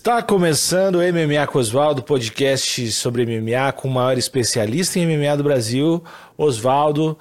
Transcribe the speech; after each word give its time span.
Está 0.00 0.22
começando 0.22 0.94
o 0.94 1.00
MMA 1.00 1.46
com 1.46 1.58
Oswaldo, 1.58 2.02
podcast 2.02 2.90
sobre 2.90 3.26
MMA 3.26 3.70
com 3.72 3.86
o 3.86 3.90
maior 3.90 4.16
especialista 4.16 4.98
em 4.98 5.06
MMA 5.06 5.36
do 5.36 5.44
Brasil, 5.44 6.02
Oswaldo. 6.38 7.18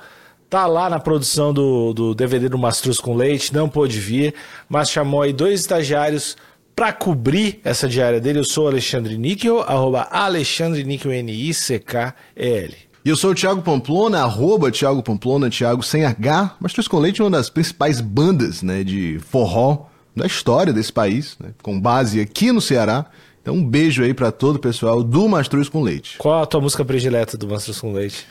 Tá 0.49 0.65
lá 0.65 0.89
na 0.89 0.97
produção 0.97 1.54
do, 1.54 1.93
do 1.93 2.15
DVD 2.15 2.47
do 2.47 2.57
Mastruz 2.57 2.97
com 2.97 3.18
Leite, 3.18 3.54
não 3.54 3.68
pôde 3.68 4.00
vir, 4.00 4.34
mas 4.70 4.89
chamou 4.89 5.23
aí 5.23 5.34
dois 5.34 5.59
estagiários 5.59 6.38
para 6.73 6.93
cobrir 6.93 7.59
essa 7.65 7.86
diária 7.86 8.21
dele. 8.21 8.39
Eu 8.39 8.45
sou 8.45 8.70
Alexandre 8.70 9.18
Níquel, 9.18 9.59
arroba 9.59 10.07
Alexandre 10.09 10.82
Níquel, 10.86 11.11
N-I-C-K-E-L. 11.11 12.75
E 13.04 13.09
eu 13.09 13.18
sou 13.18 13.32
o 13.32 13.36
Thiago 13.36 13.61
Pamplona, 13.61 14.21
arroba 14.21 14.71
Thiago 14.71 15.04
Pamplona, 15.04 15.50
Thiago 15.50 15.84
sem 15.84 16.05
H. 16.05 16.55
Mastruz 16.61 16.88
com 16.88 16.98
Leite 16.98 17.20
é 17.20 17.25
uma 17.25 17.32
das 17.32 17.50
principais 17.50 17.99
bandas 17.99 18.63
né, 18.63 18.85
de 18.85 19.20
forró 19.30 19.89
da 20.16 20.26
história 20.26 20.73
desse 20.73 20.91
país, 20.91 21.38
né, 21.40 21.52
com 21.62 21.80
base 21.80 22.20
aqui 22.20 22.52
no 22.52 22.62
Ceará. 22.62 23.05
Então 23.41 23.55
um 23.55 23.66
beijo 23.66 24.04
aí 24.04 24.13
para 24.13 24.31
todo 24.31 24.58
o 24.58 24.59
pessoal 24.59 25.02
do 25.02 25.27
Mastruz 25.27 25.70
com 25.70 25.81
Leite. 25.81 26.17
Qual 26.17 26.41
a 26.41 26.45
tua 26.45 26.62
música 26.62 26.84
predileta 26.84 27.38
do 27.38 27.48
Mastruz 27.48 27.80
com 27.80 27.94
Leite? 27.94 28.27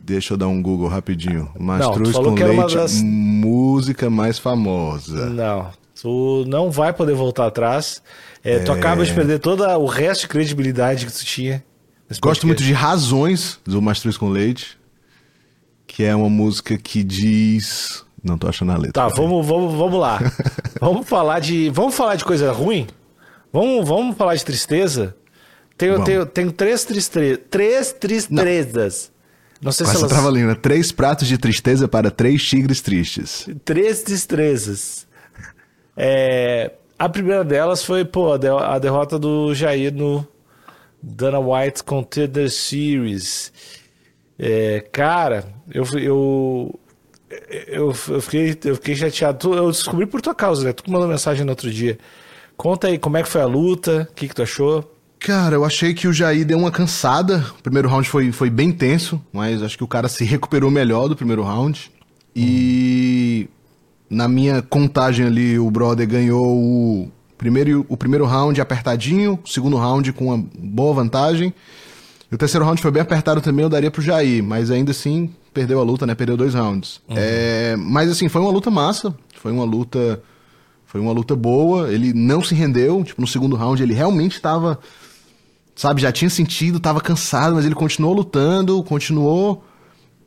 Deixa 0.00 0.34
eu 0.34 0.38
dar 0.38 0.48
um 0.48 0.62
Google 0.62 0.88
rapidinho. 0.88 1.50
Mastruz 1.58 2.14
não, 2.14 2.24
com 2.24 2.34
Leite, 2.34 2.74
das... 2.74 3.02
música 3.02 4.08
mais 4.08 4.38
famosa. 4.38 5.28
Não, 5.28 5.70
tu 6.00 6.44
não 6.46 6.70
vai 6.70 6.92
poder 6.92 7.14
voltar 7.14 7.46
atrás. 7.46 8.02
É, 8.42 8.54
é... 8.54 8.58
Tu 8.60 8.72
acaba 8.72 9.04
de 9.04 9.12
perder 9.12 9.38
todo 9.38 9.64
o 9.64 9.86
resto 9.86 10.22
de 10.22 10.28
credibilidade 10.28 11.04
que 11.04 11.12
tu 11.12 11.24
tinha. 11.24 11.62
Gosto 12.22 12.46
muito 12.46 12.62
de 12.62 12.72
Razões 12.72 13.60
do 13.64 13.82
Mastruz 13.82 14.16
com 14.16 14.30
Leite, 14.30 14.78
que 15.86 16.04
é 16.04 16.16
uma 16.16 16.30
música 16.30 16.78
que 16.78 17.04
diz 17.04 18.02
não 18.28 18.38
tô 18.38 18.48
achando 18.48 18.72
a 18.72 18.76
letra. 18.76 18.92
Tá, 18.92 19.08
vamos, 19.08 19.46
vamos, 19.46 19.74
vamos 19.74 19.98
lá. 19.98 20.20
vamos 20.80 21.08
falar 21.08 21.40
de. 21.40 21.70
Vamos 21.70 21.94
falar 21.94 22.16
de 22.16 22.24
coisa 22.24 22.52
ruim? 22.52 22.86
Vamos, 23.52 23.88
vamos 23.88 24.16
falar 24.16 24.34
de 24.34 24.44
tristeza? 24.44 25.16
Tenho, 25.76 26.04
tenho, 26.04 26.26
tenho 26.26 26.52
três, 26.52 26.84
tristre... 26.84 27.36
três 27.36 27.92
tristezas. 27.92 29.12
Não, 29.60 29.66
Não 29.66 29.72
sei 29.72 29.86
Com 29.86 29.92
se 29.92 29.98
elas... 29.98 30.10
trava 30.10 30.54
Três 30.56 30.90
pratos 30.90 31.28
de 31.28 31.38
tristeza 31.38 31.86
para 31.86 32.10
três 32.10 32.44
tigres 32.44 32.80
tristes. 32.80 33.48
Três 33.64 34.02
tristezas. 34.02 35.06
É... 35.96 36.72
A 36.98 37.08
primeira 37.08 37.44
delas 37.44 37.84
foi, 37.84 38.04
pô, 38.04 38.32
a 38.32 38.78
derrota 38.78 39.20
do 39.20 39.54
Jair 39.54 39.94
no 39.94 40.26
Dana 41.00 41.38
White 41.38 41.84
Contender 41.84 42.50
Series. 42.50 43.52
É, 44.36 44.80
cara, 44.92 45.44
eu, 45.72 45.84
eu 45.98 46.80
eu, 47.66 47.94
eu, 48.08 48.20
fiquei, 48.20 48.58
eu 48.64 48.74
fiquei 48.76 48.94
chateado. 48.94 49.54
Eu 49.54 49.70
descobri 49.70 50.06
por 50.06 50.20
tua 50.20 50.34
causa, 50.34 50.64
né? 50.64 50.72
Tu 50.72 50.90
mandou 50.90 51.08
mensagem 51.08 51.44
no 51.44 51.50
outro 51.50 51.70
dia. 51.70 51.98
Conta 52.56 52.88
aí 52.88 52.98
como 52.98 53.16
é 53.16 53.22
que 53.22 53.28
foi 53.28 53.40
a 53.40 53.46
luta, 53.46 54.08
o 54.10 54.14
que, 54.14 54.28
que 54.28 54.34
tu 54.34 54.42
achou? 54.42 54.94
Cara, 55.20 55.56
eu 55.56 55.64
achei 55.64 55.94
que 55.94 56.06
o 56.06 56.12
Jair 56.12 56.44
deu 56.44 56.58
uma 56.58 56.70
cansada. 56.70 57.44
O 57.58 57.62
primeiro 57.62 57.88
round 57.88 58.08
foi, 58.08 58.32
foi 58.32 58.50
bem 58.50 58.72
tenso, 58.72 59.20
mas 59.32 59.62
acho 59.62 59.76
que 59.76 59.84
o 59.84 59.88
cara 59.88 60.08
se 60.08 60.24
recuperou 60.24 60.70
melhor 60.70 61.08
do 61.08 61.16
primeiro 61.16 61.42
round. 61.42 61.90
E 62.34 63.48
na 64.08 64.28
minha 64.28 64.62
contagem 64.62 65.26
ali, 65.26 65.58
o 65.58 65.70
brother 65.70 66.06
ganhou 66.06 66.46
o 66.46 67.10
primeiro, 67.36 67.84
o 67.88 67.96
primeiro 67.96 68.24
round 68.24 68.60
apertadinho, 68.60 69.38
o 69.44 69.48
segundo 69.48 69.76
round 69.76 70.12
com 70.12 70.26
uma 70.26 70.44
boa 70.56 70.94
vantagem. 70.94 71.52
E 72.30 72.34
o 72.34 72.38
terceiro 72.38 72.64
round 72.64 72.80
foi 72.80 72.90
bem 72.90 73.02
apertado 73.02 73.40
também, 73.40 73.62
eu 73.62 73.68
daria 73.68 73.90
pro 73.90 74.02
Jair, 74.02 74.42
mas 74.42 74.70
ainda 74.70 74.90
assim 74.90 75.30
perdeu 75.52 75.80
a 75.80 75.82
luta, 75.82 76.06
né? 76.06 76.14
Perdeu 76.14 76.36
dois 76.36 76.54
rounds. 76.54 77.00
Uhum. 77.08 77.16
É, 77.16 77.74
mas 77.76 78.10
assim, 78.10 78.28
foi 78.28 78.40
uma 78.40 78.50
luta 78.50 78.70
massa, 78.70 79.14
foi 79.34 79.52
uma 79.52 79.64
luta. 79.64 80.22
Foi 80.84 81.02
uma 81.02 81.12
luta 81.12 81.36
boa, 81.36 81.92
ele 81.92 82.14
não 82.14 82.42
se 82.42 82.54
rendeu, 82.54 83.04
tipo, 83.04 83.20
no 83.20 83.26
segundo 83.26 83.54
round 83.54 83.82
ele 83.82 83.92
realmente 83.92 84.36
estava, 84.36 84.78
sabe, 85.76 86.00
já 86.00 86.10
tinha 86.10 86.30
sentido, 86.30 86.78
estava 86.78 86.98
cansado, 86.98 87.56
mas 87.56 87.66
ele 87.66 87.74
continuou 87.74 88.14
lutando, 88.14 88.82
continuou, 88.82 89.62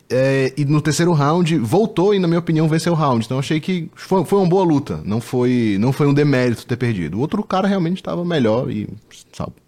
é, 0.08 0.54
e 0.56 0.66
no 0.66 0.80
terceiro 0.80 1.14
round 1.14 1.58
voltou 1.58 2.14
e, 2.14 2.20
na 2.20 2.28
minha 2.28 2.40
opinião, 2.40 2.68
venceu 2.68 2.94
o 2.94 2.96
round. 2.96 3.25
Então 3.25 3.40
achei 3.40 3.59
que 3.59 3.90
foi, 3.96 4.24
foi 4.25 4.38
uma 4.38 4.48
boa 4.48 4.64
luta, 4.64 5.02
não 5.04 5.20
foi, 5.20 5.78
não 5.80 5.92
foi 5.92 6.06
um 6.06 6.14
demérito 6.14 6.66
ter 6.68 6.75
perdido. 6.75 7.18
O 7.18 7.22
outro 7.22 7.42
cara 7.44 7.68
realmente 7.68 7.98
estava 7.98 8.24
melhor 8.24 8.70
e, 8.70 8.88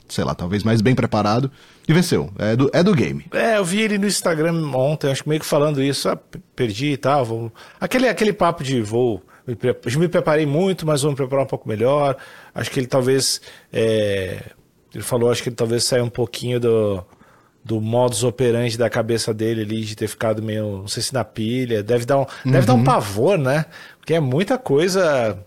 sei 0.10 0.24
lá, 0.24 0.36
talvez 0.36 0.64
mais 0.64 0.82
bem 0.82 0.94
preparado. 0.94 1.50
E 1.88 1.94
venceu. 1.94 2.32
É 2.40 2.56
do, 2.56 2.70
é 2.74 2.82
do 2.82 2.94
game. 2.94 3.26
É, 3.34 3.58
eu 3.58 3.66
vi 3.66 3.82
ele 3.82 3.98
no 3.98 4.08
Instagram 4.08 4.54
ontem, 4.74 5.12
acho 5.12 5.24
que 5.24 5.30
meio 5.30 5.42
que 5.42 5.48
falando 5.48 5.82
isso. 5.82 6.08
Ah, 6.08 6.18
perdi 6.56 6.94
e 6.94 6.98
tal. 6.98 7.26
Vou... 7.26 7.52
Aquele, 7.80 8.08
aquele 8.08 8.34
papo 8.34 8.64
de 8.64 8.82
vou. 8.82 9.22
Me, 9.46 9.58
me 9.98 10.08
preparei 10.08 10.46
muito, 10.46 10.86
mas 10.86 11.02
vou 11.02 11.12
me 11.12 11.18
preparar 11.18 11.44
um 11.44 11.48
pouco 11.48 11.68
melhor. 11.68 12.16
Acho 12.56 12.72
que 12.72 12.80
ele 12.80 12.88
talvez. 12.88 13.42
É... 13.72 14.42
Ele 14.94 15.04
falou, 15.04 15.32
acho 15.32 15.42
que 15.42 15.50
ele 15.50 15.56
talvez 15.56 15.84
saia 15.84 16.04
um 16.04 16.10
pouquinho 16.10 16.60
do, 16.60 17.04
do 17.66 17.82
modus 17.82 18.24
operandi 18.24 18.78
da 18.78 18.90
cabeça 18.90 19.34
dele 19.34 19.64
ali, 19.64 19.82
de 19.82 19.96
ter 19.96 20.08
ficado 20.08 20.42
meio, 20.42 20.78
não 20.78 20.88
sei 20.88 21.02
se 21.02 21.14
na 21.14 21.24
pilha. 21.24 21.82
Deve 21.82 22.06
dar 22.06 22.20
um, 22.20 22.26
uhum. 22.46 22.52
deve 22.52 22.68
dar 22.68 22.74
um 22.76 22.78
uhum. 22.78 22.84
pavor, 22.84 23.38
né? 23.38 23.66
Porque 24.00 24.14
é 24.14 24.20
muita 24.20 24.58
coisa. 24.58 25.38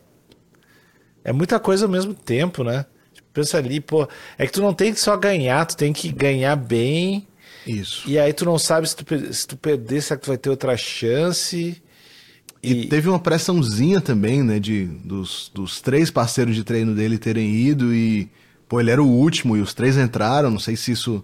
É 1.25 1.33
muita 1.33 1.59
coisa 1.59 1.87
ao 1.87 1.91
mesmo 1.91 2.13
tempo, 2.13 2.63
né? 2.63 2.85
Pensa 3.37 3.59
ali, 3.59 3.81
pô, 3.81 4.09
é 4.39 4.47
que 4.47 4.53
tu 4.53 4.63
não 4.63 4.73
tem 4.73 4.95
que 4.95 4.99
só 4.99 5.15
ganhar, 5.15 5.67
tu 5.67 5.77
tem 5.77 5.93
que 5.93 6.11
ganhar 6.11 6.57
bem. 6.57 7.29
Isso. 7.67 8.09
E 8.09 8.19
aí 8.19 8.33
tu 8.33 8.47
não 8.47 8.59
sabe 8.59 8.89
se 8.89 8.97
tu, 8.97 9.05
se 9.35 9.47
tu 9.47 9.59
perder, 9.59 10.01
será 10.01 10.17
que 10.17 10.25
tu 10.25 10.29
vai 10.29 10.39
ter 10.39 10.49
outra 10.49 10.75
chance? 10.75 11.83
E, 12.63 12.73
e 12.73 12.87
teve 12.87 13.11
uma 13.11 13.19
pressãozinha 13.19 14.01
também, 14.01 14.43
né, 14.43 14.59
de, 14.59 14.87
dos, 14.87 15.51
dos 15.53 15.83
três 15.83 16.11
parceiros 16.11 16.55
de 16.55 16.65
treino 16.65 16.95
dele 16.95 17.19
terem 17.19 17.55
ido 17.55 17.95
e, 17.95 18.31
pô, 18.67 18.81
ele 18.81 18.91
era 18.91 19.03
o 19.03 19.07
último 19.07 19.55
e 19.55 19.61
os 19.61 19.75
três 19.75 19.99
entraram, 19.99 20.51
não 20.51 20.59
sei 20.59 20.75
se 20.75 20.93
isso, 20.93 21.23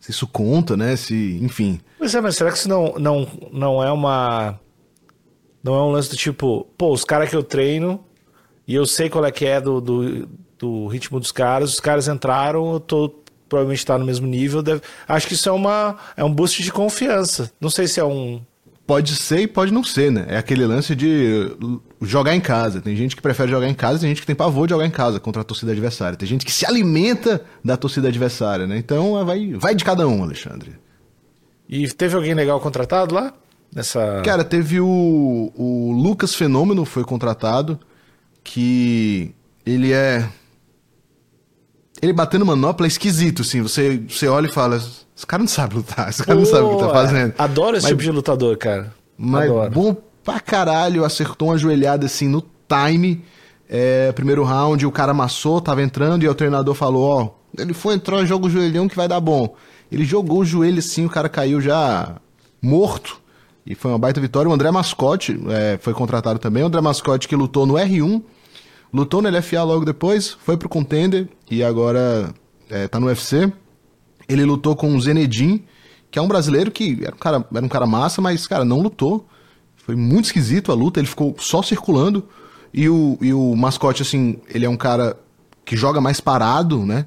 se 0.00 0.10
isso 0.10 0.26
conta, 0.26 0.76
né, 0.76 0.96
se, 0.96 1.38
enfim. 1.40 1.80
Pois 1.96 2.12
é, 2.12 2.20
mas 2.20 2.34
será 2.34 2.50
que 2.50 2.58
isso 2.58 2.68
não, 2.68 2.94
não, 2.98 3.28
não 3.52 3.84
é 3.84 3.92
uma... 3.92 4.58
Não 5.62 5.74
é 5.74 5.82
um 5.82 5.92
lance 5.92 6.10
do 6.10 6.16
tipo, 6.16 6.66
pô, 6.76 6.92
os 6.92 7.04
caras 7.04 7.30
que 7.30 7.36
eu 7.36 7.44
treino 7.44 8.04
e 8.66 8.74
eu 8.74 8.84
sei 8.84 9.08
qual 9.08 9.24
é 9.24 9.30
que 9.30 9.46
é 9.46 9.60
do, 9.60 9.80
do 9.80 10.28
do 10.62 10.86
ritmo 10.86 11.18
dos 11.18 11.32
caras, 11.32 11.72
os 11.74 11.80
caras 11.80 12.06
entraram, 12.06 12.74
eu 12.74 12.80
tô 12.80 13.12
provavelmente 13.48 13.80
está 13.80 13.98
no 13.98 14.06
mesmo 14.06 14.26
nível. 14.26 14.62
Deve... 14.62 14.80
Acho 15.06 15.26
que 15.26 15.34
isso 15.34 15.48
é, 15.48 15.52
uma, 15.52 15.96
é 16.16 16.24
um 16.24 16.32
boost 16.32 16.62
de 16.62 16.72
confiança. 16.72 17.52
Não 17.60 17.68
sei 17.68 17.86
se 17.86 18.00
é 18.00 18.04
um. 18.04 18.40
Pode 18.86 19.14
ser 19.14 19.40
e 19.40 19.46
pode 19.46 19.72
não 19.72 19.84
ser, 19.84 20.10
né? 20.10 20.24
É 20.28 20.38
aquele 20.38 20.64
lance 20.64 20.94
de 20.94 21.54
jogar 22.00 22.34
em 22.34 22.40
casa. 22.40 22.80
Tem 22.80 22.96
gente 22.96 23.14
que 23.14 23.20
prefere 23.20 23.50
jogar 23.50 23.68
em 23.68 23.74
casa, 23.74 23.98
tem 23.98 24.08
gente 24.08 24.20
que 24.22 24.26
tem 24.26 24.34
pavor 24.34 24.66
de 24.66 24.72
jogar 24.72 24.86
em 24.86 24.90
casa 24.90 25.20
contra 25.20 25.42
a 25.42 25.44
torcida 25.44 25.72
adversária. 25.72 26.16
Tem 26.16 26.26
gente 26.26 26.46
que 26.46 26.52
se 26.52 26.64
alimenta 26.64 27.44
da 27.62 27.76
torcida 27.76 28.08
adversária, 28.08 28.66
né? 28.66 28.78
Então 28.78 29.20
é, 29.20 29.24
vai, 29.24 29.52
vai 29.54 29.74
de 29.74 29.84
cada 29.84 30.08
um, 30.08 30.22
Alexandre. 30.22 30.72
E 31.68 31.88
teve 31.88 32.16
alguém 32.16 32.34
legal 32.34 32.60
contratado 32.60 33.14
lá? 33.14 33.34
Nessa... 33.74 34.22
Cara, 34.24 34.44
teve 34.44 34.80
o, 34.80 35.52
o 35.54 35.92
Lucas 35.92 36.34
Fenômeno 36.34 36.84
foi 36.84 37.04
contratado, 37.04 37.78
que 38.42 39.34
ele 39.64 39.92
é 39.92 40.28
ele 42.02 42.12
batendo 42.12 42.44
manopla 42.44 42.84
é 42.84 42.88
esquisito, 42.88 43.42
assim. 43.42 43.62
Você, 43.62 44.02
você 44.08 44.26
olha 44.26 44.48
e 44.48 44.52
fala, 44.52 44.76
esse 44.76 45.24
cara 45.24 45.40
não 45.40 45.48
sabe 45.48 45.76
lutar, 45.76 46.10
esse 46.10 46.24
cara 46.24 46.36
oh, 46.36 46.40
não 46.40 46.46
sabe 46.46 46.64
o 46.64 46.76
que 46.76 46.82
tá 46.82 46.90
fazendo. 46.90 47.34
Adoro 47.38 47.76
esse 47.76 47.84
mas, 47.84 47.90
tipo 47.90 48.02
de 48.02 48.10
lutador, 48.10 48.56
cara. 48.58 48.92
Mas 49.16 49.48
Adoro. 49.48 49.70
bom 49.70 49.96
pra 50.24 50.40
caralho, 50.40 51.04
acertou 51.04 51.48
uma 51.48 51.56
joelhada 51.56 52.06
assim 52.06 52.26
no 52.26 52.44
time. 52.68 53.24
É, 53.68 54.10
primeiro 54.12 54.42
round, 54.42 54.84
o 54.84 54.90
cara 54.90 55.12
amassou, 55.12 55.60
tava 55.60 55.80
entrando 55.80 56.24
e 56.24 56.28
o 56.28 56.34
treinador 56.34 56.74
falou, 56.74 57.08
ó, 57.08 57.30
ele 57.56 57.72
foi 57.72 57.94
entrar, 57.94 58.24
joga 58.24 58.46
o 58.46 58.50
joelhão 58.50 58.88
que 58.88 58.96
vai 58.96 59.06
dar 59.06 59.20
bom. 59.20 59.54
Ele 59.90 60.04
jogou 60.04 60.40
o 60.40 60.44
joelho 60.44 60.80
assim, 60.80 61.06
o 61.06 61.10
cara 61.10 61.28
caiu 61.28 61.60
já 61.60 62.16
morto. 62.60 63.20
E 63.64 63.76
foi 63.76 63.92
uma 63.92 63.98
baita 63.98 64.20
vitória. 64.20 64.50
O 64.50 64.52
André 64.52 64.70
Mascote 64.72 65.38
é, 65.50 65.78
foi 65.80 65.94
contratado 65.94 66.38
também. 66.40 66.64
O 66.64 66.66
André 66.66 66.80
Mascote 66.80 67.28
que 67.28 67.36
lutou 67.36 67.64
no 67.64 67.74
R1 67.74 68.22
Lutou 68.92 69.22
no 69.22 69.30
LFA 69.30 69.62
logo 69.62 69.84
depois, 69.84 70.30
foi 70.30 70.56
pro 70.56 70.68
Contender 70.68 71.28
e 71.50 71.64
agora 71.64 72.34
é, 72.68 72.86
tá 72.86 73.00
no 73.00 73.06
UFC. 73.06 73.50
Ele 74.28 74.44
lutou 74.44 74.76
com 74.76 74.94
o 74.94 75.00
Zenedin, 75.00 75.64
que 76.10 76.18
é 76.18 76.22
um 76.22 76.28
brasileiro 76.28 76.70
que 76.70 76.98
era 77.02 77.14
um, 77.14 77.18
cara, 77.18 77.46
era 77.54 77.64
um 77.64 77.68
cara 77.68 77.86
massa, 77.86 78.20
mas, 78.20 78.46
cara, 78.46 78.64
não 78.64 78.80
lutou. 78.80 79.26
Foi 79.76 79.96
muito 79.96 80.26
esquisito 80.26 80.70
a 80.70 80.74
luta, 80.74 81.00
ele 81.00 81.06
ficou 81.06 81.34
só 81.38 81.62
circulando. 81.62 82.28
E 82.72 82.88
o, 82.88 83.18
e 83.20 83.32
o 83.32 83.54
mascote, 83.56 84.02
assim, 84.02 84.38
ele 84.48 84.64
é 84.64 84.68
um 84.68 84.76
cara 84.76 85.16
que 85.64 85.76
joga 85.76 86.00
mais 86.00 86.20
parado, 86.20 86.84
né? 86.84 87.06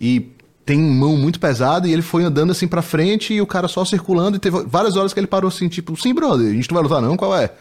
E 0.00 0.30
tem 0.64 0.80
mão 0.80 1.16
muito 1.16 1.38
pesada 1.38 1.86
e 1.86 1.92
ele 1.92 2.02
foi 2.02 2.24
andando 2.24 2.50
assim 2.50 2.66
pra 2.66 2.82
frente 2.82 3.32
e 3.32 3.40
o 3.40 3.46
cara 3.46 3.68
só 3.68 3.84
circulando. 3.84 4.36
E 4.36 4.40
teve 4.40 4.64
várias 4.66 4.96
horas 4.96 5.12
que 5.14 5.20
ele 5.20 5.26
parou 5.26 5.48
assim, 5.48 5.68
tipo, 5.68 5.96
sim, 5.96 6.12
brother, 6.12 6.50
a 6.50 6.52
gente 6.52 6.68
não 6.68 6.74
vai 6.74 6.82
lutar 6.82 7.00
não, 7.00 7.16
qual 7.16 7.36
é? 7.36 7.52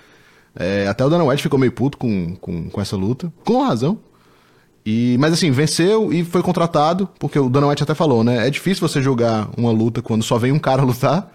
É, 0.56 0.88
até 0.88 1.06
o 1.06 1.10
Dana 1.10 1.25
White 1.25 1.44
ficou 1.44 1.60
meio 1.60 1.72
puto 1.72 1.98
com, 1.98 2.36
com, 2.38 2.69
com 2.69 2.81
essa 2.81 2.96
luta, 2.96 3.31
com 3.44 3.63
razão. 3.63 4.00
E, 4.86 5.18
mas 5.19 5.34
assim, 5.34 5.50
venceu 5.50 6.13
e 6.13 6.24
foi 6.24 6.44
contratado, 6.44 7.10
porque 7.19 7.40
o 7.40 7.50
Dana 7.50 7.68
White 7.68 7.84
até 7.84 7.96
falou, 7.96 8.24
né? 8.24 8.48
É 8.48 8.50
difícil 8.52 8.88
você 8.88 9.02
jogar 9.02 9.50
uma 9.57 9.72
luta 9.72 10.02
quando 10.02 10.24
só 10.24 10.38
vem 10.38 10.52
um 10.52 10.60
cara 10.60 10.81
lutar, 10.86 11.34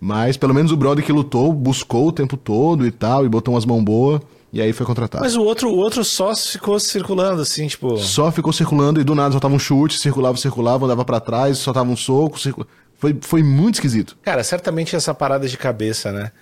mas 0.00 0.36
pelo 0.36 0.54
menos 0.54 0.72
o 0.72 0.76
brother 0.76 1.04
que 1.04 1.12
lutou 1.12 1.52
buscou 1.52 2.08
o 2.08 2.12
tempo 2.12 2.36
todo 2.36 2.86
e 2.86 2.90
tal, 2.90 3.24
e 3.24 3.28
botou 3.28 3.54
umas 3.54 3.66
mãos 3.66 3.82
boas. 3.82 4.20
E 4.52 4.62
aí 4.62 4.72
foi 4.72 4.86
contratado. 4.86 5.22
Mas 5.22 5.36
o 5.36 5.42
outro, 5.42 5.68
o 5.68 5.76
outro 5.76 6.02
só 6.02 6.34
ficou 6.34 6.80
circulando, 6.80 7.42
assim, 7.42 7.66
tipo. 7.66 7.98
Só 7.98 8.32
ficou 8.32 8.52
circulando 8.52 8.98
e 8.98 9.04
do 9.04 9.14
nada 9.14 9.32
só 9.32 9.40
tava 9.40 9.54
um 9.54 9.58
chute, 9.58 9.98
circulava, 9.98 10.38
circulava, 10.38 10.86
andava 10.86 11.04
para 11.04 11.20
trás, 11.20 11.58
só 11.58 11.74
tava 11.74 11.90
um 11.90 11.96
soco, 11.96 12.38
circula... 12.38 12.66
foi, 12.96 13.18
foi 13.20 13.42
muito 13.42 13.74
esquisito. 13.74 14.16
Cara, 14.22 14.42
certamente 14.42 14.96
essa 14.96 15.12
parada 15.12 15.46
de 15.46 15.58
cabeça, 15.58 16.10
né? 16.10 16.32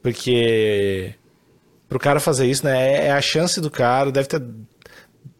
Porque 0.00 1.14
pro 1.88 1.98
cara 1.98 2.20
fazer 2.20 2.46
isso, 2.46 2.64
né? 2.64 2.92
É, 2.92 3.06
é 3.06 3.12
a 3.12 3.20
chance 3.20 3.60
do 3.60 3.70
cara, 3.70 4.10
deve 4.10 4.28
ter. 4.28 4.42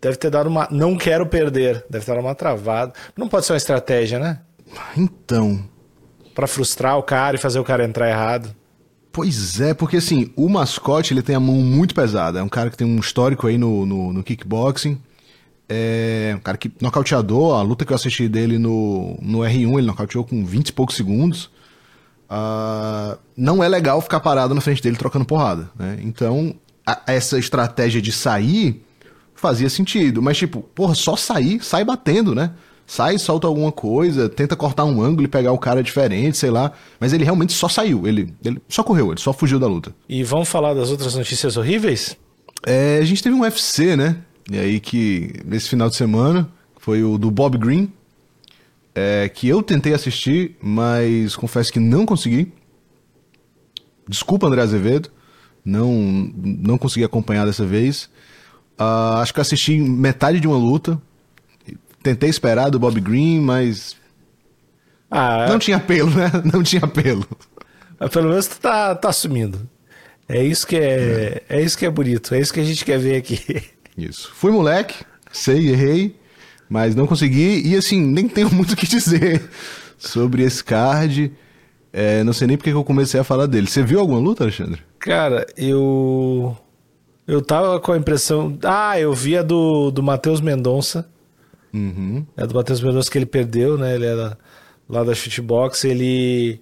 Deve 0.01 0.17
ter 0.17 0.31
dado 0.31 0.49
uma. 0.49 0.69
Não 0.71 0.97
quero 0.97 1.27
perder. 1.27 1.85
Deve 1.89 2.05
ter 2.05 2.13
dado 2.13 2.21
uma 2.21 2.35
travada. 2.35 2.93
Não 3.17 3.29
pode 3.29 3.47
ser 3.47 3.53
uma 3.53 3.59
estratégia, 3.59 4.19
né? 4.19 4.41
Então. 4.97 5.65
Pra 6.35 6.47
frustrar 6.47 6.99
o 6.99 7.03
cara 7.03 7.37
e 7.37 7.39
fazer 7.39 7.59
o 7.59 7.65
cara 7.65 7.85
entrar 7.85 8.09
errado. 8.09 8.55
Pois 9.13 9.61
é, 9.61 9.73
porque 9.73 9.99
assim, 9.99 10.33
o 10.35 10.49
mascote 10.49 11.15
ele 11.15 11.23
tem 11.23 11.37
a 11.37 11.41
mão 11.41 11.55
muito 11.55 11.95
pesada. 11.95 12.41
É 12.41 12.43
um 12.43 12.49
cara 12.49 12.69
que 12.69 12.77
tem 12.77 12.87
um 12.87 12.99
histórico 12.99 13.47
aí 13.47 13.57
no, 13.57 13.87
no, 13.87 14.13
no 14.13 14.25
kickboxing. 14.25 15.01
É 15.69 16.35
um 16.37 16.41
cara 16.41 16.59
que 16.59 16.71
nocauteador. 16.81 17.57
A 17.57 17.63
luta 17.63 17.85
que 17.85 17.93
eu 17.93 17.95
assisti 17.95 18.29
dele 18.29 18.59
no, 18.59 19.17
no 19.23 19.39
R1, 19.39 19.79
ele 19.79 19.87
nocauteou 19.87 20.25
com 20.25 20.45
20 20.45 20.69
e 20.69 20.73
poucos 20.73 20.97
segundos. 20.97 21.51
Uh, 22.29 23.17
não 23.37 23.63
é 23.63 23.69
legal 23.69 24.01
ficar 24.01 24.21
parado 24.21 24.55
na 24.55 24.61
frente 24.61 24.83
dele 24.83 24.97
trocando 24.97 25.25
porrada. 25.25 25.71
Né? 25.79 25.99
Então, 26.03 26.55
a, 26.87 27.03
essa 27.07 27.39
estratégia 27.39 28.01
de 28.01 28.13
sair 28.13 28.85
fazia 29.35 29.69
sentido. 29.69 30.23
Mas, 30.23 30.37
tipo, 30.37 30.61
porra, 30.61 30.95
só 30.95 31.17
sair, 31.17 31.63
sai 31.63 31.85
batendo, 31.85 32.35
né? 32.35 32.53
sai, 32.87 33.19
solta 33.19 33.47
alguma 33.47 33.73
coisa, 33.73 34.29
tenta 34.29 34.55
cortar 34.55 34.85
um 34.85 35.03
ângulo 35.03 35.25
e 35.25 35.29
pegar 35.29 35.53
o 35.53 35.59
cara 35.59 35.83
diferente, 35.83 36.37
sei 36.37 36.51
lá. 36.51 36.73
Mas 37.01 37.13
ele 37.13 37.25
realmente 37.25 37.53
só 37.53 37.69
saiu, 37.69 38.07
ele, 38.07 38.33
ele 38.45 38.61
só 38.69 38.83
correu, 38.83 39.11
ele 39.11 39.21
só 39.21 39.33
fugiu 39.33 39.59
da 39.59 39.67
luta. 39.67 39.95
E 40.09 40.23
vamos 40.23 40.49
falar 40.49 40.75
das 40.75 40.91
outras 40.91 41.15
notícias 41.15 41.57
horríveis? 41.57 42.17
É, 42.67 42.99
a 43.01 43.05
gente 43.05 43.23
teve 43.23 43.35
um 43.35 43.43
UFC, 43.43 43.97
né? 43.97 44.17
E 44.51 44.59
aí 44.59 44.81
que, 44.81 45.33
nesse 45.45 45.69
final 45.69 45.89
de 45.89 45.97
semana, 45.97 46.49
foi 46.79 47.03
o 47.03 47.17
do 47.17 47.31
Bob 47.31 47.57
Green, 47.57 47.91
é, 48.95 49.29
que 49.29 49.49
eu 49.49 49.63
tentei 49.63 49.93
assistir, 49.93 50.57
mas 50.63 51.35
confesso 51.35 51.73
que 51.73 51.81
não 51.81 52.07
consegui. 52.07 52.53
Desculpa, 54.09 54.47
André 54.47 54.63
Azevedo, 54.63 55.11
não, 55.65 55.93
não 56.35 56.79
consegui 56.79 57.05
acompanhar 57.05 57.47
dessa 57.47 57.65
vez. 57.65 58.11
Uh, 58.79 59.19
acho 59.21 59.33
que 59.33 59.41
assisti 59.41 59.79
metade 59.79 60.41
de 60.41 60.47
uma 60.47 60.57
luta, 60.57 61.01
Tentei 62.05 62.29
esperar 62.29 62.69
do 62.69 62.79
Bob 62.79 63.01
Green, 63.01 63.41
mas. 63.41 63.97
Ah, 65.11 65.47
não 65.49 65.59
tinha 65.59 65.81
pelo, 65.81 66.11
né? 66.11 66.31
Não 66.53 66.63
tinha 66.63 66.87
pelo. 66.87 67.27
Mas 67.99 68.11
pelo 68.11 68.29
menos 68.29 68.47
tu 68.47 68.61
tá, 68.61 68.95
tá 68.95 69.09
assumindo. 69.09 69.67
É 70.29 70.45
isso 70.45 70.67
que 70.67 70.77
é, 70.77 71.43
é, 71.49 71.57
é 71.57 71.63
isso 71.63 71.79
que 71.79 71.87
é 71.87 71.91
bonito, 71.91 72.35
é 72.35 72.41
isso 72.41 72.53
que 72.53 72.61
a 72.61 72.65
gente 72.65 72.85
quer 72.85 72.99
ver 72.99 73.17
aqui. 73.17 73.41
Isso. 73.97 74.33
Fui 74.35 74.51
moleque, 74.51 75.05
sei, 75.31 75.69
errei, 75.69 76.17
mas 76.69 76.97
não 76.97 77.07
consegui. 77.07 77.63
E 77.65 77.77
assim, 77.77 78.05
nem 78.05 78.29
tenho 78.29 78.51
muito 78.53 78.73
o 78.73 78.77
que 78.77 78.89
dizer 78.89 79.49
sobre 79.97 80.43
esse 80.43 80.65
card. 80.65 81.33
É, 81.97 82.25
não 82.25 82.33
sei 82.33 82.49
nem 82.49 82.57
porque 82.57 82.71
eu 82.71 82.83
comecei 82.83 83.21
a 83.21 83.25
falar 83.25 83.47
dele. 83.47 83.69
Você 83.69 83.81
viu 83.81 84.01
alguma 84.01 84.19
luta, 84.19 84.43
Alexandre? 84.43 84.83
Cara, 84.99 85.47
eu. 85.57 86.57
Eu 87.25 87.41
tava 87.41 87.79
com 87.79 87.93
a 87.93 87.97
impressão. 87.97 88.59
Ah, 88.65 88.99
eu 88.99 89.13
vi 89.13 89.39
a 89.39 89.43
do, 89.45 89.93
do 89.93 90.03
Matheus 90.03 90.41
Mendonça. 90.41 91.09
Uhum. 91.73 92.27
É 92.37 92.45
do 92.49 92.53
Matheus 92.53 92.83
Mendonça 92.83 93.09
que 93.09 93.17
ele 93.17 93.27
perdeu, 93.27 93.79
né? 93.79 93.95
Ele 93.95 94.07
era 94.07 94.37
lá 94.89 95.05
da 95.05 95.15
Shootbox. 95.15 95.85
Ele 95.85 96.61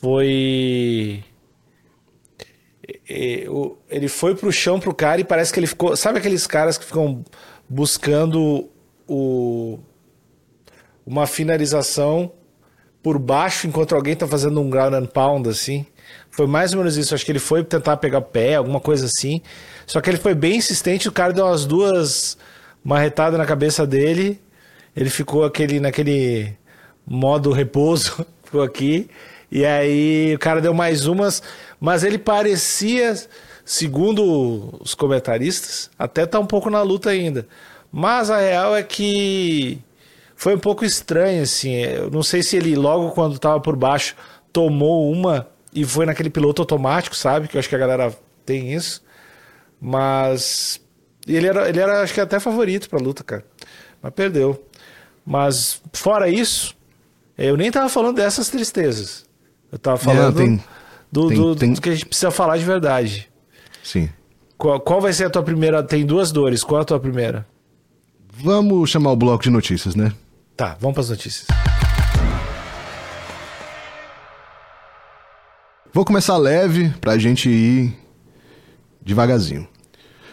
foi. 0.00 1.22
Ele 3.08 4.08
foi 4.08 4.34
pro 4.34 4.50
chão 4.50 4.80
pro 4.80 4.92
cara 4.92 5.20
e 5.20 5.24
parece 5.24 5.52
que 5.52 5.60
ele 5.60 5.68
ficou. 5.68 5.96
Sabe 5.96 6.18
aqueles 6.18 6.48
caras 6.48 6.76
que 6.76 6.84
ficam 6.84 7.24
buscando 7.68 8.68
o... 9.06 9.78
uma 11.06 11.28
finalização 11.28 12.32
por 13.02 13.18
baixo 13.18 13.66
enquanto 13.66 13.94
alguém 13.94 14.14
tá 14.14 14.26
fazendo 14.26 14.60
um 14.60 14.70
ground 14.70 14.94
and 14.94 15.06
pound 15.06 15.48
assim? 15.48 15.86
Foi 16.30 16.46
mais 16.46 16.72
ou 16.72 16.78
menos 16.78 16.96
isso. 16.96 17.14
Acho 17.14 17.24
que 17.24 17.32
ele 17.32 17.38
foi 17.38 17.62
tentar 17.64 17.96
pegar 17.98 18.20
pé, 18.22 18.54
alguma 18.54 18.80
coisa 18.80 19.06
assim. 19.06 19.42
Só 19.86 20.00
que 20.00 20.08
ele 20.08 20.16
foi 20.16 20.34
bem 20.34 20.56
insistente. 20.56 21.08
O 21.08 21.12
cara 21.12 21.32
deu 21.32 21.44
umas 21.44 21.66
duas 21.66 22.38
marretada 22.82 23.36
na 23.36 23.44
cabeça 23.44 23.86
dele. 23.86 24.40
Ele 24.96 25.10
ficou 25.10 25.44
aquele, 25.44 25.80
naquele 25.80 26.56
modo 27.06 27.52
repouso, 27.52 28.24
ficou 28.44 28.62
aqui. 28.62 29.08
E 29.50 29.64
aí 29.66 30.34
o 30.34 30.38
cara 30.38 30.60
deu 30.60 30.72
mais 30.72 31.06
umas, 31.06 31.42
mas 31.78 32.04
ele 32.04 32.16
parecia, 32.16 33.14
segundo 33.64 34.78
os 34.80 34.94
comentaristas, 34.94 35.90
até 35.98 36.24
tá 36.24 36.40
um 36.40 36.46
pouco 36.46 36.70
na 36.70 36.80
luta 36.80 37.10
ainda. 37.10 37.46
Mas 37.92 38.30
a 38.30 38.38
real 38.38 38.74
é 38.74 38.82
que 38.82 39.78
foi 40.36 40.54
um 40.54 40.58
pouco 40.58 40.84
estranho, 40.84 41.42
assim. 41.42 41.74
Eu 41.74 42.10
não 42.10 42.22
sei 42.22 42.42
se 42.42 42.56
ele, 42.56 42.74
logo 42.74 43.10
quando 43.10 43.38
tava 43.38 43.60
por 43.60 43.76
baixo, 43.76 44.14
tomou 44.52 45.10
uma 45.10 45.48
e 45.74 45.84
foi 45.84 46.06
naquele 46.06 46.30
piloto 46.30 46.62
automático, 46.62 47.16
sabe? 47.16 47.48
Que 47.48 47.56
eu 47.56 47.58
acho 47.58 47.68
que 47.68 47.74
a 47.74 47.78
galera 47.78 48.14
tem 48.44 48.72
isso. 48.72 49.02
Mas 49.80 50.80
ele 51.26 51.46
era, 51.46 51.68
ele 51.68 51.80
era, 51.80 52.02
acho 52.02 52.14
que 52.14 52.20
até 52.20 52.38
favorito 52.38 52.88
pra 52.88 52.98
luta, 52.98 53.24
cara. 53.24 53.44
Mas 54.00 54.12
perdeu. 54.12 54.64
Mas, 55.24 55.80
fora 55.92 56.28
isso, 56.28 56.76
eu 57.38 57.56
nem 57.56 57.70
tava 57.70 57.88
falando 57.88 58.16
dessas 58.16 58.48
tristezas. 58.48 59.24
Eu 59.70 59.78
tava 59.78 59.96
falando 59.96 60.36
tem, 60.36 60.62
do, 61.10 61.28
tem, 61.28 61.36
do, 61.38 61.56
tem... 61.56 61.72
do, 61.72 61.80
que 61.80 61.88
a 61.88 61.92
gente 61.92 62.06
precisa 62.06 62.30
falar 62.30 62.58
de 62.58 62.64
verdade. 62.64 63.30
Sim. 63.82 64.08
Qual, 64.58 64.80
qual 64.80 65.00
vai 65.00 65.12
ser 65.12 65.26
a 65.26 65.30
tua 65.30 65.42
primeira? 65.42 65.82
Tem 65.82 66.04
duas 66.04 66.30
dores. 66.30 66.62
Qual 66.62 66.80
é 66.80 66.82
a 66.82 66.84
tua 66.84 67.00
primeira? 67.00 67.46
Vamos 68.34 68.88
chamar 68.88 69.12
o 69.12 69.16
bloco 69.16 69.44
de 69.44 69.50
notícias, 69.50 69.94
né? 69.94 70.10
Tá, 70.56 70.76
vamos 70.80 70.94
para 70.94 71.02
as 71.02 71.10
notícias. 71.10 71.46
Vou 75.92 76.04
começar 76.04 76.38
leve 76.38 76.88
pra 76.98 77.18
gente 77.18 77.50
ir 77.50 77.94
devagarzinho. 79.02 79.68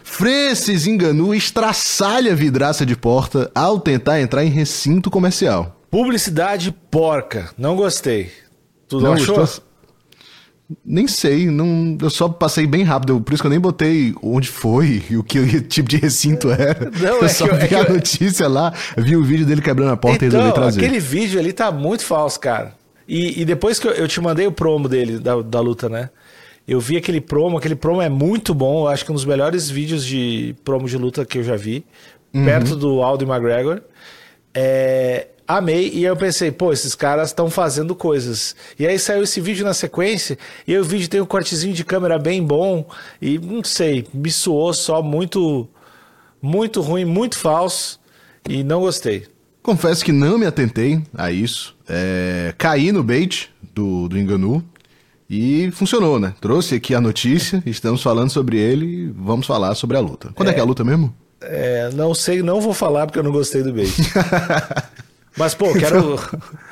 Francis 0.02 0.86
Enganu 0.86 1.34
estraçalha 1.34 2.34
vidraça 2.34 2.86
de 2.86 2.96
porta 2.96 3.50
ao 3.54 3.78
tentar 3.78 4.18
entrar 4.20 4.44
em 4.44 4.50
recinto 4.50 5.10
comercial. 5.10 5.76
Publicidade 5.90 6.72
porca. 6.90 7.50
Não 7.58 7.76
gostei. 7.76 8.32
Tu 8.88 8.98
não, 8.98 9.12
achou? 9.12 9.36
Gostou? 9.36 9.69
Nem 10.84 11.08
sei, 11.08 11.46
não, 11.46 11.98
eu 12.00 12.10
só 12.10 12.28
passei 12.28 12.66
bem 12.66 12.84
rápido, 12.84 13.20
por 13.20 13.32
isso 13.34 13.42
que 13.42 13.46
eu 13.46 13.50
nem 13.50 13.58
botei 13.58 14.14
onde 14.22 14.48
foi 14.48 15.02
e 15.10 15.16
o 15.16 15.24
que 15.24 15.60
tipo 15.62 15.88
de 15.88 15.96
recinto 15.96 16.50
era. 16.50 16.90
Não, 16.90 17.16
eu 17.16 17.24
é 17.24 17.28
só 17.28 17.46
vi 17.46 17.74
é 17.74 17.80
a 17.80 17.88
notícia 17.88 18.44
eu... 18.44 18.50
lá, 18.50 18.72
vi 18.96 19.16
o 19.16 19.24
vídeo 19.24 19.44
dele 19.44 19.60
quebrando 19.60 19.90
a 19.90 19.96
porta 19.96 20.24
então, 20.24 20.38
e 20.38 20.42
resolvi 20.42 20.54
trazer. 20.54 20.80
Aquele 20.80 21.00
vídeo 21.00 21.40
ali 21.40 21.52
tá 21.52 21.72
muito 21.72 22.04
falso, 22.04 22.38
cara. 22.38 22.74
E, 23.08 23.40
e 23.40 23.44
depois 23.44 23.80
que 23.80 23.88
eu, 23.88 23.92
eu, 23.92 24.06
te 24.06 24.20
mandei 24.20 24.46
o 24.46 24.52
promo 24.52 24.88
dele, 24.88 25.18
da, 25.18 25.42
da 25.42 25.60
luta, 25.60 25.88
né? 25.88 26.10
Eu 26.66 26.78
vi 26.78 26.96
aquele 26.96 27.20
promo, 27.20 27.58
aquele 27.58 27.74
promo 27.74 28.00
é 28.00 28.08
muito 28.08 28.54
bom. 28.54 28.84
Eu 28.84 28.88
acho 28.88 29.04
que 29.04 29.10
é 29.10 29.12
um 29.12 29.16
dos 29.16 29.24
melhores 29.24 29.68
vídeos 29.68 30.06
de 30.06 30.54
promo 30.62 30.86
de 30.86 30.96
luta 30.96 31.24
que 31.24 31.38
eu 31.38 31.42
já 31.42 31.56
vi. 31.56 31.84
Uhum. 32.32 32.44
Perto 32.44 32.76
do 32.76 33.02
Aldo 33.02 33.24
McGregor. 33.24 33.82
É, 34.54 35.26
amei. 35.56 35.90
E 35.92 36.04
eu 36.04 36.16
pensei, 36.16 36.50
pô, 36.50 36.72
esses 36.72 36.94
caras 36.94 37.30
estão 37.30 37.50
fazendo 37.50 37.94
coisas. 37.94 38.54
E 38.78 38.86
aí 38.86 38.98
saiu 38.98 39.22
esse 39.22 39.40
vídeo 39.40 39.64
na 39.64 39.74
sequência. 39.74 40.38
E 40.66 40.76
o 40.76 40.84
vídeo 40.84 41.08
tem 41.08 41.20
um 41.20 41.26
cortezinho 41.26 41.74
de 41.74 41.84
câmera 41.84 42.18
bem 42.18 42.42
bom. 42.42 42.88
E 43.20 43.38
não 43.38 43.62
sei, 43.64 44.06
me 44.12 44.30
suou 44.30 44.72
só 44.72 45.02
muito, 45.02 45.68
muito 46.40 46.80
ruim, 46.80 47.04
muito 47.04 47.38
falso. 47.38 48.00
E 48.48 48.62
não 48.62 48.80
gostei. 48.80 49.26
Confesso 49.62 50.04
que 50.04 50.12
não 50.12 50.38
me 50.38 50.46
atentei 50.46 51.02
a 51.14 51.30
isso. 51.30 51.76
É, 51.88 52.54
caí 52.56 52.92
no 52.92 53.02
bait 53.02 53.50
do, 53.74 54.08
do 54.08 54.18
Enganu. 54.18 54.64
E 55.32 55.70
funcionou, 55.70 56.18
né? 56.18 56.34
Trouxe 56.40 56.74
aqui 56.74 56.92
a 56.92 57.00
notícia, 57.00 57.62
estamos 57.66 58.02
falando 58.02 58.30
sobre 58.30 58.58
ele 58.58 58.86
e 58.86 59.06
vamos 59.16 59.46
falar 59.46 59.76
sobre 59.76 59.96
a 59.96 60.00
luta. 60.00 60.32
Quando 60.34 60.48
é, 60.48 60.50
é 60.50 60.54
que 60.54 60.58
é 60.58 60.62
a 60.62 60.66
luta 60.66 60.82
mesmo? 60.82 61.14
É, 61.40 61.88
não 61.94 62.12
sei, 62.12 62.42
não 62.42 62.60
vou 62.60 62.74
falar 62.74 63.06
porque 63.06 63.18
eu 63.18 63.22
não 63.22 63.30
gostei 63.30 63.62
do 63.62 63.72
bait. 63.72 63.94
Mas, 65.36 65.54
pô, 65.54 65.66
eu 65.66 65.78
quero, 65.78 66.18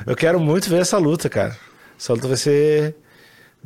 eu 0.05 0.15
quero 0.15 0.39
muito 0.39 0.69
ver 0.69 0.81
essa 0.81 0.97
luta, 0.97 1.29
cara. 1.29 1.57
Essa 1.97 2.13
luta 2.13 2.27
vai 2.27 2.37
ser. 2.37 2.95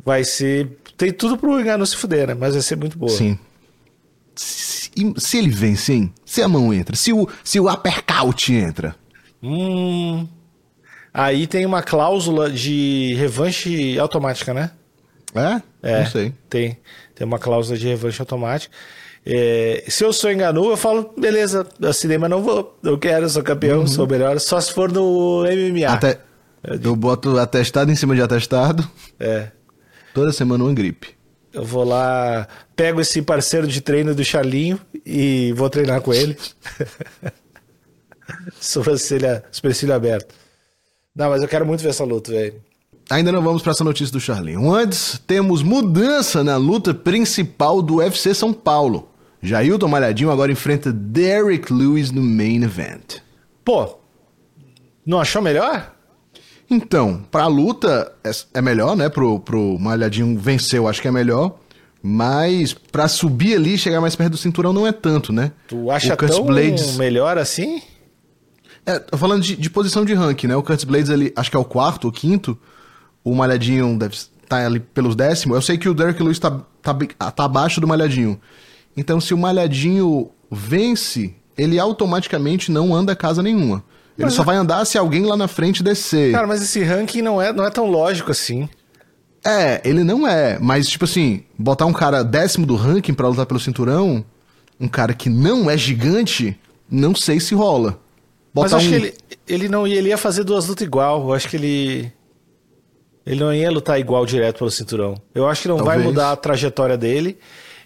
Vai 0.04 0.24
ser. 0.24 0.78
Tem 0.96 1.12
tudo 1.12 1.36
pro 1.36 1.60
engano 1.60 1.86
se 1.86 1.96
fuder, 1.96 2.28
né? 2.28 2.34
Mas 2.34 2.54
vai 2.54 2.62
ser 2.62 2.76
muito 2.76 2.98
boa. 2.98 3.10
Sim. 3.10 3.38
Se, 4.34 4.90
se 5.16 5.38
ele 5.38 5.50
vence, 5.50 5.92
hein? 5.92 6.12
Se 6.24 6.42
a 6.42 6.48
mão 6.48 6.72
entra, 6.72 6.96
se 6.96 7.12
o, 7.12 7.28
se 7.42 7.60
o 7.60 7.70
uppercut 7.72 8.52
entra. 8.52 8.96
Hum. 9.42 10.26
Aí 11.12 11.46
tem 11.46 11.64
uma 11.64 11.82
cláusula 11.82 12.50
de 12.50 13.14
revanche 13.14 13.96
automática, 13.98 14.52
né? 14.52 14.72
É? 15.34 15.62
É. 15.82 15.98
Não 16.00 16.10
sei. 16.10 16.34
Tem. 16.48 16.78
Tem 17.14 17.26
uma 17.26 17.38
cláusula 17.38 17.78
de 17.78 17.86
revanche 17.86 18.20
automática. 18.20 18.74
É, 19.26 19.84
se 19.88 20.04
eu 20.04 20.12
sou 20.12 20.30
enganu, 20.30 20.70
eu 20.70 20.76
falo, 20.76 21.14
beleza, 21.16 21.66
assinei, 21.82 22.18
mas 22.18 22.28
não 22.28 22.42
vou. 22.42 22.78
Eu 22.82 22.98
quero, 22.98 23.28
sou 23.28 23.42
campeão, 23.42 23.80
uhum. 23.80 23.86
sou 23.86 24.06
melhor. 24.06 24.38
Só 24.38 24.60
se 24.60 24.72
for 24.72 24.92
no 24.92 25.44
MMA. 25.44 25.88
Até, 25.88 26.18
eu 26.62 26.94
boto 26.94 27.38
atestado 27.38 27.90
em 27.90 27.96
cima 27.96 28.14
de 28.14 28.22
atestado. 28.22 28.88
É. 29.18 29.48
Toda 30.12 30.32
semana 30.32 30.64
uma 30.64 30.74
gripe. 30.74 31.14
Eu 31.52 31.64
vou 31.64 31.84
lá, 31.84 32.48
pego 32.74 33.00
esse 33.00 33.22
parceiro 33.22 33.66
de 33.66 33.80
treino 33.80 34.14
do 34.14 34.24
Charlinho 34.24 34.78
e 35.06 35.52
vou 35.56 35.70
treinar 35.70 36.00
com 36.00 36.12
ele. 36.12 36.36
sobrancelha, 38.60 39.44
supercílio 39.50 39.94
aberto. 39.94 40.34
Não, 41.14 41.30
mas 41.30 41.42
eu 41.42 41.48
quero 41.48 41.64
muito 41.64 41.80
ver 41.80 41.90
essa 41.90 42.04
luta, 42.04 42.32
velho. 42.32 42.60
Ainda 43.10 43.30
não 43.30 43.42
vamos 43.42 43.62
para 43.62 43.72
essa 43.72 43.84
notícia 43.84 44.12
do 44.12 44.20
Charlinho. 44.20 44.72
Antes, 44.72 45.20
temos 45.26 45.62
mudança 45.62 46.42
na 46.42 46.56
luta 46.56 46.92
principal 46.92 47.80
do 47.82 47.96
UFC 47.96 48.34
São 48.34 48.52
Paulo. 48.52 49.10
Jailton 49.44 49.88
Malhadinho 49.88 50.30
agora 50.30 50.50
enfrenta 50.50 50.90
Derek 50.90 51.70
Lewis 51.70 52.10
no 52.10 52.22
main 52.22 52.62
event. 52.62 53.18
Pô, 53.62 53.98
não 55.04 55.20
achou 55.20 55.42
melhor? 55.42 55.92
Então, 56.68 57.22
pra 57.30 57.46
luta 57.46 58.10
é, 58.24 58.30
é 58.54 58.62
melhor, 58.62 58.96
né? 58.96 59.10
Pro, 59.10 59.38
pro 59.38 59.78
Malhadinho 59.78 60.38
vencer, 60.38 60.78
eu 60.78 60.88
acho 60.88 61.02
que 61.02 61.08
é 61.08 61.12
melhor. 61.12 61.58
Mas 62.02 62.72
pra 62.72 63.06
subir 63.06 63.56
ali 63.56 63.74
e 63.74 63.78
chegar 63.78 64.00
mais 64.00 64.16
perto 64.16 64.32
do 64.32 64.36
cinturão 64.38 64.72
não 64.72 64.86
é 64.86 64.92
tanto, 64.92 65.32
né? 65.32 65.52
Tu 65.68 65.90
acha 65.90 66.16
tão 66.16 66.44
Blades... 66.44 66.96
melhor 66.96 67.36
assim? 67.36 67.82
É, 68.86 68.98
tô 68.98 69.16
falando 69.18 69.42
de, 69.42 69.56
de, 69.56 69.70
posição 69.70 70.06
de 70.06 70.14
ranking, 70.14 70.46
né? 70.46 70.56
O 70.56 70.62
Curtis 70.62 70.84
Blades 70.84 71.10
ali, 71.10 71.32
acho 71.36 71.50
que 71.50 71.56
é 71.56 71.60
o 71.60 71.64
quarto 71.64 72.06
ou 72.06 72.12
quinto. 72.12 72.58
O 73.22 73.34
Malhadinho 73.34 73.98
deve 73.98 74.14
estar 74.14 74.30
tá 74.48 74.66
ali 74.66 74.80
pelos 74.80 75.14
décimos. 75.14 75.54
Eu 75.54 75.62
sei 75.62 75.78
que 75.78 75.88
o 75.88 75.94
Derek 75.94 76.22
Lewis 76.22 76.38
tá, 76.38 76.62
tá, 76.82 76.94
tá 77.30 77.44
abaixo 77.44 77.80
do 77.80 77.86
Malhadinho. 77.86 78.38
Então, 78.96 79.20
se 79.20 79.34
o 79.34 79.38
Malhadinho 79.38 80.30
vence, 80.50 81.34
ele 81.56 81.78
automaticamente 81.78 82.70
não 82.70 82.94
anda 82.94 83.16
casa 83.16 83.42
nenhuma. 83.42 83.84
Ele 84.16 84.26
mas 84.26 84.34
só 84.34 84.44
vai 84.44 84.56
andar 84.56 84.84
se 84.84 84.96
alguém 84.96 85.24
lá 85.24 85.36
na 85.36 85.48
frente 85.48 85.82
descer. 85.82 86.32
Cara, 86.32 86.46
mas 86.46 86.62
esse 86.62 86.82
ranking 86.82 87.20
não 87.20 87.42
é, 87.42 87.52
não 87.52 87.64
é 87.64 87.70
tão 87.70 87.90
lógico 87.90 88.30
assim. 88.30 88.68
É, 89.44 89.80
ele 89.84 90.04
não 90.04 90.26
é. 90.26 90.58
Mas, 90.60 90.88
tipo 90.88 91.04
assim, 91.04 91.42
botar 91.58 91.84
um 91.86 91.92
cara 91.92 92.22
décimo 92.22 92.64
do 92.64 92.76
ranking 92.76 93.12
para 93.12 93.28
lutar 93.28 93.44
pelo 93.44 93.60
cinturão, 93.60 94.24
um 94.80 94.88
cara 94.88 95.12
que 95.12 95.28
não 95.28 95.68
é 95.68 95.76
gigante, 95.76 96.58
não 96.90 97.14
sei 97.14 97.40
se 97.40 97.54
rola. 97.54 98.00
Botar 98.54 98.76
Mas 98.76 98.84
acho 98.84 98.86
um... 98.86 98.90
que 98.90 98.96
ele, 98.96 99.14
ele 99.46 99.68
não 99.68 99.86
ia, 99.86 99.96
ele 99.96 100.08
ia 100.08 100.16
fazer 100.16 100.44
duas 100.44 100.66
lutas 100.66 100.86
igual. 100.86 101.22
Eu 101.22 101.34
acho 101.34 101.48
que 101.48 101.56
ele. 101.56 102.12
Ele 103.26 103.40
não 103.40 103.52
ia 103.52 103.70
lutar 103.70 103.98
igual 103.98 104.24
direto 104.24 104.58
pelo 104.58 104.70
cinturão. 104.70 105.14
Eu 105.34 105.48
acho 105.48 105.62
que 105.62 105.68
não 105.68 105.76
Talvez. 105.76 105.96
vai 105.96 106.06
mudar 106.06 106.32
a 106.32 106.36
trajetória 106.36 106.96
dele. 106.96 107.38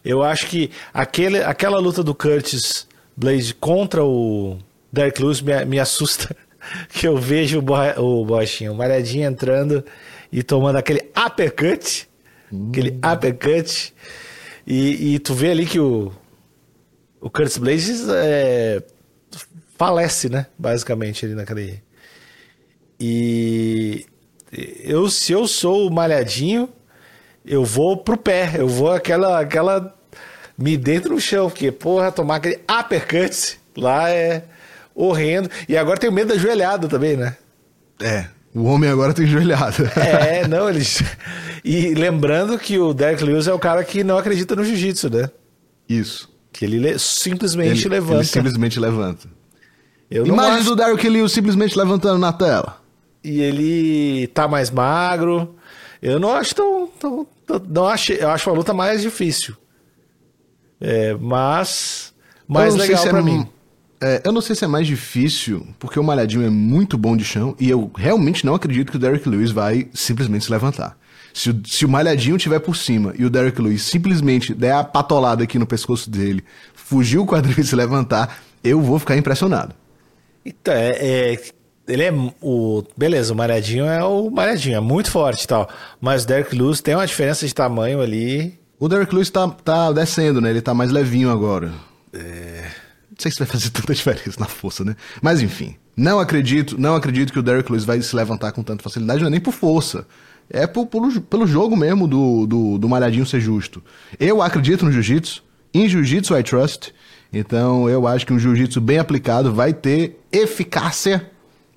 Eu 0.09 0.23
acho 0.23 0.47
que 0.47 0.71
aquele, 0.93 1.43
aquela 1.43 1.79
luta 1.79 2.03
do 2.03 2.15
Curtis 2.15 2.89
Blaze 3.15 3.53
contra 3.53 4.03
o 4.03 4.57
Derek 4.91 5.23
Lewis 5.23 5.43
me, 5.43 5.65
me 5.67 5.79
assusta. 5.79 6.35
que 6.89 7.07
eu 7.07 7.19
vejo 7.19 7.59
o, 7.59 7.63
Bo, 7.63 7.75
o 7.99 8.25
Bochinho, 8.25 8.73
o 8.73 8.75
Malhadinho 8.75 9.29
entrando 9.29 9.85
e 10.33 10.43
tomando 10.43 10.77
aquele 10.77 11.11
uppercut. 11.15 12.09
Hum. 12.51 12.71
Aquele 12.71 12.99
uppercut. 13.05 13.95
E, 14.67 15.15
e 15.15 15.19
tu 15.19 15.35
vê 15.35 15.51
ali 15.51 15.67
que 15.67 15.79
o, 15.79 16.11
o 17.21 17.29
Curtis 17.29 17.59
Blazes 17.59 18.09
é, 18.09 18.83
falece, 19.77 20.31
né? 20.31 20.47
Basicamente, 20.59 21.27
ali 21.27 21.35
naquele. 21.35 21.83
E 22.99 24.07
eu, 24.83 25.11
se 25.11 25.33
eu 25.33 25.47
sou 25.47 25.87
o 25.87 25.93
malhadinho, 25.93 26.67
eu 27.45 27.63
vou 27.63 27.99
pro 27.99 28.17
pé, 28.17 28.55
eu 28.57 28.67
vou 28.67 28.91
aquela, 28.91 29.39
aquela 29.41 29.98
me 30.59 30.77
dentro 30.77 31.15
no 31.15 31.21
chão, 31.21 31.49
porque, 31.49 31.71
porra, 31.71 32.11
tomar 32.11 32.37
aquele 32.37 32.61
uppercut 32.69 33.59
lá 33.77 34.11
é 34.11 34.45
horrendo. 34.95 35.49
E 35.69 35.77
agora 35.77 36.01
tem 36.01 36.11
medo 36.11 36.35
da 36.35 36.39
joelhada 36.39 36.89
também, 36.89 37.17
né? 37.17 37.37
É, 38.03 38.27
o 38.55 38.65
homem 38.65 38.91
agora 38.91 39.15
tem 39.15 39.27
joelhada. 39.27 39.85
É, 39.97 40.47
não, 40.49 40.69
eles. 40.69 41.03
E 41.65 41.95
lembrando 41.95 42.59
que 42.59 42.79
o 42.79 42.93
Derek 42.93 43.23
Lewis 43.23 43.47
é 43.47 43.53
o 43.53 43.59
cara 43.59 43.85
que 43.85 44.03
não 44.03 44.19
acredita 44.19 44.57
no 44.57 44.65
jiu-jitsu, 44.65 45.09
né? 45.09 45.31
Isso. 45.89 46.29
Que 46.53 46.65
ele 46.65 46.99
simplesmente 46.99 47.87
ele, 47.87 47.95
levanta. 47.95 48.17
Ele 48.17 48.25
simplesmente 48.25 48.81
levanta. 48.81 49.29
Eu 50.11 50.27
Imagem 50.27 50.61
acho... 50.61 50.71
do 50.71 50.77
Derrick 50.77 51.09
Lewis 51.09 51.33
simplesmente 51.33 51.77
levantando 51.79 52.19
na 52.19 52.33
tela. 52.33 52.81
E 53.23 53.41
ele 53.41 54.27
tá 54.29 54.49
mais 54.49 54.71
magro. 54.71 55.55
Eu 56.01 56.19
não 56.19 56.33
acho 56.33 56.55
tão. 56.55 56.89
tão, 56.99 57.27
tão 57.47 57.63
não 57.69 57.87
acho, 57.87 58.13
eu 58.13 58.31
acho 58.31 58.49
a 58.49 58.53
luta 58.53 58.73
mais 58.73 59.03
difícil. 59.03 59.55
É, 60.81 61.15
mas. 61.15 62.15
Mais 62.47 62.75
legal 62.75 63.03
se 63.03 63.09
pra 63.09 63.19
é, 63.19 63.23
mim. 63.23 63.47
É, 64.01 64.23
eu 64.25 64.33
não 64.33 64.41
sei 64.41 64.55
se 64.55 64.65
é 64.65 64.69
mais 64.69 64.87
difícil, 64.87 65.67
porque 65.79 65.99
o 65.99 66.05
Malhadinho 66.05 66.45
é 66.45 66.51
muito 66.51 66.97
bom 66.97 67.17
de 67.17 67.25
chão, 67.25 67.55
e 67.59 67.69
eu 67.69 67.91
realmente 67.97 68.47
não 68.47 68.55
acredito 68.55 68.91
que 68.91 68.97
o 68.97 69.01
Derrick 69.01 69.29
Lewis 69.29 69.51
vai 69.51 69.89
simplesmente 69.93 70.45
se 70.45 70.51
levantar. 70.51 70.97
Se 71.35 71.51
o, 71.51 71.63
se 71.67 71.85
o 71.85 71.89
Malhadinho 71.89 72.39
tiver 72.39 72.59
por 72.61 72.77
cima 72.77 73.13
e 73.19 73.25
o 73.25 73.31
Derrick 73.31 73.61
Lewis 73.61 73.83
simplesmente 73.83 74.55
der 74.55 74.73
a 74.73 74.85
patolada 74.85 75.45
aqui 75.45 75.59
no 75.59 75.67
pescoço 75.67 76.09
dele, 76.09 76.43
fugir 76.75 77.19
o 77.19 77.27
quadril 77.27 77.57
e 77.59 77.65
se 77.65 77.77
levantar, 77.77 78.41
eu 78.63 78.81
vou 78.81 78.99
ficar 78.99 79.17
impressionado. 79.17 79.75
Então, 80.45 80.73
é, 80.73 80.91
é, 81.33 81.43
ele 81.87 82.03
é 82.03 82.13
o. 82.41 82.83
Beleza, 82.97 83.33
o 83.33 83.37
Malhadinho 83.37 83.85
é 83.85 84.03
o 84.05 84.31
Malhadinho, 84.31 84.77
é 84.77 84.81
muito 84.81 85.11
forte 85.11 85.45
e 85.45 85.47
tal. 85.47 85.69
Mas 86.01 86.25
o 86.25 86.27
Derek 86.27 86.55
Lewis 86.55 86.81
tem 86.81 86.95
uma 86.95 87.07
diferença 87.07 87.47
de 87.47 87.55
tamanho 87.55 88.01
ali. 88.01 88.59
O 88.79 88.89
Derek 88.89 89.13
Lewis 89.15 89.31
tá, 89.31 89.49
tá 89.49 89.93
descendo, 89.93 90.41
né? 90.41 90.51
Ele 90.51 90.61
tá 90.61 90.73
mais 90.73 90.91
levinho 90.91 91.31
agora. 91.31 91.73
É. 92.13 92.71
Não 93.11 93.17
sei 93.19 93.33
se 93.33 93.39
vai 93.39 93.49
fazer 93.49 93.71
tanta 93.71 93.93
diferença 93.93 94.39
na 94.39 94.47
força, 94.47 94.85
né? 94.85 94.95
Mas 95.21 95.43
enfim. 95.43 95.77
Não 95.97 96.21
acredito, 96.21 96.81
não 96.81 96.95
acredito 96.95 97.33
que 97.33 97.39
o 97.41 97.43
Derek 97.43 97.71
Lewis 97.71 97.85
vai 97.85 98.01
se 98.01 98.15
levantar 98.15 98.53
com 98.53 98.63
tanta 98.63 98.85
facilidade, 98.85 99.21
não 99.21 99.27
é 99.27 99.31
nem 99.31 99.41
por 99.41 99.53
força. 99.53 100.07
É 100.49 100.65
por, 100.65 100.87
pelo, 100.87 101.21
pelo 101.23 101.47
jogo 101.47 101.77
mesmo 101.77 102.07
do, 102.07 102.47
do, 102.47 102.79
do 102.79 102.89
Malhadinho 102.89 103.27
ser 103.27 103.41
justo. 103.41 103.83
Eu 104.19 104.41
acredito 104.41 104.85
no 104.85 104.93
Jiu-Jitsu. 104.93 105.43
Em 105.75 105.89
Jiu-Jitsu 105.89 106.39
I 106.39 106.43
trust. 106.45 106.95
Então 107.33 107.89
eu 107.89 108.07
acho 108.07 108.27
que 108.27 108.33
um 108.33 108.39
jiu-jitsu 108.39 108.81
bem 108.81 108.99
aplicado 108.99 109.53
vai 109.53 109.75
ter 109.75 110.19
eficácia 110.33 111.31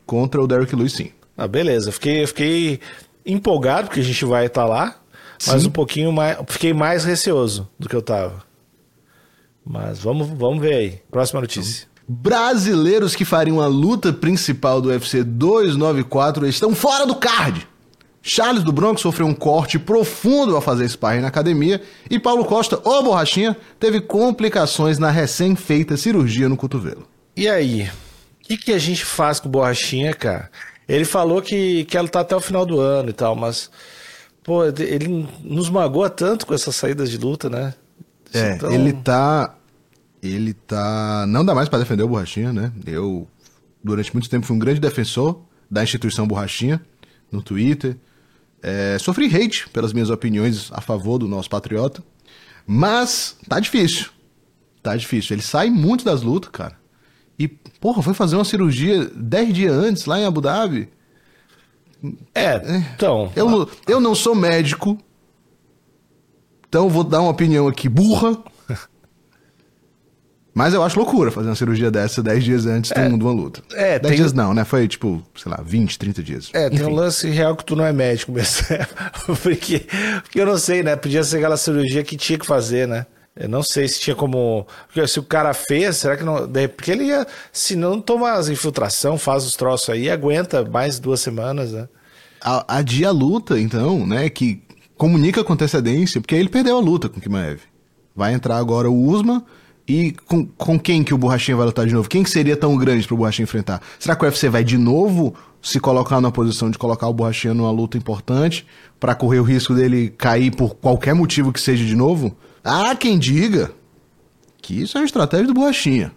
contra 0.06 0.42
o 0.42 0.48
Derrick 0.48 0.76
Lewis 0.76 0.94
sim. 0.94 1.12
Ah, 1.38 1.48
beleza. 1.48 1.92
Fiquei, 1.92 2.26
fiquei 2.26 2.80
empolgado 3.26 3.88
porque 3.88 4.00
a 4.00 4.04
gente 4.04 4.24
vai 4.24 4.46
estar 4.46 4.62
tá 4.62 4.68
lá, 4.68 5.01
mas 5.48 5.62
sim. 5.62 5.68
um 5.68 5.72
pouquinho 5.72 6.12
mais. 6.12 6.38
Fiquei 6.48 6.74
mais 6.74 7.04
receoso 7.04 7.70
do 7.80 7.88
que 7.90 7.96
eu 7.96 8.02
tava. 8.02 8.44
Mas 9.66 10.00
vamos, 10.00 10.28
vamos 10.28 10.62
ver 10.62 10.74
aí. 10.74 11.02
Próxima 11.10 11.42
notícia. 11.42 11.88
Brasileiros 12.08 13.16
que 13.16 13.24
fariam 13.24 13.62
a 13.62 13.68
luta 13.68 14.12
principal 14.12 14.82
do 14.82 14.90
UFC 14.90 15.24
294 15.24 16.48
estão 16.48 16.76
fora 16.76 17.06
do 17.06 17.16
card. 17.16 17.68
Charles 18.24 18.64
do 18.64 18.72
Bronx 18.72 19.02
sofreu 19.02 19.26
um 19.26 19.34
corte 19.34 19.80
profundo 19.80 20.56
ao 20.56 20.62
fazer 20.62 20.88
sparring 20.88 21.22
na 21.22 21.30
academia 21.30 21.82
e 22.10 22.20
Paulo 22.20 22.46
Costa, 22.46 22.80
ô 22.88 23.02
borrachinha, 23.02 23.58
teve 23.80 24.00
complicações 24.00 25.00
na 25.00 25.10
recém-feita 25.10 25.98
cirurgia 25.98 26.48
no 26.48 26.56
cotovelo. 26.56 27.08
E 27.36 27.48
aí? 27.48 27.84
O 27.84 28.48
que, 28.48 28.58
que 28.58 28.74
a 28.74 28.78
gente 28.78 29.04
faz 29.04 29.40
com 29.40 29.50
borrachinha, 29.50 30.14
cara? 30.14 30.52
Ele 30.88 31.06
falou 31.06 31.42
que, 31.42 31.86
que 31.86 31.98
ela 31.98 32.08
tá 32.08 32.20
até 32.20 32.36
o 32.36 32.42
final 32.42 32.66
do 32.66 32.80
ano 32.80 33.10
e 33.10 33.14
tal, 33.14 33.36
mas. 33.36 33.72
Pô, 34.44 34.64
ele 34.66 35.28
nos 35.44 35.70
magoa 35.70 36.10
tanto 36.10 36.48
com 36.48 36.54
essas 36.54 36.76
saídas 36.76 37.10
de 37.10 37.18
luta, 37.18 37.50
né? 37.50 37.74
É, 38.34 38.56
então... 38.56 38.72
ele 38.72 38.94
tá. 38.94 39.56
Ele 40.22 40.54
tá. 40.54 41.26
Não 41.28 41.44
dá 41.46 41.54
mais 41.54 41.70
para 41.70 41.80
defender 41.80 42.04
o 42.04 42.08
Borrachinha, 42.08 42.52
né? 42.52 42.72
Eu, 42.86 43.28
durante 43.84 44.14
muito 44.14 44.30
tempo, 44.30 44.46
fui 44.46 44.56
um 44.56 44.60
grande 44.60 44.80
defensor 44.80 45.42
da 45.70 45.84
instituição 45.84 46.28
Borrachinha 46.28 46.82
no 47.32 47.42
Twitter. 47.42 47.98
É, 48.64 48.98
sofri 49.00 49.26
hate 49.26 49.68
pelas 49.70 49.94
minhas 49.94 50.10
opiniões 50.10 50.72
a 50.72 50.82
favor 50.82 51.18
do 51.18 51.28
nosso 51.28 51.50
patriota. 51.50 52.04
Mas 52.66 53.36
tá 53.48 53.60
difícil. 53.60 54.10
Tá 54.84 54.96
difícil. 54.96 55.36
Ele 55.36 55.42
sai 55.42 55.70
muito 55.70 56.04
das 56.04 56.22
lutas, 56.22 56.52
cara. 56.52 56.80
E, 57.38 57.48
porra, 57.48 58.04
foi 58.04 58.14
fazer 58.14 58.36
uma 58.36 58.46
cirurgia 58.46 59.06
10 59.16 59.54
dias 59.54 59.74
antes, 59.74 60.06
lá 60.06 60.20
em 60.20 60.26
Abu 60.26 60.42
Dhabi. 60.42 60.90
É, 62.34 62.56
então. 62.94 63.32
Eu, 63.36 63.70
eu 63.88 64.00
não 64.00 64.16
sou 64.16 64.34
médico. 64.34 64.98
Então 66.68 66.90
vou 66.90 67.04
dar 67.04 67.22
uma 67.22 67.32
opinião 67.32 67.68
aqui 67.68 67.88
burra. 67.88 68.38
Mas 70.54 70.74
eu 70.74 70.84
acho 70.84 71.00
loucura 71.00 71.32
fazer 71.32 71.48
uma 71.48 71.56
cirurgia 71.56 71.90
dessa 71.90 72.22
10 72.22 72.44
dias 72.44 72.66
antes 72.66 72.92
é, 72.92 73.08
de, 73.08 73.14
uma 73.14 73.32
luta. 73.32 73.62
É, 73.74 74.00
10 74.00 74.02
tem... 74.02 74.16
dias 74.16 74.34
não, 74.34 74.54
né? 74.54 74.66
Foi 74.66 74.88
tipo, 74.88 75.24
sei 75.36 75.52
lá, 75.52 75.62
20, 75.64 75.98
30 75.98 76.24
dias. 76.24 76.50
É, 76.54 76.68
Enfim. 76.68 76.78
tem 76.78 76.86
um 76.86 76.96
lance 76.96 77.30
real 77.30 77.56
que 77.56 77.66
tu 77.66 77.76
não 77.76 77.86
é 77.86 77.94
médico 77.94 78.32
mesmo. 78.32 78.66
porque, 79.42 79.86
porque 80.24 80.42
eu 80.42 80.46
não 80.46 80.58
sei, 80.58 80.84
né? 80.84 80.96
Podia 80.96 81.24
ser 81.24 81.38
aquela 81.38 81.58
cirurgia 81.58 82.04
que 82.04 82.18
tinha 82.18 82.38
que 82.38 82.46
fazer, 82.46 82.88
né? 82.88 83.06
Eu 83.36 83.48
não 83.48 83.64
sei 83.64 83.88
se 83.88 84.00
tinha 84.00 84.16
como. 84.16 84.68
Se 85.08 85.20
o 85.20 85.24
cara 85.24 85.54
fez, 85.54 85.98
será 85.98 86.18
que 86.18 86.24
não. 86.24 86.50
Porque 86.76 86.92
ele 86.92 87.06
ia. 87.06 87.26
Se 87.52 87.76
não 87.76 88.02
toma 88.02 88.34
as 88.34 88.50
infiltração, 88.50 89.18
faz 89.18 89.46
os 89.46 89.56
troços 89.56 89.90
aí, 89.90 90.10
aguenta 90.10 90.66
mais 90.66 91.00
duas 91.00 91.22
semanas, 91.22 91.72
né? 91.72 91.88
Adia 92.68 93.08
a 93.08 93.12
luta, 93.12 93.60
então, 93.60 94.06
né? 94.06 94.30
Que 94.30 94.62
comunica 94.98 95.44
com 95.44 95.54
antecedência, 95.54 96.20
porque 96.20 96.36
ele 96.36 96.50
perdeu 96.50 96.78
a 96.78 96.82
luta 96.82 97.08
com 97.08 97.20
o 97.20 97.22
Kimaev. 97.22 97.62
Vai 98.16 98.34
entrar 98.34 98.58
agora 98.58 98.90
o 98.90 99.04
Usman 99.08 99.42
E 99.88 100.12
com, 100.28 100.46
com 100.46 100.78
quem 100.80 101.04
que 101.04 101.14
o 101.14 101.18
Borrachinha 101.18 101.56
vai 101.56 101.66
lutar 101.66 101.88
de 101.88 101.94
novo? 101.94 102.10
Quem 102.10 102.24
que 102.24 102.30
seria 102.30 102.58
tão 102.58 102.78
grande 102.78 103.08
pro 103.08 103.18
Borrachinha 103.18 103.46
enfrentar? 103.46 103.82
Será 103.98 104.16
que 104.16 104.24
o 104.24 104.28
UFC 104.28 104.50
vai 104.50 104.64
de 104.64 104.78
novo 104.78 105.34
se 105.62 105.80
colocar 105.80 106.20
na 106.20 106.32
posição 106.32 106.70
de 106.70 106.78
colocar 106.78 107.08
o 107.08 107.14
Borrachinha 107.14 107.54
numa 107.54 107.72
luta 107.72 107.98
importante 107.98 108.66
para 109.00 109.16
correr 109.16 109.40
o 109.40 109.44
risco 109.44 109.74
dele 109.74 110.10
cair 110.10 110.52
por 110.52 110.76
qualquer 110.76 111.16
motivo 111.16 111.54
que 111.54 111.62
seja 111.62 111.86
de 111.86 111.96
novo? 111.96 112.36
Há 112.64 112.96
quem 112.96 113.18
diga 113.18 113.72
que 114.62 114.82
isso 114.82 114.98
é 114.98 115.02
uma 115.02 115.06
estratégia 115.06 115.48
do 115.48 115.54
Borrachinha. 115.54 116.12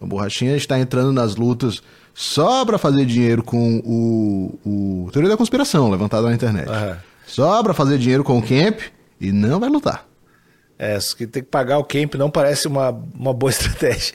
O 0.00 0.06
Borrachinha 0.06 0.56
está 0.56 0.78
entrando 0.78 1.12
nas 1.12 1.36
lutas 1.36 1.82
só 2.14 2.64
para 2.64 2.76
fazer 2.78 3.06
dinheiro 3.06 3.42
com 3.42 3.78
o, 3.84 4.58
o 5.06 5.10
Teoria 5.12 5.30
da 5.30 5.36
Conspiração, 5.36 5.90
levantado 5.90 6.26
na 6.26 6.34
internet. 6.34 6.68
Aham. 6.68 6.98
Só 7.26 7.62
para 7.62 7.74
fazer 7.74 7.98
dinheiro 7.98 8.22
com 8.22 8.38
o 8.38 8.42
Camp 8.42 8.78
e 9.20 9.32
não 9.32 9.58
vai 9.58 9.68
lutar. 9.68 10.06
É, 10.78 10.98
que 11.16 11.26
tem 11.26 11.42
que 11.42 11.48
pagar 11.48 11.78
o 11.78 11.84
camp 11.84 12.16
não 12.16 12.30
parece 12.30 12.68
uma, 12.68 12.90
uma 13.14 13.32
boa 13.32 13.48
estratégia. 13.50 14.14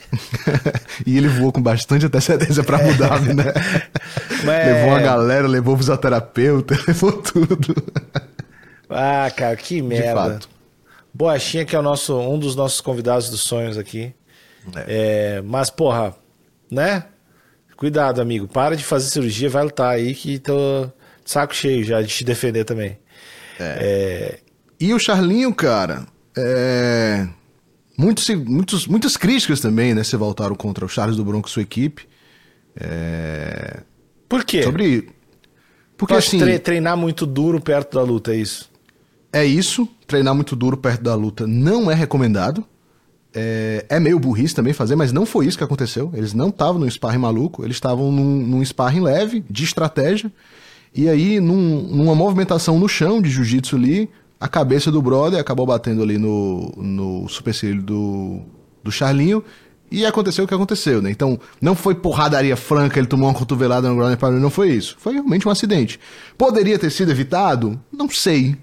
e 1.04 1.16
ele 1.18 1.26
voou 1.26 1.50
com 1.50 1.60
bastante 1.60 2.06
antecedência 2.06 2.62
pra 2.62 2.76
Abu 2.78 2.94
Dhabi, 2.94 3.34
né? 3.34 3.44
Mas- 4.44 4.66
Levou 4.68 4.90
uma 4.90 5.00
galera, 5.00 5.48
levou 5.48 5.74
o 5.74 5.78
fisioterapeuta, 5.78 6.78
levou 6.86 7.12
tudo. 7.20 7.74
Ah, 8.88 9.28
cara, 9.36 9.56
que 9.56 9.82
merda. 9.82 10.14
fato. 10.14 10.48
Boachinha, 11.14 11.64
que 11.64 11.76
é 11.76 11.78
o 11.78 11.82
nosso, 11.82 12.18
um 12.18 12.38
dos 12.38 12.56
nossos 12.56 12.80
convidados 12.80 13.28
dos 13.30 13.40
sonhos 13.42 13.76
aqui. 13.76 14.14
É, 14.86 15.42
mas, 15.42 15.70
porra, 15.70 16.14
né? 16.70 17.06
Cuidado, 17.76 18.20
amigo. 18.20 18.46
Para 18.46 18.76
de 18.76 18.84
fazer 18.84 19.08
cirurgia, 19.10 19.50
vai 19.50 19.64
lutar 19.64 19.94
aí 19.94 20.14
que 20.14 20.38
tô 20.38 20.86
de 21.24 21.30
saco 21.30 21.54
cheio 21.54 21.84
já 21.84 22.00
de 22.00 22.08
te 22.08 22.24
defender 22.24 22.64
também. 22.64 22.98
É, 23.58 24.38
E 24.80 24.94
o 24.94 24.98
Charlinho, 24.98 25.52
cara, 25.54 26.06
é... 26.36 27.28
Muitos, 27.98 28.28
muitos, 28.30 28.86
muitas 28.86 29.16
críticas 29.16 29.60
também, 29.60 29.94
né? 29.94 30.02
Se 30.02 30.16
voltaram 30.16 30.54
contra 30.56 30.84
o 30.84 30.88
Charles 30.88 31.16
do 31.16 31.24
Bronco 31.24 31.48
e 31.48 31.50
sua 31.52 31.62
equipe. 31.62 32.08
É... 32.74 33.82
Por 34.28 34.44
quê? 34.44 34.62
Sobre. 34.62 35.10
Porque 35.96 36.14
que 36.14 36.18
assim. 36.18 36.38
tre- 36.38 36.58
treinar 36.58 36.96
muito 36.96 37.26
duro 37.26 37.60
perto 37.60 37.98
da 37.98 38.02
luta, 38.02 38.32
é 38.32 38.36
isso? 38.36 38.71
É 39.32 39.44
isso, 39.44 39.88
treinar 40.06 40.34
muito 40.34 40.54
duro 40.54 40.76
perto 40.76 41.02
da 41.02 41.14
luta 41.14 41.46
não 41.46 41.90
é 41.90 41.94
recomendado. 41.94 42.64
É, 43.34 43.86
é 43.88 43.98
meio 43.98 44.18
burrice 44.18 44.54
também 44.54 44.74
fazer, 44.74 44.94
mas 44.94 45.10
não 45.10 45.24
foi 45.24 45.46
isso 45.46 45.56
que 45.56 45.64
aconteceu. 45.64 46.10
Eles 46.14 46.34
não 46.34 46.50
estavam 46.50 46.78
num 46.78 46.90
sparring 46.90 47.18
maluco, 47.18 47.64
eles 47.64 47.76
estavam 47.76 48.12
num, 48.12 48.46
num 48.46 48.62
sparring 48.64 49.00
leve, 49.00 49.42
de 49.48 49.64
estratégia. 49.64 50.30
E 50.94 51.08
aí, 51.08 51.40
num- 51.40 51.82
numa 51.88 52.14
movimentação 52.14 52.78
no 52.78 52.86
chão 52.86 53.22
de 53.22 53.30
jiu-jitsu 53.30 53.76
ali, 53.76 54.10
a 54.38 54.48
cabeça 54.48 54.90
do 54.90 55.00
brother 55.00 55.40
acabou 55.40 55.64
batendo 55.64 56.02
ali 56.02 56.18
no, 56.18 56.70
no 56.76 57.26
supercílio 57.28 57.82
do, 57.82 58.40
do 58.84 58.92
Charlinho. 58.92 59.42
E 59.90 60.04
aconteceu 60.04 60.44
o 60.44 60.48
que 60.48 60.54
aconteceu, 60.54 61.00
né? 61.00 61.10
Então, 61.10 61.38
não 61.60 61.74
foi 61.74 61.94
porradaria 61.94 62.56
franca, 62.56 62.98
ele 62.98 63.06
tomou 63.06 63.28
uma 63.28 63.34
cotovelada 63.34 63.88
no 63.88 63.96
ground 63.96 64.18
pound, 64.18 64.38
não 64.40 64.50
foi 64.50 64.70
isso. 64.72 64.96
Foi 64.98 65.14
realmente 65.14 65.46
um 65.48 65.50
acidente. 65.50 65.98
Poderia 66.36 66.78
ter 66.78 66.90
sido 66.90 67.10
evitado? 67.10 67.78
Não 67.90 68.08
sei. 68.10 68.56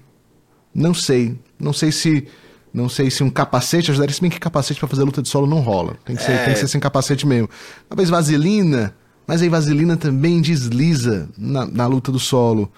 Não 0.74 0.94
sei. 0.94 1.36
Não 1.58 1.72
sei 1.72 1.90
se. 1.92 2.26
Não 2.72 2.88
sei 2.88 3.10
se 3.10 3.22
um 3.24 3.30
capacete 3.30 3.90
ajudaria. 3.90 4.14
Se 4.14 4.20
bem 4.20 4.30
que 4.30 4.38
capacete 4.38 4.78
pra 4.78 4.88
fazer 4.88 5.02
luta 5.02 5.20
de 5.20 5.28
solo 5.28 5.46
não 5.46 5.58
rola. 5.60 5.96
Tem 6.04 6.14
que, 6.14 6.22
ser, 6.22 6.32
É. 6.32 6.44
tem 6.44 6.54
que 6.54 6.60
ser 6.60 6.68
sem 6.68 6.80
capacete 6.80 7.26
mesmo. 7.26 7.48
Talvez 7.88 8.08
vaselina. 8.08 8.94
Mas 9.26 9.42
aí 9.42 9.48
vaselina 9.48 9.96
também 9.96 10.40
desliza 10.40 11.28
na, 11.36 11.66
na 11.66 11.86
luta 11.86 12.10
do 12.12 12.18
solo. 12.18 12.70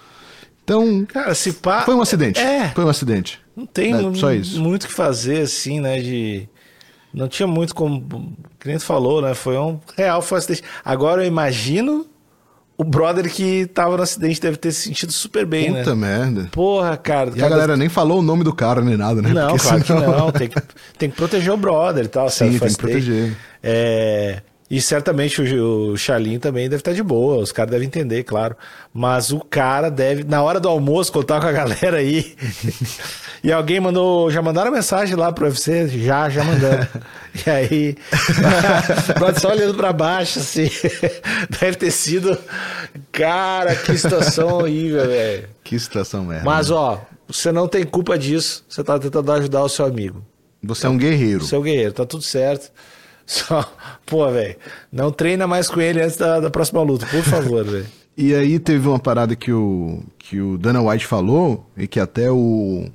Então. 0.64 1.04
Cara, 1.06 1.34
se 1.34 1.52
pá. 1.54 1.82
Foi 1.82 1.94
um 1.94 2.00
acidente. 2.00 2.40
É. 2.40 2.70
Foi 2.70 2.84
um 2.84 2.88
acidente. 2.88 3.40
Não 3.54 3.66
tem 3.66 3.92
É, 3.92 4.14
só 4.14 4.32
isso. 4.32 4.60
muito 4.60 4.84
o 4.84 4.88
que 4.88 4.94
fazer, 4.94 5.42
assim, 5.42 5.80
né? 5.80 6.00
De. 6.00 6.48
Não 7.12 7.28
tinha 7.28 7.46
muito 7.46 7.74
como. 7.74 8.34
Nem 8.64 8.78
tu 8.78 8.84
falou, 8.84 9.20
né? 9.20 9.34
Foi 9.34 9.58
um. 9.58 9.78
Real, 9.96 10.22
foi 10.22 10.36
um 10.36 10.38
acidente. 10.38 10.62
Agora 10.84 11.22
eu 11.22 11.28
imagino 11.28 12.06
o 12.82 12.84
brother 12.84 13.30
que 13.30 13.66
tava 13.66 13.96
no 13.96 14.02
acidente 14.02 14.40
deve 14.40 14.56
ter 14.56 14.72
se 14.72 14.82
sentido 14.88 15.12
super 15.12 15.46
bem, 15.46 15.72
Puta 15.72 15.94
né? 15.94 16.18
merda. 16.18 16.48
Porra, 16.50 16.96
cara. 16.96 17.30
E 17.34 17.42
a 17.42 17.48
galera 17.48 17.76
nem 17.76 17.88
falou 17.88 18.18
o 18.18 18.22
nome 18.22 18.42
do 18.44 18.52
cara 18.54 18.80
nem 18.82 18.96
nada, 18.96 19.22
né? 19.22 19.32
Não, 19.32 19.48
Porque 19.50 19.62
claro 19.68 19.84
senão- 19.84 20.00
que 20.02 20.06
não. 20.20 20.32
Tem 20.32 20.48
que, 20.48 20.62
tem 20.98 21.10
que 21.10 21.16
proteger 21.16 21.52
o 21.52 21.56
brother 21.56 22.04
e 22.04 22.08
tal. 22.08 22.28
Sim, 22.28 22.58
tem 22.58 22.68
que 22.68 22.76
proteger. 22.76 23.36
É, 23.62 24.42
e 24.72 24.80
certamente 24.80 25.38
o, 25.38 25.92
o 25.92 25.98
Charlin 25.98 26.38
também 26.38 26.66
deve 26.66 26.80
estar 26.80 26.94
de 26.94 27.02
boa. 27.02 27.36
Os 27.36 27.52
caras 27.52 27.70
devem 27.70 27.86
entender, 27.86 28.24
claro. 28.24 28.56
Mas 28.90 29.30
o 29.30 29.38
cara 29.38 29.90
deve, 29.90 30.24
na 30.24 30.42
hora 30.42 30.58
do 30.58 30.66
almoço, 30.66 31.12
tava 31.24 31.42
com 31.42 31.46
a 31.48 31.52
galera 31.52 31.98
aí, 31.98 32.34
e 33.44 33.52
alguém 33.52 33.78
mandou, 33.78 34.30
já 34.30 34.40
mandaram 34.40 34.72
mensagem 34.72 35.14
lá 35.14 35.30
pro 35.30 35.44
UFC? 35.44 35.88
Já, 35.88 36.30
já 36.30 36.42
mandando. 36.42 36.88
E 37.46 37.48
aí, 37.48 37.96
só 39.40 39.52
olhando 39.52 39.72
pra 39.74 39.90
baixo, 39.90 40.38
assim. 40.38 40.70
Deve 41.58 41.78
ter 41.78 41.90
sido. 41.90 42.36
Cara, 43.10 43.74
que 43.74 43.96
situação 43.96 44.58
horrível, 44.58 45.06
velho. 45.06 45.48
Que 45.64 45.78
situação 45.78 46.26
merda. 46.26 46.44
Mas, 46.44 46.70
ó, 46.70 47.02
você 47.26 47.50
não 47.50 47.66
tem 47.66 47.84
culpa 47.84 48.18
disso. 48.18 48.62
Você 48.68 48.84
tá 48.84 48.98
tentando 48.98 49.32
ajudar 49.32 49.62
o 49.62 49.68
seu 49.70 49.86
amigo. 49.86 50.22
Você 50.62 50.86
é 50.86 50.90
um 50.90 50.98
guerreiro. 50.98 51.42
Seu 51.42 51.62
guerreiro, 51.62 51.94
tá 51.94 52.04
tudo 52.04 52.22
certo. 52.22 52.70
Só, 53.26 53.70
pô, 54.04 54.28
velho, 54.30 54.56
não 54.92 55.10
treina 55.10 55.46
mais 55.46 55.68
com 55.68 55.80
ele 55.80 56.00
antes 56.00 56.16
da, 56.16 56.40
da 56.40 56.50
próxima 56.50 56.82
luta, 56.82 57.06
por 57.06 57.22
favor, 57.22 57.64
velho. 57.64 57.86
E 58.16 58.34
aí 58.34 58.58
teve 58.58 58.86
uma 58.86 58.98
parada 58.98 59.34
que 59.34 59.52
o, 59.52 60.02
que 60.18 60.40
o 60.40 60.58
Dana 60.58 60.82
White 60.82 61.06
falou, 61.06 61.66
e 61.76 61.86
que 61.86 61.98
até 61.98 62.30
o. 62.30 62.86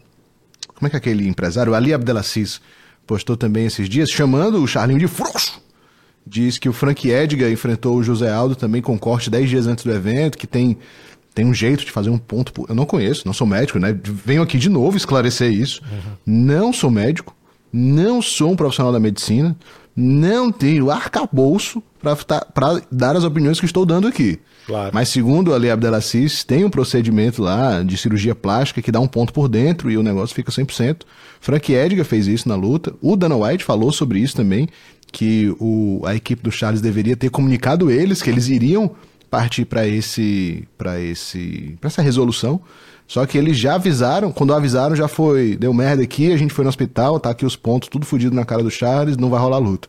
Como 0.75 0.85
é 0.85 0.89
que 0.89 0.95
é 0.95 0.99
aquele 0.99 1.27
empresário? 1.27 1.71
O 1.71 1.75
Ali 1.75 1.93
Abdelaziz 1.93 2.61
postou 3.05 3.35
também 3.35 3.65
esses 3.65 3.89
dias, 3.89 4.09
chamando 4.09 4.61
o 4.61 4.67
Charlinho 4.67 4.99
de 4.99 5.07
frouxo. 5.07 5.59
Diz 6.25 6.57
que 6.57 6.67
o 6.67 6.73
Frank 6.73 7.09
Edgar 7.09 7.49
enfrentou 7.49 7.95
o 7.95 8.03
José 8.03 8.29
Aldo 8.29 8.55
também 8.55 8.81
com 8.81 8.99
corte 8.99 9.29
10 9.29 9.49
dias 9.49 9.65
antes 9.65 9.85
do 9.85 9.91
evento, 9.91 10.37
que 10.37 10.45
tem, 10.45 10.77
tem 11.33 11.45
um 11.45 11.53
jeito 11.53 11.85
de 11.85 11.91
fazer 11.91 12.09
um 12.09 12.17
ponto. 12.17 12.65
Eu 12.67 12.75
não 12.75 12.85
conheço, 12.85 13.25
não 13.25 13.33
sou 13.33 13.47
médico, 13.47 13.79
né? 13.79 13.97
Venho 14.03 14.41
aqui 14.43 14.57
de 14.57 14.69
novo 14.69 14.97
esclarecer 14.97 15.51
isso. 15.51 15.81
Não 16.25 16.73
sou 16.73 16.91
médico, 16.91 17.33
não 17.71 18.21
sou 18.21 18.51
um 18.51 18.55
profissional 18.55 18.91
da 18.91 18.99
medicina, 18.99 19.55
não 19.99 20.51
tenho 20.51 20.91
arcabouço 20.91 21.81
para 21.99 22.81
dar 22.91 23.15
as 23.15 23.23
opiniões 23.23 23.59
que 23.59 23.65
estou 23.65 23.83
dando 23.83 24.07
aqui. 24.07 24.39
Claro. 24.67 24.91
Mas 24.93 25.09
segundo 25.09 25.55
Ali 25.55 25.71
Abdelaziz, 25.71 26.43
tem 26.43 26.63
um 26.63 26.69
procedimento 26.69 27.41
lá 27.41 27.81
de 27.81 27.97
cirurgia 27.97 28.35
plástica 28.35 28.79
que 28.79 28.91
dá 28.91 28.99
um 28.99 29.07
ponto 29.07 29.33
por 29.33 29.47
dentro 29.47 29.89
e 29.89 29.97
o 29.97 30.03
negócio 30.03 30.35
fica 30.35 30.51
100%. 30.51 31.01
Frank 31.41 31.73
Edgar 31.73 32.05
fez 32.05 32.27
isso 32.27 32.47
na 32.47 32.55
luta. 32.55 32.93
O 33.01 33.15
Dana 33.15 33.35
White 33.35 33.63
falou 33.63 33.91
sobre 33.91 34.19
isso 34.19 34.35
também, 34.35 34.67
que 35.11 35.55
o, 35.59 36.01
a 36.05 36.13
equipe 36.13 36.43
do 36.43 36.51
Charles 36.51 36.81
deveria 36.81 37.17
ter 37.17 37.31
comunicado 37.31 37.89
eles 37.89 38.21
que 38.21 38.29
eles 38.29 38.49
iriam 38.49 38.91
partir 39.31 39.65
para 39.65 39.87
esse 39.87 40.67
para 40.77 40.99
esse 40.99 41.75
para 41.81 41.87
essa 41.87 42.01
resolução. 42.03 42.61
Só 43.07 43.25
que 43.25 43.37
eles 43.37 43.57
já 43.57 43.75
avisaram, 43.75 44.31
quando 44.31 44.53
avisaram 44.53 44.95
já 44.95 45.07
foi, 45.07 45.55
deu 45.55 45.73
merda 45.73 46.03
aqui, 46.03 46.31
a 46.31 46.37
gente 46.37 46.53
foi 46.53 46.63
no 46.63 46.69
hospital, 46.69 47.19
tá 47.19 47.29
aqui 47.29 47.45
os 47.45 47.55
pontos, 47.55 47.87
tudo 47.87 48.05
fudido 48.05 48.35
na 48.35 48.43
cara 48.43 48.61
do 48.61 48.69
Charles, 48.69 49.15
não 49.15 49.29
vai 49.29 49.39
rolar 49.39 49.59
luta. 49.59 49.87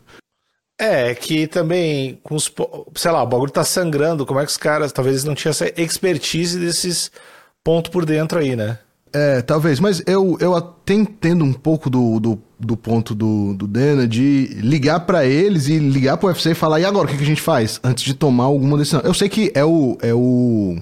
É, 0.79 1.13
que 1.13 1.45
também, 1.45 2.17
com 2.23 2.35
os, 2.35 2.49
sei 2.95 3.11
lá, 3.11 3.21
o 3.21 3.27
bagulho 3.27 3.51
tá 3.51 3.65
sangrando, 3.65 4.25
como 4.25 4.39
é 4.39 4.45
que 4.45 4.51
os 4.51 4.55
caras, 4.55 4.93
talvez 4.93 5.15
eles 5.15 5.25
não 5.25 5.35
tinham 5.35 5.51
essa 5.51 5.69
expertise 5.75 6.57
desses 6.57 7.11
pontos 7.61 7.91
por 7.91 8.05
dentro 8.05 8.39
aí, 8.39 8.55
né? 8.55 8.79
É, 9.11 9.41
talvez, 9.41 9.79
mas 9.79 10.01
eu, 10.07 10.37
eu 10.39 10.55
até 10.55 10.93
entendo 10.93 11.43
um 11.43 11.51
pouco 11.51 11.89
do, 11.89 12.19
do, 12.19 12.41
do 12.57 12.77
ponto 12.77 13.13
do, 13.13 13.53
do 13.55 13.67
Dana 13.67 14.07
de 14.07 14.45
ligar 14.61 15.01
pra 15.01 15.25
eles 15.25 15.67
e 15.67 15.79
ligar 15.79 16.15
pro 16.15 16.29
UFC 16.29 16.51
e 16.51 16.55
falar, 16.55 16.79
e 16.79 16.85
agora, 16.85 17.07
o 17.07 17.09
que, 17.09 17.17
que 17.17 17.23
a 17.23 17.27
gente 17.27 17.41
faz? 17.41 17.79
Antes 17.83 18.05
de 18.05 18.13
tomar 18.13 18.45
alguma 18.45 18.77
decisão. 18.77 19.01
Eu 19.03 19.13
sei 19.13 19.27
que 19.27 19.51
é 19.53 19.65
o, 19.65 19.97
é 20.01 20.13
o, 20.13 20.77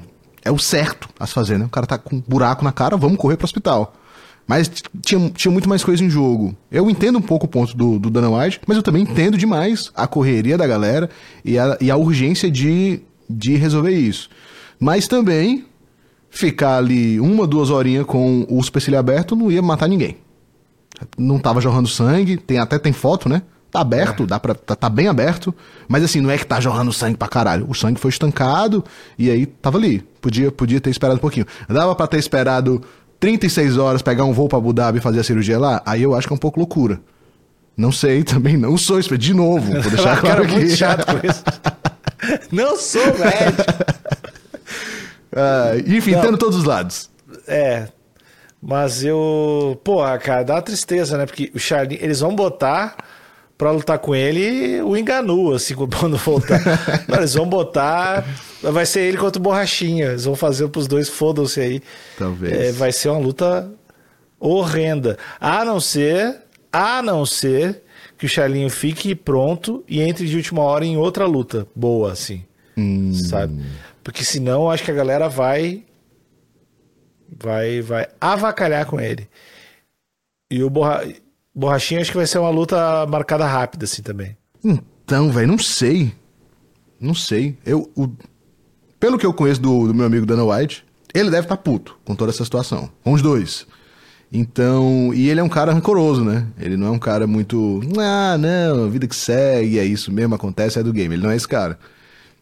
é 0.48 0.52
o 0.52 0.58
certo 0.58 1.10
a 1.20 1.28
se 1.28 1.34
fazer, 1.34 1.60
né? 1.60 1.66
O 1.66 1.70
cara 1.70 1.86
tá 1.86 1.98
com 1.98 2.16
um 2.16 2.24
buraco 2.26 2.64
na 2.64 2.72
cara, 2.72 2.96
vamos 2.98 3.18
correr 3.18 3.36
pro 3.36 3.46
hospital. 3.46 3.94
Mas 4.48 4.72
tinha, 5.02 5.30
tinha 5.32 5.52
muito 5.52 5.68
mais 5.68 5.84
coisa 5.84 6.04
em 6.04 6.10
jogo. 6.10 6.56
Eu 6.72 6.90
entendo 6.90 7.18
um 7.18 7.22
pouco 7.22 7.46
o 7.46 7.50
ponto 7.50 7.76
do, 7.76 8.00
do 8.00 8.10
Dana 8.10 8.30
White, 8.30 8.62
mas 8.66 8.78
eu 8.78 8.84
também 8.84 9.04
entendo 9.04 9.38
demais 9.38 9.92
a 9.94 10.08
correria 10.08 10.58
da 10.58 10.66
galera 10.66 11.10
e 11.44 11.60
a, 11.60 11.78
e 11.82 11.92
a 11.92 11.98
urgência 11.98 12.50
de, 12.50 13.02
de 13.30 13.56
resolver 13.58 13.92
isso. 13.92 14.30
Mas 14.80 15.06
também, 15.06 15.66
ficar 16.30 16.78
ali 16.78 17.20
uma, 17.20 17.46
duas 17.46 17.70
horinhas 17.70 18.06
com 18.06 18.46
o 18.50 18.64
supercílio 18.64 18.98
aberto 18.98 19.36
não 19.36 19.52
ia 19.52 19.62
matar 19.62 19.90
ninguém. 19.90 20.16
Não 21.18 21.40
tava 21.40 21.60
jorrando 21.60 21.90
sangue, 21.90 22.38
tem 22.38 22.58
até 22.58 22.80
tem 22.80 22.94
foto, 22.94 23.28
né? 23.28 23.42
Tá 23.72 23.82
aberto, 23.82 24.26
dá 24.26 24.40
pra, 24.40 24.56
tá, 24.56 24.76
tá 24.76 24.90
bem 24.90 25.08
aberto, 25.08 25.54
mas 25.90 26.02
assim, 26.04 26.22
não 26.22 26.32
é 26.32 26.38
que 26.38 26.46
tá 26.46 26.60
jorrando 26.60 26.92
sangue 26.94 27.18
pra 27.18 27.28
caralho. 27.28 27.66
O 27.70 27.74
sangue 27.76 28.00
foi 28.00 28.10
estancado 28.10 28.84
e 29.20 29.30
aí 29.30 29.46
tava 29.46 29.78
ali. 29.78 30.00
Podia, 30.22 30.52
podia 30.52 30.80
ter 30.80 30.90
esperado 30.90 31.18
um 31.18 31.22
pouquinho. 31.22 31.46
Dava 31.68 31.94
pra 31.94 32.08
ter 32.08 32.18
esperado 32.18 32.82
36 33.20 33.78
horas, 33.78 34.02
pegar 34.02 34.24
um 34.24 34.32
voo 34.34 34.48
pra 34.48 34.58
Abu 34.58 34.72
Dhabi 34.72 35.00
e 35.00 35.02
fazer 35.02 35.20
a 35.20 35.24
cirurgia 35.24 35.60
lá? 35.60 35.82
Aí 35.86 36.02
eu 36.02 36.16
acho 36.16 36.28
que 36.28 36.34
é 36.34 36.36
um 36.36 36.40
pouco 36.40 36.60
loucura. 36.60 37.00
Não 37.76 37.92
sei, 37.92 38.24
também 38.26 38.56
não 38.58 38.78
sou 38.78 39.00
espe- 39.00 39.18
De 39.18 39.34
novo, 39.34 39.70
vou 39.82 39.92
deixar 39.92 40.18
claro 40.22 40.44
aqui. 40.44 40.54
muito 40.54 40.76
chato 40.76 41.06
com 41.06 41.28
isso. 41.28 41.44
não 42.52 42.78
sou 42.78 43.04
médico. 43.06 43.64
Ah, 45.36 45.72
enfim, 45.86 46.14
tendo 46.20 46.38
todos 46.38 46.58
os 46.58 46.64
lados. 46.64 47.10
É. 47.48 47.88
Mas 48.62 49.04
eu. 49.04 49.80
Porra, 49.84 50.18
cara, 50.18 50.44
dá 50.44 50.56
uma 50.56 50.62
tristeza, 50.62 51.18
né? 51.18 51.26
Porque 51.26 51.52
o 51.54 51.60
Charlie, 51.60 52.00
eles 52.02 52.20
vão 52.22 52.36
botar 52.36 52.96
pra 53.58 53.72
lutar 53.72 53.98
com 54.00 54.16
ele, 54.16 54.82
o 54.82 54.96
enganou, 54.96 55.56
assim, 55.56 55.74
quando 56.00 56.18
voltar. 56.18 56.62
Não, 57.08 57.18
eles 57.18 57.34
vão 57.34 57.48
botar. 57.48 58.26
Vai 58.62 58.86
ser 58.86 59.02
ele 59.02 59.18
contra 59.18 59.40
o 59.40 59.44
Borrachinha. 59.44 60.08
Eles 60.08 60.26
vão 60.26 60.36
fazer 60.36 60.68
pros 60.70 60.88
dois, 60.88 61.10
fodam-se 61.10 61.60
aí. 61.60 61.82
Talvez. 62.18 62.54
É, 62.54 62.72
vai 62.72 62.92
ser 62.92 63.10
uma 63.10 63.20
luta 63.20 63.70
horrenda. 64.40 65.18
A 65.40 65.66
não 65.66 65.80
ser. 65.80 66.44
A 66.72 67.02
não 67.02 67.26
ser 67.26 67.82
que 68.18 68.26
o 68.26 68.30
Charlinho 68.30 68.70
fique 68.70 69.16
pronto 69.16 69.84
e 69.88 70.02
entre 70.02 70.28
de 70.28 70.36
última 70.36 70.62
hora 70.62 70.86
em 70.86 70.98
outra 70.98 71.26
luta 71.26 71.66
boa, 71.76 72.12
assim. 72.12 72.44
Hum. 72.76 73.14
Sabe? 73.14 73.64
Porque 74.04 74.24
senão 74.24 74.70
acho 74.70 74.84
que 74.84 74.92
a 74.92 74.96
galera 74.96 75.28
vai. 75.28 75.84
Vai, 77.30 77.82
vai 77.82 78.08
avacalhar 78.22 78.86
com 78.86 79.00
ele. 79.00 79.28
E 80.50 80.64
o 80.64 80.70
Borra... 80.70 81.04
Borrachinha 81.58 82.02
acho 82.02 82.12
que 82.12 82.18
vai 82.18 82.28
ser 82.28 82.38
uma 82.40 82.50
luta 82.52 83.06
marcada 83.08 83.46
rápida, 83.46 83.86
assim 83.86 84.02
também. 84.04 84.38
Então, 84.64 85.32
velho, 85.32 85.48
não 85.48 85.58
sei. 85.58 86.14
Não 87.00 87.14
sei. 87.16 87.58
Eu, 87.66 87.90
o- 87.96 88.10
Pelo 89.00 89.18
que 89.18 89.26
eu 89.26 89.34
conheço 89.34 89.62
do, 89.62 89.88
do 89.88 89.94
meu 89.94 90.06
amigo 90.06 90.26
Dana 90.26 90.44
White, 90.44 90.86
ele 91.14 91.30
deve 91.32 91.46
estar 91.46 91.58
puto 91.58 91.98
com 92.06 92.16
toda 92.16 92.32
essa 92.32 92.44
situação. 92.44 92.90
Com 93.04 93.14
os 93.14 93.22
dois. 93.22 93.66
Então. 94.32 95.12
E 95.14 95.30
ele 95.30 95.40
é 95.40 95.44
um 95.44 95.50
cara 95.50 95.72
rancoroso, 95.74 96.24
né? 96.24 96.46
Ele 96.60 96.76
não 96.78 96.88
é 96.88 96.92
um 96.92 97.00
cara 97.00 97.26
muito. 97.26 97.82
Ah, 98.00 98.38
não, 98.38 98.90
vida 98.90 99.08
que 99.08 99.16
segue, 99.16 99.80
é 99.80 99.86
isso 99.86 100.12
mesmo, 100.12 100.36
acontece, 100.36 100.80
é 100.80 100.84
do 100.84 100.92
game. 100.94 101.16
Ele 101.16 101.24
não 101.24 101.32
é 101.32 101.36
esse 101.36 101.48
cara. 101.48 101.80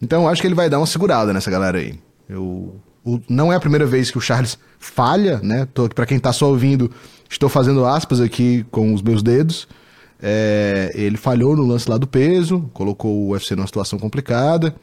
Então 0.02 0.24
eu 0.24 0.28
acho 0.30 0.42
que 0.42 0.48
ele 0.48 0.56
vai 0.56 0.70
dar 0.70 0.78
uma 0.80 0.86
segurada 0.88 1.32
nessa 1.34 1.50
galera 1.52 1.78
aí. 1.78 1.98
Eu. 2.28 2.76
o- 3.04 3.22
não 3.30 3.54
é 3.54 3.56
a 3.56 3.60
primeira 3.60 3.86
vez 3.86 4.10
que 4.10 4.18
o 4.18 4.22
Charles 4.22 4.58
falha, 4.80 5.40
né? 5.44 5.68
Tô, 5.74 5.88
pra 5.88 6.06
quem 6.06 6.20
tá 6.20 6.34
só 6.34 6.50
ouvindo, 6.50 6.90
estou 7.30 7.50
fazendo 7.50 7.86
aspas 7.86 8.20
aqui 8.22 8.66
com 8.72 8.94
os 8.94 9.02
meus 9.02 9.22
dedos. 9.22 9.68
É, 10.22 10.92
ele 10.96 11.18
falhou 11.18 11.56
no 11.56 11.66
lance 11.66 11.90
lá 11.90 11.98
do 11.98 12.08
peso, 12.08 12.70
colocou 12.74 13.12
o 13.12 13.30
UFC 13.32 13.56
numa 13.56 13.68
situação 13.68 14.00
complicada. 14.00 14.76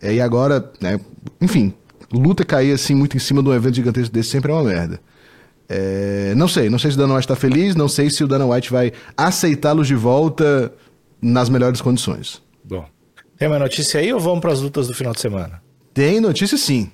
É, 0.00 0.14
e 0.14 0.20
agora, 0.20 0.70
né, 0.80 1.00
enfim, 1.40 1.72
luta 2.12 2.44
cair 2.44 2.72
assim 2.72 2.94
muito 2.94 3.16
em 3.16 3.20
cima 3.20 3.42
de 3.42 3.48
um 3.48 3.54
evento 3.54 3.76
gigantesco 3.76 4.12
desse 4.12 4.30
sempre 4.30 4.52
é 4.52 4.54
uma 4.54 4.64
merda. 4.64 5.00
É, 5.68 6.34
não 6.36 6.46
sei, 6.46 6.68
não 6.68 6.78
sei 6.78 6.90
se 6.90 6.96
o 6.96 7.00
Dana 7.00 7.14
White 7.14 7.28
tá 7.28 7.36
feliz, 7.36 7.74
não 7.74 7.88
sei 7.88 8.10
se 8.10 8.22
o 8.22 8.28
Dana 8.28 8.46
White 8.46 8.70
vai 8.70 8.92
aceitá-los 9.16 9.86
de 9.86 9.94
volta 9.94 10.72
nas 11.22 11.48
melhores 11.48 11.80
condições. 11.80 12.42
Bom. 12.62 12.84
Tem 13.38 13.48
uma 13.48 13.58
notícia 13.58 14.00
aí 14.00 14.12
ou 14.12 14.20
vamos 14.20 14.40
para 14.40 14.52
as 14.52 14.60
lutas 14.60 14.86
do 14.86 14.94
final 14.94 15.12
de 15.12 15.20
semana? 15.20 15.62
Tem 15.92 16.20
notícia 16.20 16.58
sim. 16.58 16.90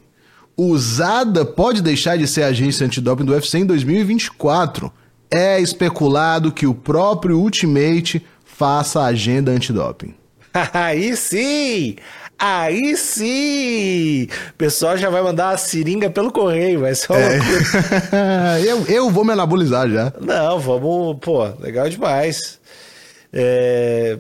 Usada 0.63 1.43
pode 1.43 1.81
deixar 1.81 2.19
de 2.19 2.27
ser 2.27 2.43
agência 2.43 2.85
antidoping 2.85 3.25
do 3.25 3.33
UFC 3.33 3.59
em 3.59 3.65
2024. 3.65 4.93
É 5.31 5.59
especulado 5.59 6.53
que 6.53 6.67
o 6.67 6.75
próprio 6.75 7.39
Ultimate 7.39 8.23
faça 8.45 9.01
a 9.01 9.07
agenda 9.07 9.53
antidoping. 9.53 10.15
Aí 10.75 11.17
sim! 11.17 11.97
Aí 12.39 12.95
sim! 12.95 14.25
O 14.51 14.55
pessoal 14.59 14.99
já 14.99 15.09
vai 15.09 15.23
mandar 15.23 15.51
a 15.51 15.57
seringa 15.57 16.11
pelo 16.11 16.31
correio, 16.31 16.81
vai 16.81 16.95
ser 16.95 17.11
uma 17.11 17.21
loucura. 17.21 18.61
eu, 18.63 18.85
eu 18.87 19.11
vou 19.11 19.25
me 19.25 19.33
anabolizar 19.33 19.89
já. 19.89 20.13
Não, 20.21 20.61
vamos, 20.61 21.17
pô, 21.23 21.43
legal 21.59 21.89
demais. 21.89 22.61
É, 23.33 24.19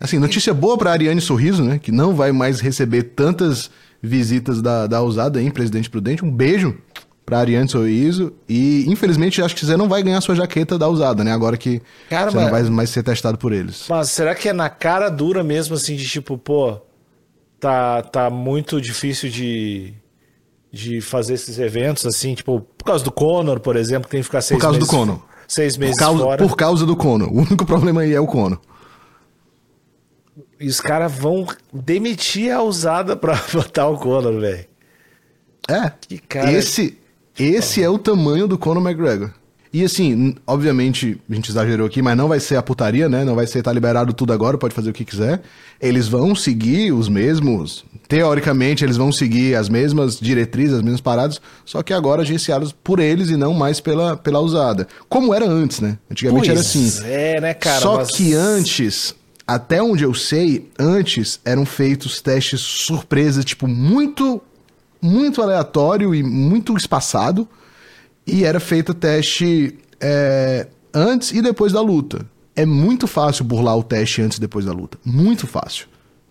Assim, 0.00 0.18
notícia 0.18 0.54
boa 0.54 0.78
pra 0.78 0.92
Ariane 0.92 1.20
Sorriso, 1.20 1.62
né? 1.62 1.78
Que 1.78 1.92
não 1.92 2.14
vai 2.14 2.32
mais 2.32 2.60
receber 2.60 3.02
tantas 3.02 3.70
visitas 4.02 4.60
da, 4.62 4.86
da 4.86 5.02
usada, 5.02 5.40
hein, 5.40 5.50
presidente 5.50 5.90
Prudente. 5.90 6.24
Um 6.24 6.30
beijo 6.30 6.76
pra 7.26 7.38
Ariane 7.40 7.68
Sorriso. 7.68 8.32
E, 8.48 8.84
infelizmente, 8.88 9.40
acho 9.42 9.54
que 9.54 9.64
você 9.64 9.76
não 9.76 9.88
vai 9.88 10.02
ganhar 10.02 10.20
sua 10.20 10.34
jaqueta 10.34 10.78
da 10.78 10.88
usada, 10.88 11.22
né? 11.22 11.32
Agora 11.32 11.56
que 11.56 11.80
Cara, 12.08 12.30
você 12.30 12.36
não 12.36 12.42
mas- 12.44 12.52
vai 12.66 12.70
mais 12.70 12.90
ser 12.90 13.02
testado 13.02 13.38
por 13.38 13.52
eles. 13.52 13.86
Mas 13.88 14.10
será 14.10 14.34
que 14.34 14.48
é 14.48 14.52
na 14.52 14.68
cara 14.68 15.08
dura 15.08 15.44
mesmo, 15.44 15.74
assim, 15.74 15.94
de 15.96 16.06
tipo, 16.08 16.36
pô, 16.38 16.78
tá, 17.58 18.02
tá 18.02 18.30
muito 18.30 18.80
difícil 18.80 19.28
de, 19.30 19.92
de 20.72 21.00
fazer 21.00 21.34
esses 21.34 21.58
eventos, 21.58 22.06
assim, 22.06 22.34
tipo, 22.34 22.60
por 22.76 22.84
causa 22.84 23.04
do 23.04 23.12
Conor, 23.12 23.60
por 23.60 23.76
exemplo, 23.76 24.04
que 24.04 24.10
tem 24.12 24.20
que 24.20 24.24
ficar 24.26 24.40
seis 24.40 24.60
causa 24.60 24.78
do 24.78 24.82
meses. 24.82 24.94
Conor. 24.98 25.22
Seis 25.46 25.76
meses 25.76 25.96
Por 25.96 26.04
causa, 26.04 26.22
fora. 26.22 26.46
por 26.48 26.56
causa 26.56 26.86
do 26.86 26.94
Cono. 26.96 27.26
O 27.26 27.38
único 27.40 27.64
problema 27.66 28.02
aí 28.02 28.12
é 28.14 28.20
o 28.20 28.26
Cono. 28.26 28.58
E 30.60 30.68
os 30.68 30.80
caras 30.80 31.10
vão 31.12 31.46
demitir 31.72 32.52
a 32.52 32.62
usada 32.62 33.16
pra 33.16 33.34
botar 33.52 33.88
o 33.88 33.96
Conor, 33.98 34.38
velho. 34.40 34.66
É. 35.68 35.92
Que 36.08 36.18
cara- 36.18 36.52
Esse, 36.52 36.98
esse 37.38 37.82
é 37.82 37.88
o 37.88 37.98
tamanho 37.98 38.46
do 38.46 38.58
Conor 38.58 38.82
McGregor. 38.82 39.30
E 39.72 39.84
assim, 39.84 40.34
obviamente, 40.44 41.16
a 41.30 41.34
gente 41.34 41.48
exagerou 41.48 41.86
aqui, 41.86 42.02
mas 42.02 42.16
não 42.16 42.26
vai 42.26 42.40
ser 42.40 42.56
a 42.56 42.62
putaria, 42.62 43.08
né? 43.08 43.24
Não 43.24 43.36
vai 43.36 43.46
ser 43.46 43.62
tá 43.62 43.72
liberado 43.72 44.12
tudo 44.12 44.32
agora, 44.32 44.58
pode 44.58 44.74
fazer 44.74 44.90
o 44.90 44.92
que 44.92 45.04
quiser. 45.04 45.42
Eles 45.80 46.08
vão 46.08 46.34
seguir 46.34 46.92
os 46.92 47.08
mesmos. 47.08 47.84
Teoricamente, 48.08 48.84
eles 48.84 48.96
vão 48.96 49.12
seguir 49.12 49.54
as 49.54 49.68
mesmas 49.68 50.18
diretrizes, 50.18 50.74
as 50.74 50.82
mesmas 50.82 51.00
paradas, 51.00 51.40
só 51.64 51.84
que 51.84 51.92
agora 51.92 52.22
agenciados 52.22 52.72
por 52.72 52.98
eles 52.98 53.30
e 53.30 53.36
não 53.36 53.54
mais 53.54 53.80
pela, 53.80 54.16
pela 54.16 54.40
usada. 54.40 54.88
Como 55.08 55.32
era 55.32 55.46
antes, 55.48 55.78
né? 55.78 55.96
Antigamente 56.10 56.50
era 56.50 56.56
Pois 56.60 56.66
assim. 56.76 57.06
É, 57.06 57.40
né, 57.40 57.54
cara? 57.54 57.78
Só 57.80 57.94
mas- 57.98 58.10
que 58.10 58.34
antes, 58.34 59.14
até 59.54 59.82
onde 59.82 60.04
eu 60.04 60.14
sei, 60.14 60.70
antes 60.78 61.40
eram 61.44 61.66
feitos 61.66 62.20
testes 62.20 62.60
surpresa, 62.60 63.42
tipo, 63.42 63.66
muito, 63.66 64.40
muito 65.02 65.42
aleatório 65.42 66.14
e 66.14 66.22
muito 66.22 66.76
espaçado. 66.76 67.48
E 68.24 68.44
era 68.44 68.60
feito 68.60 68.94
teste 68.94 69.76
é, 70.00 70.68
antes 70.94 71.32
e 71.32 71.42
depois 71.42 71.72
da 71.72 71.80
luta. 71.80 72.24
É 72.54 72.64
muito 72.64 73.08
fácil 73.08 73.44
burlar 73.44 73.76
o 73.76 73.82
teste 73.82 74.22
antes 74.22 74.38
e 74.38 74.40
depois 74.40 74.64
da 74.66 74.72
luta. 74.72 74.96
Muito 75.04 75.48
fácil. 75.48 75.88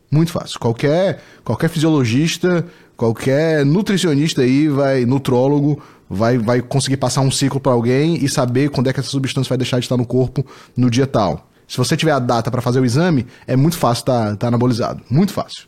Muito 0.10 0.32
fácil. 0.32 0.58
Qualquer, 0.58 1.22
qualquer 1.44 1.70
fisiologista, 1.70 2.66
qualquer 2.96 3.66
nutricionista 3.66 4.44
aí, 4.44 4.70
vai, 4.70 5.06
nutrólogo, 5.06 5.82
vai, 6.10 6.38
vai 6.38 6.62
conseguir 6.62 6.96
passar 6.96 7.20
um 7.20 7.32
ciclo 7.32 7.60
para 7.60 7.74
alguém 7.74 8.24
e 8.24 8.30
saber 8.30 8.70
quando 8.70 8.90
é 8.90 8.94
que 8.94 9.02
essa 9.02 9.10
substância 9.10 9.50
vai 9.50 9.58
deixar 9.58 9.78
de 9.78 9.86
estar 9.86 9.98
no 9.98 10.06
corpo 10.06 10.46
no 10.78 10.90
dia 10.90 11.06
tal. 11.06 11.49
Se 11.70 11.78
você 11.78 11.96
tiver 11.96 12.12
a 12.12 12.20
data 12.20 12.50
para 12.50 12.62
fazer 12.62 12.80
o 12.80 12.86
exame, 12.86 13.28
é 13.46 13.56
muito 13.56 13.78
fácil 13.78 14.02
estar 14.02 14.36
tá, 14.36 14.48
anabolizado. 14.48 15.04
Muito 15.10 15.32
fácil. 15.32 15.68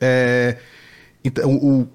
É, 0.00 0.56
então, 1.24 1.54
o, 1.54 1.88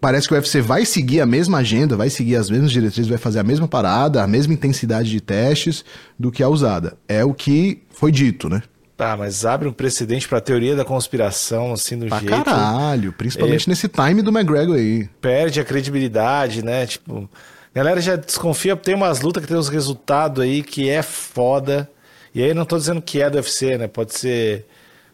parece 0.00 0.28
que 0.28 0.34
o 0.34 0.36
UFC 0.36 0.60
vai 0.60 0.86
seguir 0.86 1.20
a 1.20 1.26
mesma 1.26 1.58
agenda, 1.58 1.96
vai 1.96 2.08
seguir 2.08 2.36
as 2.36 2.48
mesmas 2.48 2.70
diretrizes, 2.70 3.08
vai 3.08 3.18
fazer 3.18 3.40
a 3.40 3.42
mesma 3.42 3.66
parada, 3.66 4.22
a 4.22 4.26
mesma 4.28 4.54
intensidade 4.54 5.10
de 5.10 5.20
testes 5.20 5.84
do 6.16 6.30
que 6.30 6.40
a 6.40 6.48
usada. 6.48 6.96
É 7.08 7.24
o 7.24 7.34
que 7.34 7.82
foi 7.90 8.12
dito, 8.12 8.48
né? 8.48 8.62
Tá, 8.96 9.16
mas 9.16 9.44
abre 9.44 9.66
um 9.68 9.72
precedente 9.72 10.28
pra 10.28 10.40
teoria 10.40 10.76
da 10.76 10.84
conspiração, 10.84 11.72
assim, 11.72 11.98
do 11.98 12.06
Pra 12.06 12.20
jeito. 12.20 12.44
caralho, 12.44 13.12
principalmente 13.12 13.68
nesse 13.68 13.88
time 13.88 14.22
do 14.22 14.30
McGregor 14.30 14.76
aí. 14.76 15.08
Perde 15.20 15.58
a 15.58 15.64
credibilidade, 15.64 16.64
né? 16.64 16.86
Tipo, 16.86 17.28
a 17.74 17.76
galera 17.76 18.00
já 18.00 18.14
desconfia, 18.14 18.76
tem 18.76 18.94
umas 18.94 19.20
lutas 19.20 19.42
que 19.42 19.48
tem 19.48 19.56
uns 19.56 19.68
resultados 19.68 20.44
aí 20.44 20.62
que 20.62 20.88
é 20.88 21.02
foda. 21.02 21.90
E 22.34 22.42
aí 22.42 22.54
não 22.54 22.64
tô 22.64 22.76
dizendo 22.76 23.02
que 23.02 23.20
é 23.20 23.28
do 23.28 23.36
UFC, 23.36 23.76
né? 23.76 23.88
Pode 23.88 24.14
ser 24.14 24.66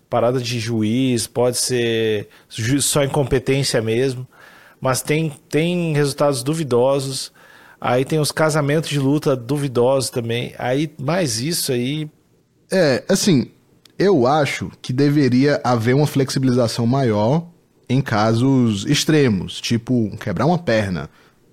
parada 0.08 0.40
de 0.40 0.58
juiz, 0.58 1.26
pode 1.26 1.56
ser 1.56 2.28
só 2.80 3.04
incompetência 3.04 3.82
mesmo. 3.82 4.26
Mas 4.80 5.02
tem, 5.02 5.32
tem 5.48 5.92
resultados 5.92 6.42
duvidosos. 6.42 7.32
Aí 7.80 8.04
tem 8.04 8.18
os 8.18 8.32
casamentos 8.32 8.88
de 8.88 8.98
luta 8.98 9.36
duvidosos 9.36 10.10
também. 10.10 10.54
Aí, 10.58 10.92
mais 10.98 11.40
isso 11.40 11.72
aí. 11.72 12.08
É, 12.70 13.04
assim, 13.08 13.50
eu 13.98 14.26
acho 14.26 14.70
que 14.80 14.92
deveria 14.92 15.60
haver 15.64 15.94
uma 15.94 16.06
flexibilização 16.06 16.86
maior 16.86 17.46
em 17.88 18.00
casos 18.00 18.84
extremos, 18.86 19.60
tipo 19.60 20.14
quebrar 20.18 20.46
uma 20.46 20.58
perna, 20.58 21.08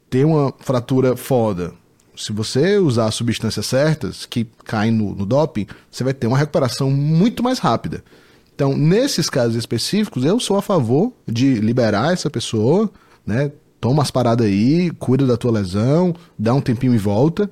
ter 0.10 0.25
uma 0.25 0.54
fratura 0.60 1.15
foda. 1.15 1.73
Se 2.15 2.32
você 2.32 2.78
usar 2.78 3.08
as 3.08 3.15
substâncias 3.15 3.65
certas 3.65 4.25
que 4.25 4.47
caem 4.63 4.91
no, 4.91 5.13
no 5.15 5.25
doping, 5.25 5.67
você 5.91 6.04
vai 6.04 6.13
ter 6.13 6.28
uma 6.28 6.38
recuperação 6.38 6.89
muito 6.89 7.43
mais 7.43 7.60
rápida. 7.60 8.04
Então, 8.54 8.75
nesses 8.75 9.30
casos 9.30 9.56
específicos, 9.56 10.23
eu 10.23 10.39
sou 10.39 10.58
a 10.58 10.62
favor 10.62 11.12
de 11.28 11.56
liberar 11.56 12.13
essa 12.13 12.30
pessoa, 12.30 12.89
né? 13.25 13.51
Toma 13.82 14.01
as 14.01 14.10
paradas 14.10 14.47
aí, 14.47 14.89
cuida 14.91 15.28
da 15.28 15.36
tua 15.36 15.51
lesão, 15.51 16.15
dá 16.39 16.54
um 16.54 16.62
tempinho 16.62 16.95
e 16.95 16.97
volta. 16.97 17.49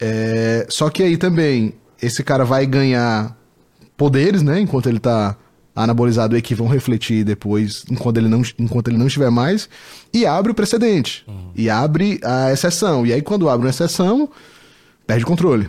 É, 0.00 0.66
só 0.68 0.90
que 0.90 1.02
aí 1.02 1.16
também, 1.16 1.74
esse 2.02 2.24
cara 2.24 2.44
vai 2.44 2.66
ganhar 2.66 3.36
poderes, 3.96 4.42
né? 4.42 4.60
Enquanto 4.60 4.88
ele 4.88 4.98
tá 4.98 5.36
anabolizado 5.74 6.34
aí 6.34 6.42
que 6.42 6.54
vão 6.54 6.68
refletir 6.68 7.24
depois, 7.24 7.84
enquanto 7.90 8.18
ele 8.18 8.28
não, 8.28 8.42
enquanto 8.58 8.88
ele 8.88 8.98
não 8.98 9.06
estiver 9.06 9.30
mais, 9.30 9.68
e 10.12 10.26
abre 10.26 10.52
o 10.52 10.54
precedente. 10.54 11.24
E 11.54 11.70
abre 11.70 12.20
a 12.22 12.52
exceção. 12.52 13.06
E 13.06 13.12
aí, 13.12 13.22
quando 13.22 13.48
abre 13.48 13.66
uma 13.66 13.70
exceção, 13.70 14.28
perde 15.06 15.24
o 15.24 15.26
controle. 15.26 15.68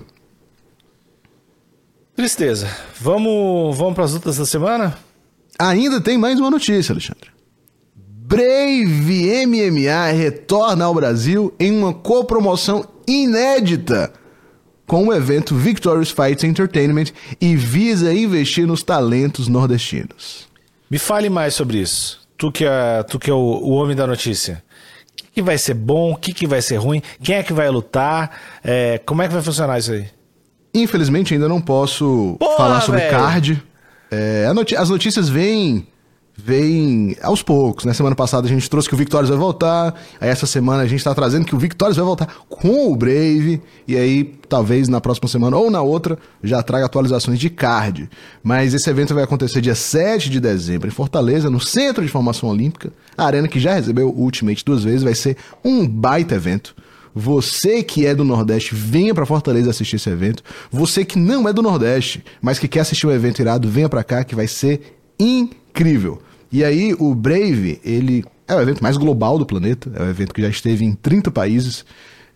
Tristeza. 2.16 2.68
Vamos, 3.00 3.78
vamos 3.78 3.96
para 3.96 4.04
as 4.04 4.14
lutas 4.14 4.38
da 4.38 4.46
semana? 4.46 4.98
Ainda 5.58 6.00
tem 6.02 6.18
mais 6.18 6.40
uma 6.40 6.52
notícia, 6.52 6.94
Alexandre. 6.94 7.32
Brave 7.96 9.46
MMA 9.46 10.12
retorna 10.12 10.86
ao 10.86 10.94
Brasil 10.94 11.54
em 11.60 11.72
uma 11.72 11.94
copromoção 11.94 12.88
inédita 13.08 14.12
com 14.94 15.08
o 15.08 15.12
evento 15.14 15.56
Victorious 15.56 16.12
Fights 16.12 16.44
Entertainment 16.44 17.06
e 17.42 17.56
visa 17.56 18.14
investir 18.14 18.68
nos 18.68 18.84
talentos 18.84 19.48
nordestinos. 19.48 20.48
Me 20.88 21.00
fale 21.00 21.32
mais 21.32 21.56
sobre 21.56 21.80
isso. 21.80 22.22
Tu 22.38 22.52
que 22.52 22.64
é, 22.64 23.02
tu 23.02 23.18
que 23.18 23.32
é 23.32 23.34
o, 23.34 23.38
o 23.40 23.72
homem 23.72 23.96
da 23.96 24.06
notícia. 24.06 24.64
O 25.12 25.16
que, 25.16 25.26
que 25.34 25.42
vai 25.42 25.58
ser 25.58 25.74
bom? 25.74 26.12
O 26.12 26.16
que, 26.16 26.32
que 26.32 26.46
vai 26.46 26.62
ser 26.62 26.76
ruim? 26.76 27.02
Quem 27.24 27.38
é 27.38 27.42
que 27.42 27.52
vai 27.54 27.68
lutar? 27.72 28.38
É, 28.64 29.00
como 29.04 29.24
é 29.24 29.28
que 29.28 29.34
vai 29.34 29.42
funcionar 29.42 29.80
isso 29.80 29.94
aí? 29.94 30.06
Infelizmente 30.76 31.34
ainda 31.34 31.50
não 31.50 31.60
posso 31.60 32.36
Porra, 32.38 32.56
falar 32.58 32.82
sobre 32.82 33.00
velho. 33.00 33.18
card. 33.18 33.64
É, 34.12 34.54
noti- 34.54 34.76
as 34.76 34.92
notícias 34.92 35.28
vêm 35.28 35.88
vêm 36.36 37.16
aos 37.22 37.44
poucos, 37.44 37.86
né? 37.86 37.94
Semana 37.94 38.16
passada 38.16 38.48
a 38.48 38.50
gente 38.50 38.70
trouxe 38.70 38.90
que 38.90 38.96
o 38.96 38.98
Victorious 38.98 39.30
vai 39.30 39.38
voltar, 39.38 39.94
aí 40.20 40.30
essa 40.30 40.48
semana 40.48 40.84
a 40.84 40.88
gente 40.88 41.04
tá 41.04 41.14
trazendo 41.14 41.46
que 41.46 41.56
o 41.56 41.60
Victorious 41.60 41.98
vai 41.98 42.06
voltar 42.06 42.28
com 42.50 42.92
o 42.92 42.96
Brave, 42.96 43.62
e 43.88 43.96
aí 43.96 44.24
talvez 44.50 44.88
na 44.88 45.00
próxima 45.00 45.28
semana 45.28 45.58
ou 45.58 45.70
na 45.70 45.82
outra 45.82 46.18
já 46.44 46.62
traga 46.64 46.86
atualizações 46.86 47.40
de 47.40 47.50
card. 47.50 48.10
Mas 48.42 48.74
esse 48.74 48.90
evento 48.90 49.14
vai 49.14 49.24
acontecer 49.24 49.62
dia 49.62 49.76
7 49.76 50.30
de 50.30 50.40
dezembro 50.40 50.88
em 50.88 50.92
Fortaleza, 50.92 51.50
no 51.50 51.60
Centro 51.60 52.04
de 52.04 52.10
Formação 52.10 52.50
Olímpica, 52.50 52.92
a 53.16 53.26
arena 53.26 53.48
que 53.48 53.60
já 53.60 53.76
recebeu 53.76 54.10
o 54.10 54.22
Ultimate 54.22 54.66
duas 54.66 54.84
vezes, 54.84 55.04
vai 55.04 55.16
ser 55.16 55.38
um 55.64 55.88
baita 55.88 56.36
evento. 56.36 56.76
Você 57.16 57.84
que 57.84 58.08
é 58.08 58.16
do 58.16 58.24
Nordeste, 58.24 58.74
venha 58.74 59.14
pra 59.14 59.24
Fortaleza 59.24 59.70
assistir 59.70 59.98
esse 59.98 60.10
evento. 60.10 60.42
Você 60.72 61.06
que 61.06 61.20
não 61.20 61.48
é 61.48 61.54
do 61.54 61.62
Nordeste, 61.62 62.26
mas 62.42 62.58
que 62.58 62.68
quer 62.68 62.80
assistir 62.80 63.06
um 63.06 63.12
evento 63.12 63.40
irado, 63.40 63.70
venha 63.70 63.88
pra 63.88 64.04
cá 64.04 64.24
que 64.24 64.34
vai 64.34 64.48
ser 64.48 65.03
incrível. 65.24 66.22
E 66.52 66.64
aí 66.64 66.96
o 67.00 67.16
Brave, 67.16 67.80
ele 67.84 68.24
é 68.48 68.56
o 68.56 68.62
evento 68.62 68.82
mais 68.84 68.98
global 68.98 69.38
do 69.40 69.46
planeta, 69.46 69.92
é 69.96 70.04
o 70.04 70.10
evento 70.10 70.34
que 70.34 70.42
já 70.42 70.50
esteve 70.50 70.84
em 70.86 70.94
30 70.94 71.32
países. 71.32 71.86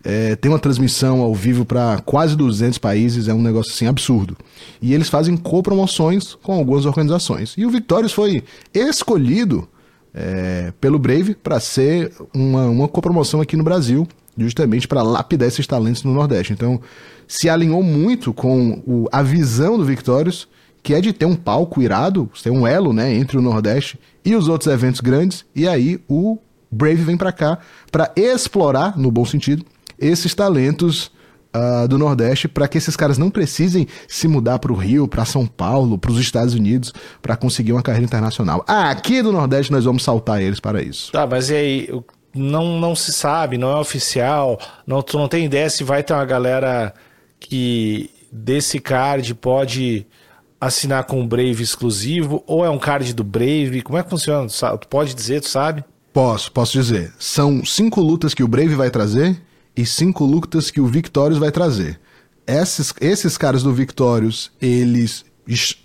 é, 0.04 0.36
tem 0.36 0.50
uma 0.50 0.60
transmissão 0.60 1.20
ao 1.20 1.34
vivo 1.34 1.64
para 1.64 2.00
quase 2.06 2.36
200 2.36 2.78
países, 2.78 3.26
é 3.28 3.34
um 3.34 3.42
negócio 3.42 3.72
assim 3.72 3.86
absurdo. 3.86 4.36
E 4.80 4.94
eles 4.94 5.08
fazem 5.08 5.36
co-promoções 5.36 6.34
com 6.36 6.52
algumas 6.54 6.86
organizações. 6.86 7.54
E 7.58 7.66
o 7.66 7.70
Victorious 7.70 8.12
foi 8.12 8.42
escolhido 8.72 9.68
é, 10.14 10.72
pelo 10.80 10.98
Brave 11.00 11.34
para 11.34 11.58
ser 11.60 12.12
uma, 12.32 12.66
uma 12.66 12.88
copromoção 12.88 13.40
aqui 13.40 13.56
no 13.56 13.64
Brasil, 13.64 14.06
justamente 14.36 14.86
para 14.86 15.02
lapidar 15.02 15.48
esses 15.48 15.66
talentos 15.66 16.04
no 16.04 16.14
Nordeste. 16.14 16.52
Então, 16.52 16.80
se 17.26 17.48
alinhou 17.50 17.82
muito 17.82 18.32
com 18.32 18.80
o- 18.86 19.08
a 19.12 19.20
visão 19.22 19.76
do 19.76 19.84
Victorious, 19.84 20.46
que 20.88 20.94
é 20.94 21.02
de 21.02 21.12
ter 21.12 21.26
um 21.26 21.36
palco 21.36 21.82
irado, 21.82 22.30
ter 22.42 22.48
um 22.48 22.66
elo 22.66 22.94
né, 22.94 23.14
entre 23.14 23.36
o 23.36 23.42
Nordeste 23.42 24.00
e 24.24 24.34
os 24.34 24.48
outros 24.48 24.72
eventos 24.72 25.02
grandes, 25.02 25.44
e 25.54 25.68
aí 25.68 26.00
o 26.08 26.38
Brave 26.70 27.02
vem 27.02 27.14
para 27.14 27.30
cá 27.30 27.58
para 27.92 28.10
explorar, 28.16 28.96
no 28.96 29.10
bom 29.10 29.26
sentido, 29.26 29.66
esses 29.98 30.34
talentos 30.34 31.12
ah, 31.52 31.86
do 31.86 31.98
Nordeste 31.98 32.48
para 32.48 32.66
que 32.66 32.78
esses 32.78 32.96
caras 32.96 33.18
não 33.18 33.28
precisem 33.28 33.86
se 34.08 34.26
mudar 34.26 34.58
para 34.60 34.72
o 34.72 34.74
Rio, 34.74 35.06
para 35.06 35.26
São 35.26 35.46
Paulo, 35.46 35.98
para 35.98 36.10
os 36.10 36.18
Estados 36.18 36.54
Unidos 36.54 36.90
para 37.20 37.36
conseguir 37.36 37.72
uma 37.72 37.82
carreira 37.82 38.06
internacional. 38.06 38.64
Aqui 38.66 39.20
do 39.20 39.30
Nordeste 39.30 39.70
nós 39.70 39.84
vamos 39.84 40.02
saltar 40.02 40.40
eles 40.40 40.58
para 40.58 40.80
isso. 40.80 41.12
Tá, 41.12 41.26
mas 41.26 41.50
e 41.50 41.54
aí? 41.54 42.02
Não, 42.34 42.80
não 42.80 42.96
se 42.96 43.12
sabe, 43.12 43.58
não 43.58 43.76
é 43.76 43.78
oficial. 43.78 44.58
Não, 44.86 45.02
tu 45.02 45.18
não 45.18 45.28
tem 45.28 45.44
ideia 45.44 45.68
se 45.68 45.84
vai 45.84 46.02
ter 46.02 46.14
uma 46.14 46.24
galera 46.24 46.94
que 47.38 48.08
desse 48.32 48.80
card 48.80 49.34
pode 49.34 50.06
assinar 50.60 51.04
com 51.04 51.22
o 51.22 51.26
Brave 51.26 51.62
exclusivo 51.62 52.42
ou 52.46 52.64
é 52.64 52.70
um 52.70 52.78
card 52.78 53.12
do 53.14 53.24
Brave? 53.24 53.82
Como 53.82 53.98
é 53.98 54.02
que 54.02 54.10
funciona? 54.10 54.48
Tu 54.48 54.88
pode 54.88 55.14
dizer, 55.14 55.40
tu 55.40 55.48
sabe? 55.48 55.84
Posso, 56.12 56.50
posso 56.50 56.72
dizer. 56.72 57.12
São 57.18 57.64
cinco 57.64 58.00
lutas 58.00 58.34
que 58.34 58.42
o 58.42 58.48
Brave 58.48 58.74
vai 58.74 58.90
trazer 58.90 59.40
e 59.76 59.86
cinco 59.86 60.24
lutas 60.24 60.70
que 60.70 60.80
o 60.80 60.86
Victorious 60.86 61.38
vai 61.38 61.52
trazer. 61.52 62.00
Esses, 62.46 62.92
esses 63.00 63.38
caras 63.38 63.62
do 63.62 63.72
Victorious, 63.72 64.50
eles. 64.60 65.24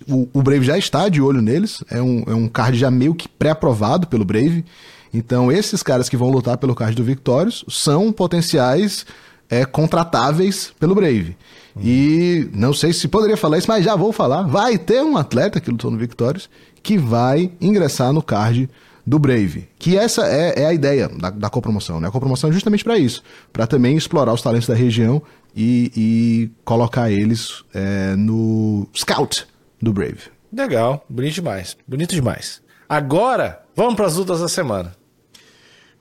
O, 0.08 0.28
o 0.32 0.42
Brave 0.42 0.64
já 0.64 0.76
está 0.76 1.08
de 1.08 1.22
olho 1.22 1.40
neles. 1.40 1.84
É 1.90 2.02
um, 2.02 2.24
é 2.26 2.34
um 2.34 2.48
card 2.48 2.76
já 2.78 2.90
meio 2.90 3.14
que 3.14 3.28
pré-aprovado 3.28 4.06
pelo 4.06 4.24
Brave. 4.24 4.64
Então, 5.12 5.52
esses 5.52 5.82
caras 5.82 6.08
que 6.08 6.16
vão 6.16 6.28
lutar 6.28 6.58
pelo 6.58 6.74
card 6.74 6.96
do 6.96 7.04
Victorious 7.04 7.64
são 7.68 8.12
potenciais 8.12 9.06
é, 9.48 9.64
contratáveis 9.64 10.72
pelo 10.80 10.94
Brave. 10.94 11.36
E 11.80 12.48
não 12.52 12.72
sei 12.72 12.92
se 12.92 13.08
poderia 13.08 13.36
falar 13.36 13.58
isso, 13.58 13.68
mas 13.68 13.84
já 13.84 13.96
vou 13.96 14.12
falar. 14.12 14.42
Vai 14.42 14.78
ter 14.78 15.02
um 15.02 15.16
atleta 15.16 15.60
que 15.60 15.70
lutou 15.70 15.90
no 15.90 15.98
Victorious 15.98 16.48
que 16.82 16.98
vai 16.98 17.50
ingressar 17.60 18.12
no 18.12 18.22
card 18.22 18.68
do 19.06 19.18
Brave. 19.18 19.68
Que 19.78 19.96
essa 19.96 20.26
é, 20.26 20.62
é 20.62 20.66
a 20.66 20.72
ideia 20.72 21.08
da, 21.08 21.30
da 21.30 21.50
copromoção. 21.50 22.00
Né? 22.00 22.08
A 22.08 22.10
copromoção 22.10 22.50
é 22.50 22.52
justamente 22.52 22.84
para 22.84 22.98
isso. 22.98 23.22
Para 23.52 23.66
também 23.66 23.96
explorar 23.96 24.32
os 24.32 24.42
talentos 24.42 24.68
da 24.68 24.74
região 24.74 25.20
e, 25.56 25.90
e 25.96 26.50
colocar 26.64 27.10
eles 27.10 27.64
é, 27.74 28.14
no 28.16 28.86
scout 28.94 29.46
do 29.80 29.92
Brave. 29.92 30.20
Legal, 30.52 31.04
bonito 31.08 31.34
demais. 31.34 31.76
Bonito 31.86 32.14
demais. 32.14 32.62
Agora, 32.88 33.62
vamos 33.74 33.94
para 33.94 34.06
as 34.06 34.16
lutas 34.16 34.40
da 34.40 34.48
semana. 34.48 34.94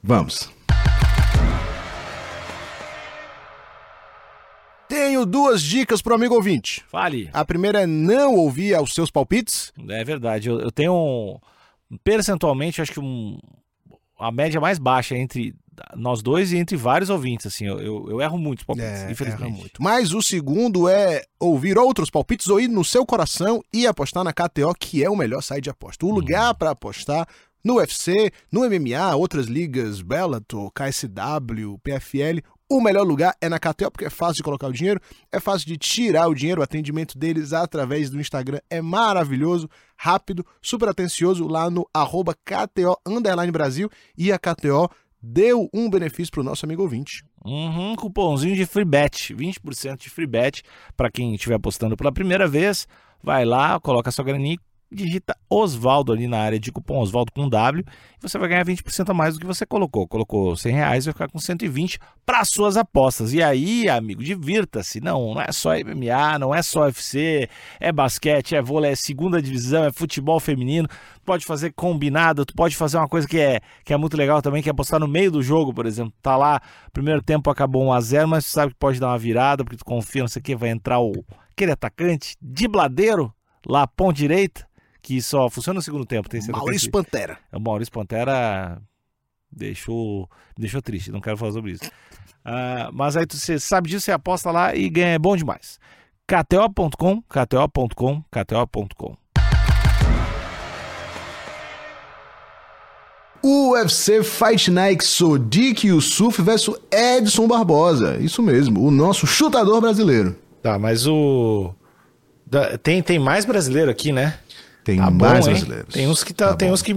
Vamos. 0.02 0.53
Tenho 5.24 5.26
duas 5.26 5.62
dicas 5.62 6.02
pro 6.02 6.16
amigo 6.16 6.36
ouvinte. 6.36 6.84
Fale. 6.90 7.30
A 7.34 7.44
primeira 7.46 7.82
é 7.82 7.88
não 7.88 8.36
ouvir 8.36 8.74
aos 8.76 8.94
seus 8.94 9.10
palpites. 9.10 9.72
É 9.90 10.04
verdade. 10.04 10.50
Eu, 10.50 10.60
eu 10.60 10.72
tenho 10.72 10.94
um. 10.94 11.40
Percentualmente, 12.04 12.82
acho 12.82 12.92
que 12.92 13.00
um, 13.00 13.38
a 14.20 14.32
média 14.32 14.60
mais 14.60 14.80
baixa 14.80 15.16
entre 15.16 15.54
nós 15.96 16.22
dois 16.22 16.52
e 16.52 16.58
entre 16.58 16.76
vários 16.76 17.10
ouvintes. 17.10 17.46
Assim, 17.48 17.66
eu, 17.66 17.80
eu, 17.80 18.08
eu 18.10 18.22
erro 18.22 18.38
muito 18.38 18.60
os 18.60 18.66
palpites, 18.66 18.90
É, 19.04 19.12
infelizmente. 19.12 19.60
muito. 19.60 19.82
Mas 19.82 20.14
o 20.14 20.22
segundo 20.22 20.88
é 20.90 21.24
ouvir 21.40 21.78
outros 21.78 22.10
palpites 22.10 22.48
ou 22.48 22.60
ir 22.60 22.68
no 22.68 22.84
seu 22.84 23.06
coração 23.06 23.64
e 23.74 23.86
apostar 23.88 24.24
na 24.24 24.34
KTO, 24.34 24.74
que 24.80 25.04
é 25.04 25.10
o 25.10 25.16
melhor 25.16 25.42
site 25.42 25.66
de 25.66 25.70
aposta. 25.70 26.06
O 26.06 26.12
lugar 26.12 26.54
para 26.56 26.72
apostar 26.72 27.28
no 27.64 27.76
UFC, 27.76 28.32
no 28.52 28.62
MMA, 28.70 29.16
outras 29.16 29.46
ligas, 29.46 30.02
Bellator, 30.02 30.70
KSW, 30.72 31.78
PFL. 31.82 32.40
O 32.74 32.82
melhor 32.82 33.06
lugar 33.06 33.36
é 33.40 33.48
na 33.48 33.60
KTO, 33.60 33.92
porque 33.92 34.06
é 34.06 34.10
fácil 34.10 34.38
de 34.38 34.42
colocar 34.42 34.66
o 34.66 34.74
dinheiro, 34.74 35.00
é 35.32 35.40
fácil 35.40 35.68
de 35.68 35.78
tirar 35.78 36.28
o 36.28 36.34
dinheiro. 36.34 36.60
O 36.60 36.64
atendimento 36.64 37.16
deles 37.16 37.54
através 37.54 38.10
do 38.10 38.20
Instagram 38.20 38.58
é 38.68 38.82
maravilhoso, 38.82 39.70
rápido, 39.96 40.44
super 40.60 40.90
atencioso 40.90 41.48
lá 41.48 41.70
no 41.70 41.88
arroba 41.94 42.34
KTO 42.34 42.98
Brasil. 43.52 43.92
E 44.18 44.32
a 44.32 44.40
KTO 44.40 44.90
deu 45.22 45.70
um 45.72 45.88
benefício 45.88 46.32
para 46.32 46.42
o 46.42 46.44
nosso 46.44 46.66
amigo 46.66 46.82
ouvinte. 46.82 47.24
Uhum, 47.46 47.96
cupomzinho 47.96 48.56
de 48.56 48.66
free 48.66 48.86
bet, 48.86 49.36
20% 49.36 49.98
de 49.98 50.10
free 50.10 50.26
bet 50.26 50.64
para 50.98 51.12
quem 51.12 51.36
estiver 51.36 51.54
apostando 51.54 51.96
pela 51.96 52.12
primeira 52.12 52.48
vez. 52.48 52.88
Vai 53.22 53.46
lá, 53.46 53.80
coloca 53.80 54.10
sua 54.10 54.26
graninha, 54.26 54.58
digita 54.94 55.36
Osvaldo 55.50 56.12
ali 56.12 56.28
na 56.28 56.40
área 56.40 56.60
de 56.60 56.72
cupom 56.72 57.00
Osvaldo 57.00 57.32
com 57.32 57.50
W 57.50 57.84
você 58.24 58.38
vai 58.38 58.48
ganhar 58.48 58.66
20% 58.66 59.10
a 59.10 59.14
mais 59.14 59.34
do 59.34 59.40
que 59.42 59.46
você 59.46 59.66
colocou. 59.66 60.08
Colocou 60.08 60.56
100 60.56 60.74
reais, 60.74 61.06
vai 61.06 61.14
ficar 61.14 61.28
com 61.28 61.40
120 61.40 62.00
para 62.26 62.44
suas 62.46 62.78
apostas. 62.78 63.34
E 63.34 63.44
aí, 63.44 63.90
amigo, 63.90 64.24
divirta-se. 64.24 65.02
Não, 65.02 65.34
não 65.34 65.42
é 65.42 65.52
só 65.52 65.72
MMA, 65.74 66.40
não 66.40 66.56
é 66.56 66.62
só 66.62 66.86
UFC, 66.86 67.50
é 67.80 67.92
basquete, 67.92 68.56
é 68.56 68.62
vôlei, 68.62 68.92
é 68.92 68.96
segunda 68.96 69.42
divisão, 69.42 69.84
é 69.84 69.92
futebol 69.92 70.40
feminino. 70.40 70.88
Pode 71.26 71.46
fazer 71.46 71.74
combinado, 71.74 72.46
tu 72.46 72.54
pode 72.54 72.76
fazer 72.76 72.98
uma 72.98 73.08
coisa 73.08 73.28
que 73.28 73.40
é, 73.40 73.60
que 73.84 73.94
é 73.94 73.98
muito 73.98 74.16
legal 74.16 74.42
também, 74.42 74.64
que 74.64 74.70
é 74.70 74.72
apostar 74.72 75.00
no 75.00 75.08
meio 75.08 75.30
do 75.30 75.44
jogo, 75.44 75.74
por 75.74 75.86
exemplo. 75.86 76.14
Tá 76.22 76.38
lá, 76.38 76.62
primeiro 76.94 77.22
tempo 77.22 77.50
acabou 77.50 77.84
1 77.84 77.94
a 77.94 78.02
0 78.02 78.28
mas 78.28 78.46
tu 78.46 78.52
sabe 78.52 78.72
que 78.72 78.80
pode 78.80 79.00
dar 79.00 79.08
uma 79.08 79.18
virada, 79.18 79.64
porque 79.64 79.78
tu 79.78 79.86
confia, 79.86 80.22
não 80.22 80.30
sei 80.30 80.40
o 80.40 80.44
que, 80.44 80.56
vai 80.56 80.70
entrar 80.70 81.00
o 81.00 81.14
aquele 81.52 81.72
atacante 81.72 82.36
de 82.42 82.68
bladeiro, 82.68 83.32
lá, 83.68 83.86
ponta 83.86 84.14
direita, 84.14 84.68
que 85.04 85.22
só 85.22 85.48
funciona 85.50 85.76
no 85.78 85.82
segundo 85.84 86.06
tempo. 86.06 86.28
Tem 86.30 86.40
Maurício 86.48 86.88
atacante- 86.88 86.90
Pantera. 86.90 87.38
o 87.54 87.60
Maurício 87.60 87.92
Pantera 87.94 88.82
deixou, 89.52 90.28
deixou 90.58 90.82
triste, 90.82 91.12
não 91.12 91.22
quero 91.22 91.38
falar 91.38 91.52
sobre 91.52 91.74
isso. 91.74 91.84
Ah, 92.44 92.90
mas 92.92 93.16
aí 93.16 93.26
você 93.30 93.60
sabe 93.60 93.90
disso, 93.90 94.06
você 94.06 94.12
aposta 94.12 94.50
lá 94.50 94.74
e 94.76 94.90
ganha, 94.90 95.14
é 95.16 95.20
bom 95.20 95.36
demais. 95.38 95.78
KTO.com, 96.26 97.22
KTO.com, 97.24 98.24
KTO.com. 98.32 99.18
UFC 103.44 104.24
Fight 104.24 104.72
Night 104.72 105.04
Sodiq 105.04 105.88
Yusuf 105.88 106.42
versus 106.42 106.78
Edson 106.90 107.46
Barbosa. 107.46 108.18
Isso 108.20 108.42
mesmo, 108.42 108.82
o 108.82 108.90
nosso 108.90 109.28
chutador 109.28 109.82
brasileiro. 109.82 110.36
Tá, 110.62 110.80
mas 110.80 111.06
o. 111.06 111.74
Tem, 112.84 113.02
tem 113.02 113.20
mais 113.20 113.44
brasileiro 113.46 113.90
aqui, 113.92 114.12
né? 114.14 114.38
Tem 114.84 114.98
Tá 114.98 115.10
bom, 115.10 115.26
mais 115.26 115.46
hein? 115.48 115.54
brasileiros. 115.54 115.94
Tem 115.94 116.08
uns 116.08 116.24
que 116.24 116.34
tá, 116.34 116.50
Tá 116.50 116.56
tem 116.56 116.68
bom. 116.68 116.74
uns 116.74 116.82
que 116.82 116.94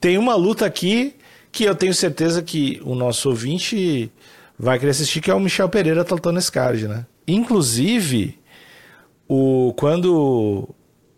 tem 0.00 0.18
uma 0.18 0.34
luta 0.34 0.66
aqui 0.66 1.14
que 1.52 1.64
eu 1.64 1.74
tenho 1.74 1.94
certeza 1.94 2.42
que 2.42 2.80
o 2.84 2.94
nosso 2.94 3.28
ouvinte 3.30 4.10
vai 4.58 4.78
querer 4.78 4.90
assistir 4.90 5.20
que 5.20 5.30
é 5.30 5.34
o 5.34 5.40
Michel 5.40 5.68
Pereira 5.68 6.00
lutando 6.00 6.32
nesse 6.32 6.50
card, 6.52 6.86
né? 6.88 7.06
Inclusive, 7.26 8.38
o 9.28 9.72
quando 9.76 10.68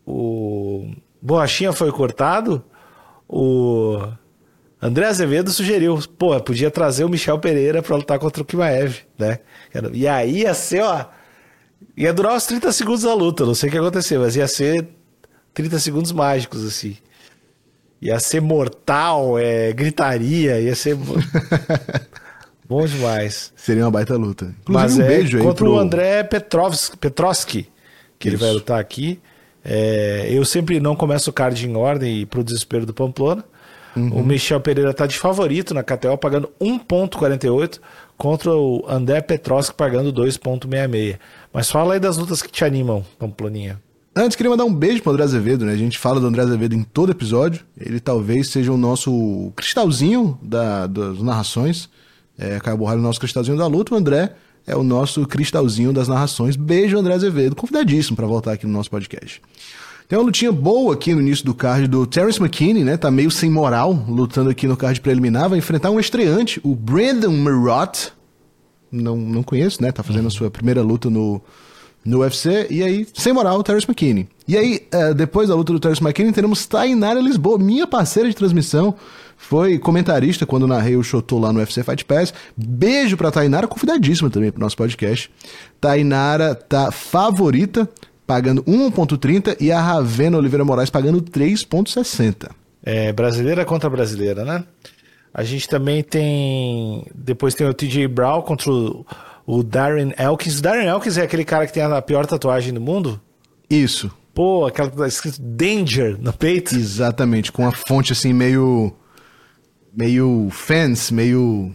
o 0.06 0.90
Borrachinha 1.22 1.72
foi 1.72 1.90
cortado, 1.92 2.62
o 3.28 3.98
André 4.82 5.06
Azevedo 5.06 5.50
sugeriu, 5.50 5.98
pô, 6.18 6.38
podia 6.40 6.70
trazer 6.70 7.04
o 7.04 7.08
Michel 7.08 7.38
Pereira 7.38 7.82
pra 7.82 7.96
lutar 7.96 8.18
contra 8.18 8.42
o 8.42 8.46
Kimaev, 8.46 8.98
né? 9.18 9.38
E 9.92 10.06
aí 10.08 10.40
ia 10.42 10.54
ser, 10.54 10.82
ó, 10.82 11.04
Ia 11.96 12.12
durar 12.12 12.34
uns 12.34 12.46
30 12.46 12.72
segundos 12.72 13.04
a 13.04 13.14
luta, 13.14 13.44
não 13.44 13.54
sei 13.54 13.68
o 13.68 13.72
que 13.72 13.78
aconteceu, 13.78 14.20
mas 14.20 14.36
ia 14.36 14.46
ser 14.46 14.86
30 15.54 15.78
segundos 15.78 16.12
mágicos, 16.12 16.64
assim. 16.64 16.96
Ia 18.00 18.18
ser 18.18 18.40
mortal, 18.40 19.38
é, 19.38 19.72
gritaria, 19.72 20.60
ia 20.60 20.74
ser. 20.74 20.96
Bom 22.66 22.86
demais. 22.86 23.52
Seria 23.56 23.84
uma 23.84 23.90
baita 23.90 24.16
luta. 24.16 24.44
Inclusive, 24.44 24.72
Mas 24.72 24.96
um 24.96 25.02
é 25.02 25.06
beijo 25.06 25.36
aí 25.38 25.42
contra 25.42 25.64
pro... 25.64 25.74
o 25.74 25.78
André 25.78 26.22
Petrovski, 26.22 27.68
que 28.18 28.28
Isso. 28.28 28.36
ele 28.36 28.36
vai 28.36 28.52
lutar 28.52 28.80
aqui. 28.80 29.20
É, 29.64 30.28
eu 30.30 30.44
sempre 30.44 30.80
não 30.80 30.96
começo 30.96 31.28
o 31.30 31.32
card 31.32 31.68
em 31.68 31.76
ordem 31.76 32.20
e 32.20 32.26
pro 32.26 32.44
desespero 32.44 32.86
do 32.86 32.94
Pamplona. 32.94 33.44
Uhum. 33.96 34.20
O 34.20 34.24
Michel 34.24 34.60
Pereira 34.60 34.94
tá 34.94 35.06
de 35.06 35.18
favorito 35.18 35.74
na 35.74 35.82
KTO, 35.82 36.16
pagando 36.16 36.48
1.48 36.60 37.80
contra 38.16 38.52
o 38.52 38.84
André 38.88 39.20
Petrovski 39.20 39.74
pagando 39.74 40.12
2.66. 40.12 41.18
Mas 41.52 41.70
fala 41.70 41.94
aí 41.94 42.00
das 42.00 42.16
lutas 42.16 42.40
que 42.40 42.50
te 42.50 42.64
animam, 42.64 43.04
Pamploninha. 43.18 43.80
Antes, 44.14 44.36
queria 44.36 44.50
mandar 44.50 44.64
um 44.64 44.74
beijo 44.74 45.02
pro 45.02 45.12
André 45.12 45.22
Azevedo, 45.22 45.64
né? 45.64 45.72
A 45.72 45.76
gente 45.76 45.96
fala 45.96 46.18
do 46.18 46.26
André 46.26 46.42
Azevedo 46.42 46.74
em 46.74 46.82
todo 46.82 47.12
episódio. 47.12 47.64
Ele 47.78 48.00
talvez 48.00 48.48
seja 48.48 48.72
o 48.72 48.76
nosso 48.76 49.52
cristalzinho 49.54 50.36
da, 50.42 50.88
das 50.88 51.22
narrações. 51.22 51.88
É, 52.36 52.58
Caio 52.58 52.76
Borralho 52.76 52.98
é 52.98 53.00
o 53.00 53.04
nosso 53.04 53.20
cristalzinho 53.20 53.56
da 53.56 53.68
luta, 53.68 53.94
o 53.94 53.96
André 53.96 54.34
é 54.66 54.74
o 54.74 54.82
nosso 54.82 55.24
cristalzinho 55.26 55.92
das 55.92 56.08
narrações. 56.08 56.56
Beijo, 56.56 56.98
André 56.98 57.14
Azevedo, 57.14 57.54
convidadíssimo 57.54 58.16
para 58.16 58.26
voltar 58.26 58.52
aqui 58.52 58.66
no 58.66 58.72
nosso 58.72 58.90
podcast. 58.90 59.40
Tem 60.08 60.18
uma 60.18 60.24
lutinha 60.24 60.50
boa 60.50 60.94
aqui 60.94 61.14
no 61.14 61.20
início 61.20 61.44
do 61.44 61.54
card 61.54 61.86
do 61.86 62.04
Terence 62.04 62.40
McKinney, 62.40 62.82
né? 62.82 62.96
Tá 62.96 63.12
meio 63.12 63.30
sem 63.30 63.48
moral, 63.48 63.92
lutando 64.08 64.50
aqui 64.50 64.66
no 64.66 64.76
card 64.76 65.00
preliminar. 65.00 65.48
Vai 65.48 65.58
enfrentar 65.58 65.90
um 65.90 66.00
estreante, 66.00 66.60
o 66.64 66.74
Brandon 66.74 67.30
Marott. 67.30 68.12
Não, 68.90 69.16
não 69.16 69.44
conheço, 69.44 69.80
né? 69.80 69.92
Tá 69.92 70.02
fazendo 70.02 70.26
a 70.26 70.30
sua 70.30 70.50
primeira 70.50 70.82
luta 70.82 71.08
no, 71.08 71.40
no 72.04 72.20
UFC. 72.20 72.66
E 72.70 72.82
aí, 72.82 73.06
sem 73.14 73.32
moral, 73.32 73.58
o 73.58 73.62
Terence 73.62 73.86
McKinney. 73.88 74.28
E 74.46 74.56
aí, 74.56 74.86
uh, 74.94 75.14
depois 75.14 75.48
da 75.48 75.54
luta 75.54 75.72
do 75.72 75.80
Terence 75.80 76.02
McKinney, 76.02 76.32
teremos 76.32 76.66
Tainara 76.66 77.20
Lisboa, 77.20 77.58
minha 77.58 77.86
parceira 77.86 78.28
de 78.28 78.34
transmissão. 78.34 78.94
Foi 79.36 79.78
comentarista 79.78 80.44
quando 80.44 80.66
narrei 80.66 80.96
o 80.96 81.02
Shotô 81.02 81.38
lá 81.38 81.52
no 81.52 81.60
UFC 81.60 81.82
Fight 81.82 82.04
Pass. 82.04 82.34
Beijo 82.56 83.16
pra 83.16 83.30
Tainara, 83.30 83.66
convidadíssima 83.66 84.28
também 84.28 84.50
pro 84.50 84.60
nosso 84.60 84.76
podcast. 84.76 85.30
Tainara 85.80 86.54
tá 86.54 86.90
favorita, 86.90 87.88
pagando 88.26 88.62
1.30 88.64 89.56
e 89.58 89.72
a 89.72 89.80
Ravena 89.80 90.36
Oliveira 90.36 90.64
Moraes 90.64 90.90
pagando 90.90 91.22
3.60. 91.22 92.50
É, 92.82 93.12
brasileira 93.12 93.64
contra 93.64 93.88
brasileira, 93.88 94.44
né? 94.44 94.64
A 95.32 95.44
gente 95.44 95.68
também 95.68 96.02
tem. 96.02 97.06
Depois 97.14 97.54
tem 97.54 97.66
o 97.66 97.72
TJ 97.72 98.08
Brown 98.08 98.42
contra 98.42 98.70
o, 98.70 99.06
o 99.46 99.62
Darren 99.62 100.12
Elkins. 100.18 100.60
Darren 100.60 100.88
Elkins 100.88 101.18
é 101.18 101.22
aquele 101.22 101.44
cara 101.44 101.66
que 101.66 101.72
tem 101.72 101.82
a 101.82 102.02
pior 102.02 102.26
tatuagem 102.26 102.72
do 102.72 102.80
mundo? 102.80 103.20
Isso. 103.68 104.10
Pô, 104.34 104.66
aquela 104.66 104.90
que 104.90 104.96
tá 104.96 105.06
escrito 105.08 105.40
Danger 105.40 106.16
no 106.20 106.32
peito. 106.32 106.74
Exatamente, 106.74 107.50
com 107.50 107.66
a 107.66 107.72
fonte 107.72 108.12
assim 108.12 108.32
meio 108.32 108.92
meio 109.92 110.48
fence, 110.50 111.12
meio 111.12 111.74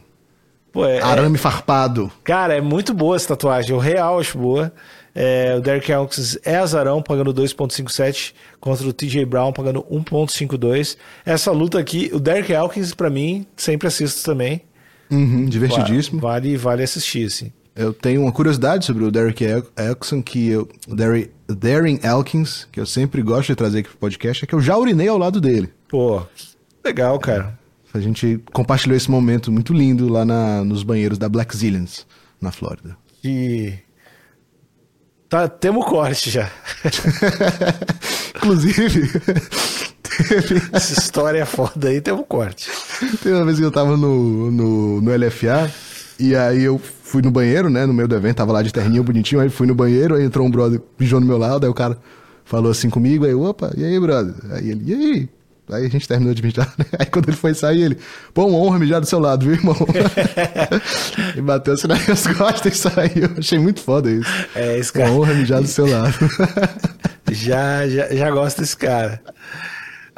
Pô, 0.72 0.86
é, 0.86 1.02
arame 1.02 1.36
é... 1.36 1.40
farpado. 1.40 2.12
Cara, 2.24 2.56
é 2.56 2.62
muito 2.62 2.94
boa 2.94 3.16
essa 3.16 3.30
tatuagem. 3.30 3.74
O 3.74 3.80
real 3.80 4.20
acho 4.20 4.38
boa. 4.38 4.74
É, 5.18 5.56
o 5.58 5.62
Derek 5.62 5.90
Elkins 5.90 6.38
é 6.44 6.58
azarão, 6.58 7.02
pagando 7.02 7.34
2.57 7.34 8.34
contra 8.60 8.86
o 8.86 8.92
TJ 8.92 9.24
Brown, 9.26 9.54
pagando 9.54 9.82
1.52. 9.84 10.98
Essa 11.26 11.52
luta 11.52 11.80
aqui, 11.80 12.12
o 12.14 12.20
Derek 12.20 12.52
Elkins, 12.52 12.94
para 12.94 13.10
mim, 13.10 13.48
sempre 13.56 13.88
assisto 13.88 14.26
também. 14.26 14.62
Uhum, 15.10 15.46
divertidíssimo. 15.46 16.20
Vale, 16.20 16.58
vale 16.58 16.84
assistir, 16.84 17.28
assim. 17.28 17.52
Eu 17.76 17.94
tenho 17.94 18.22
uma 18.22 18.32
curiosidade 18.32 18.86
sobre 18.86 19.04
o 19.04 19.12
Derek 19.12 19.44
Elkins, 19.44 20.24
que 20.24 20.48
eu, 20.48 20.70
o 20.88 20.96
Darren 21.54 22.00
Elkins, 22.02 22.66
que 22.72 22.80
eu 22.80 22.86
sempre 22.86 23.22
gosto 23.22 23.50
de 23.50 23.56
trazer 23.56 23.80
aqui 23.80 23.90
pro 23.90 23.98
podcast, 23.98 24.46
é 24.46 24.48
que 24.48 24.56
eu 24.56 24.62
já 24.62 24.78
urinei 24.78 25.10
ao 25.10 25.18
lado 25.18 25.42
dele. 25.42 25.70
Pô, 25.90 26.26
legal, 26.84 27.20
cara. 27.20 27.60
A 27.94 28.00
gente 28.00 28.42
compartilhou 28.54 28.96
esse 28.96 29.12
momento 29.12 29.52
muito 29.52 29.74
lindo 29.74 30.08
lá 30.08 30.24
na, 30.24 30.64
nos 30.64 30.84
banheiros 30.84 31.18
da 31.18 31.28
Black 31.28 31.56
Zillions, 31.56 32.08
na 32.40 32.52
Flórida. 32.52 32.98
E. 33.22 33.74
Tá, 35.28 35.50
temos 35.50 35.86
corte 35.86 36.30
já. 36.30 36.50
Inclusive. 38.38 39.10
teve... 40.02 40.62
Essa 40.72 41.00
história 41.00 41.40
é 41.40 41.46
foda 41.46 41.90
aí, 41.90 42.00
temos 42.00 42.26
corte. 42.28 42.70
Tem 43.22 43.34
uma 43.34 43.46
vez 43.46 43.58
que 43.58 43.66
eu 43.66 43.72
tava 43.72 43.98
no, 43.98 44.52
no, 44.52 45.02
no 45.02 45.16
LFA, 45.16 45.72
e 46.20 46.36
aí 46.36 46.64
eu 46.64 46.80
fui 47.04 47.22
no 47.22 47.32
banheiro, 47.32 47.70
né? 47.70 47.86
No 47.86 47.94
meio 47.94 48.08
do 48.08 48.16
evento, 48.16 48.38
tava 48.38 48.52
lá 48.52 48.62
de 48.62 48.72
terninho 48.72 49.04
bonitinho, 49.04 49.42
aí 49.42 49.50
fui 49.50 49.68
no 49.68 49.76
banheiro, 49.76 50.16
aí 50.16 50.24
entrou 50.24 50.46
um 50.46 50.52
brother, 50.52 50.82
mijou 51.00 51.20
no 51.20 51.26
meu 51.26 51.38
lado, 51.38 51.66
aí 51.66 51.70
o 51.70 51.74
cara 51.74 51.98
falou 52.44 52.72
assim 52.72 52.90
comigo, 52.90 53.26
aí, 53.26 53.34
opa, 53.34 53.72
e 53.76 53.84
aí, 53.84 54.00
brother? 54.00 54.34
Aí 54.52 54.70
ele, 54.70 54.84
e 54.86 54.94
aí? 54.94 55.30
Aí 55.72 55.84
a 55.84 55.90
gente 55.90 56.08
terminou 56.08 56.34
de 56.34 56.44
mijar, 56.44 56.72
né? 56.78 56.86
Aí 57.00 57.08
quando 57.08 57.28
ele 57.28 57.38
foi 57.38 57.54
sair, 57.56 57.82
ele, 57.82 57.98
pô, 58.34 58.46
uma 58.46 58.58
honra 58.60 58.78
mijar 58.78 59.02
do 59.02 59.08
seu 59.08 59.20
lado, 59.20 59.46
viu, 59.46 59.56
irmão? 59.56 59.76
e 61.36 61.42
bateu 61.42 61.74
assim 61.74 61.88
nas 61.88 62.28
costas 62.28 62.74
e 62.74 62.78
saiu. 62.78 63.32
Achei 63.38 63.58
muito 63.58 63.82
foda 63.82 64.12
isso. 64.12 64.30
É, 64.54 64.78
esse 64.78 64.94
cara. 64.94 65.10
Uma 65.10 65.20
honra 65.20 65.34
mijar 65.34 65.62
do 65.62 65.68
seu 65.68 65.88
lado. 65.88 66.14
já, 67.32 67.88
já, 67.88 68.08
já 68.14 68.30
gosto 68.30 68.62
desse 68.62 68.78
cara. 68.78 69.20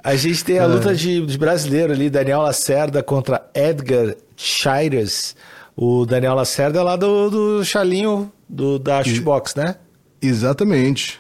A 0.08 0.16
gente 0.16 0.44
tem 0.44 0.58
a 0.58 0.64
é. 0.64 0.68
luta 0.68 0.96
de, 0.96 1.26
de 1.26 1.38
brasileiro 1.38 1.92
ali, 1.92 2.10
Daniel 2.10 2.42
Lacerda 2.42 3.04
contra 3.04 3.50
Edgar 3.54 4.16
Chaires. 4.36 5.36
O 5.76 6.06
Daniel 6.06 6.34
Lacerda 6.34 6.80
é 6.80 6.82
lá 6.82 6.96
do, 6.96 7.30
do 7.30 7.66
Chalinho 7.66 8.32
do, 8.48 8.80
da 8.80 9.04
Shootbox, 9.04 9.56
né? 9.56 9.76
Exatamente. 10.22 11.20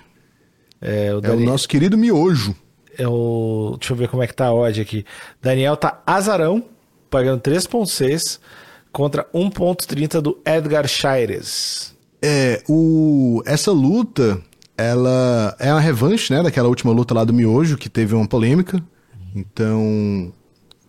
É 0.80 1.14
o, 1.14 1.20
Daniel... 1.20 1.42
é 1.42 1.44
o 1.44 1.46
nosso 1.52 1.68
querido 1.68 1.98
miojo 1.98 2.56
é 2.98 3.08
o. 3.08 3.76
Deixa 3.80 3.94
eu 3.94 3.98
ver 3.98 4.08
como 4.08 4.24
é 4.24 4.28
que 4.28 4.34
tá 4.34 4.48
a 4.48 4.54
odd 4.54 4.82
aqui. 4.82 5.06
Daniel 5.42 5.78
tá 5.78 6.02
azarão, 6.06 6.64
pagando 7.10 7.42
3,6 7.42 8.40
contra 8.92 9.26
1,30 9.34 10.20
do 10.20 10.40
Edgar 10.46 10.88
Shires. 10.88 11.96
É, 12.22 12.64
o, 12.68 13.44
essa 13.46 13.72
luta, 13.72 14.42
ela 14.78 15.56
é 15.60 15.72
uma 15.72 15.82
revanche, 15.82 16.32
né, 16.32 16.44
daquela 16.44 16.70
última 16.70 16.94
luta 16.94 17.14
lá 17.14 17.24
do 17.24 17.34
Miojo, 17.34 17.78
que 17.78 17.90
teve 17.90 18.14
uma 18.14 18.28
polêmica. 18.28 18.82
Então, 19.36 20.32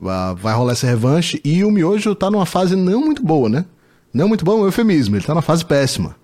vai 0.01 0.55
rolar 0.55 0.72
essa 0.72 0.87
revanche. 0.87 1.40
E 1.44 1.64
o 1.64 1.70
Miojo 1.70 2.14
tá 2.14 2.31
numa 2.31 2.46
fase 2.46 2.77
não 2.77 3.01
muito 3.01 3.22
boa, 3.22 3.48
né? 3.48 3.64
Não 4.12 4.29
muito 4.29 4.44
boa 4.44 4.59
é 4.59 4.62
um 4.62 4.64
eufemismo, 4.66 5.16
ele 5.16 5.24
tá 5.24 5.35
numa 5.35 5.42
fase 5.42 5.64
péssima. 5.64 6.16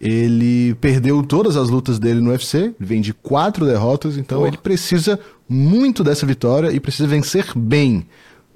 Ele 0.00 0.74
perdeu 0.80 1.22
todas 1.22 1.56
as 1.56 1.68
lutas 1.68 1.98
dele 1.98 2.20
no 2.20 2.30
UFC, 2.30 2.74
vem 2.78 3.00
de 3.00 3.14
quatro 3.14 3.64
derrotas, 3.64 4.16
então 4.16 4.44
ele 4.44 4.56
precisa 4.56 5.18
muito 5.48 6.02
dessa 6.02 6.26
vitória 6.26 6.72
e 6.72 6.80
precisa 6.80 7.06
vencer 7.06 7.46
bem 7.54 8.04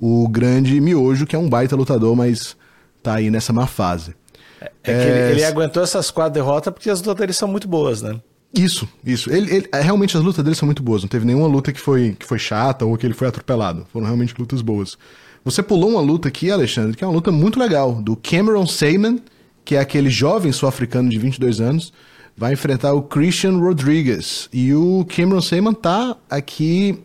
o 0.01 0.29
grande 0.29 0.81
Miojo, 0.81 1.25
que 1.25 1.37
é 1.37 1.39
um 1.39 1.49
baita 1.49 1.77
lutador, 1.77 2.17
mas 2.17 2.57
tá 3.01 3.15
aí 3.15 3.31
nessa 3.31 3.53
má 3.53 3.67
fase. 3.67 4.15
É, 4.61 4.71
é 4.83 4.83
que 4.83 5.09
ele, 5.09 5.31
ele, 5.33 5.45
aguentou 5.45 5.83
essas 5.83 6.11
quatro 6.11 6.35
derrotas 6.35 6.73
porque 6.73 6.91
as 6.91 6.99
lutas 7.01 7.17
dele 7.17 7.33
são 7.33 7.47
muito 7.47 7.69
boas, 7.69 8.03
né? 8.03 8.21
Isso, 8.55 8.89
isso. 9.05 9.31
Ele, 9.31 9.55
ele, 9.55 9.69
é, 9.73 9.81
realmente 9.81 10.17
as 10.17 10.23
lutas 10.23 10.43
dele 10.43 10.57
são 10.57 10.67
muito 10.67 10.83
boas. 10.83 11.03
Não 11.03 11.09
teve 11.09 11.27
nenhuma 11.27 11.47
luta 11.47 11.73
que 11.73 11.81
foi, 11.81 12.17
que 12.19 12.25
foi 12.25 12.39
chata 12.39 12.85
ou 12.85 12.97
que 12.97 13.07
ele 13.07 13.15
foi 13.15 13.29
atropelado. 13.29 13.87
Foram 13.93 14.07
realmente 14.07 14.35
lutas 14.39 14.63
boas. 14.63 14.97
Você 15.45 15.63
pulou 15.63 15.91
uma 15.91 16.01
luta 16.01 16.29
aqui, 16.29 16.51
Alexandre, 16.51 16.97
que 16.97 17.05
é 17.05 17.07
uma 17.07 17.13
luta 17.13 17.31
muito 17.31 17.59
legal, 17.59 17.95
do 17.95 18.17
Cameron 18.17 18.67
Seyman 18.67 19.21
que 19.67 19.75
é 19.75 19.81
aquele 19.81 20.09
jovem 20.09 20.53
sul-africano 20.53 21.11
de 21.11 21.19
22 21.19 21.61
anos, 21.61 21.93
vai 22.37 22.53
enfrentar 22.53 22.95
o 22.95 23.03
Christian 23.03 23.59
Rodrigues. 23.59 24.49
E 24.53 24.73
o 24.73 25.05
Cameron 25.05 25.43
Seyman 25.43 25.75
tá 25.75 26.17
aqui 26.31 27.01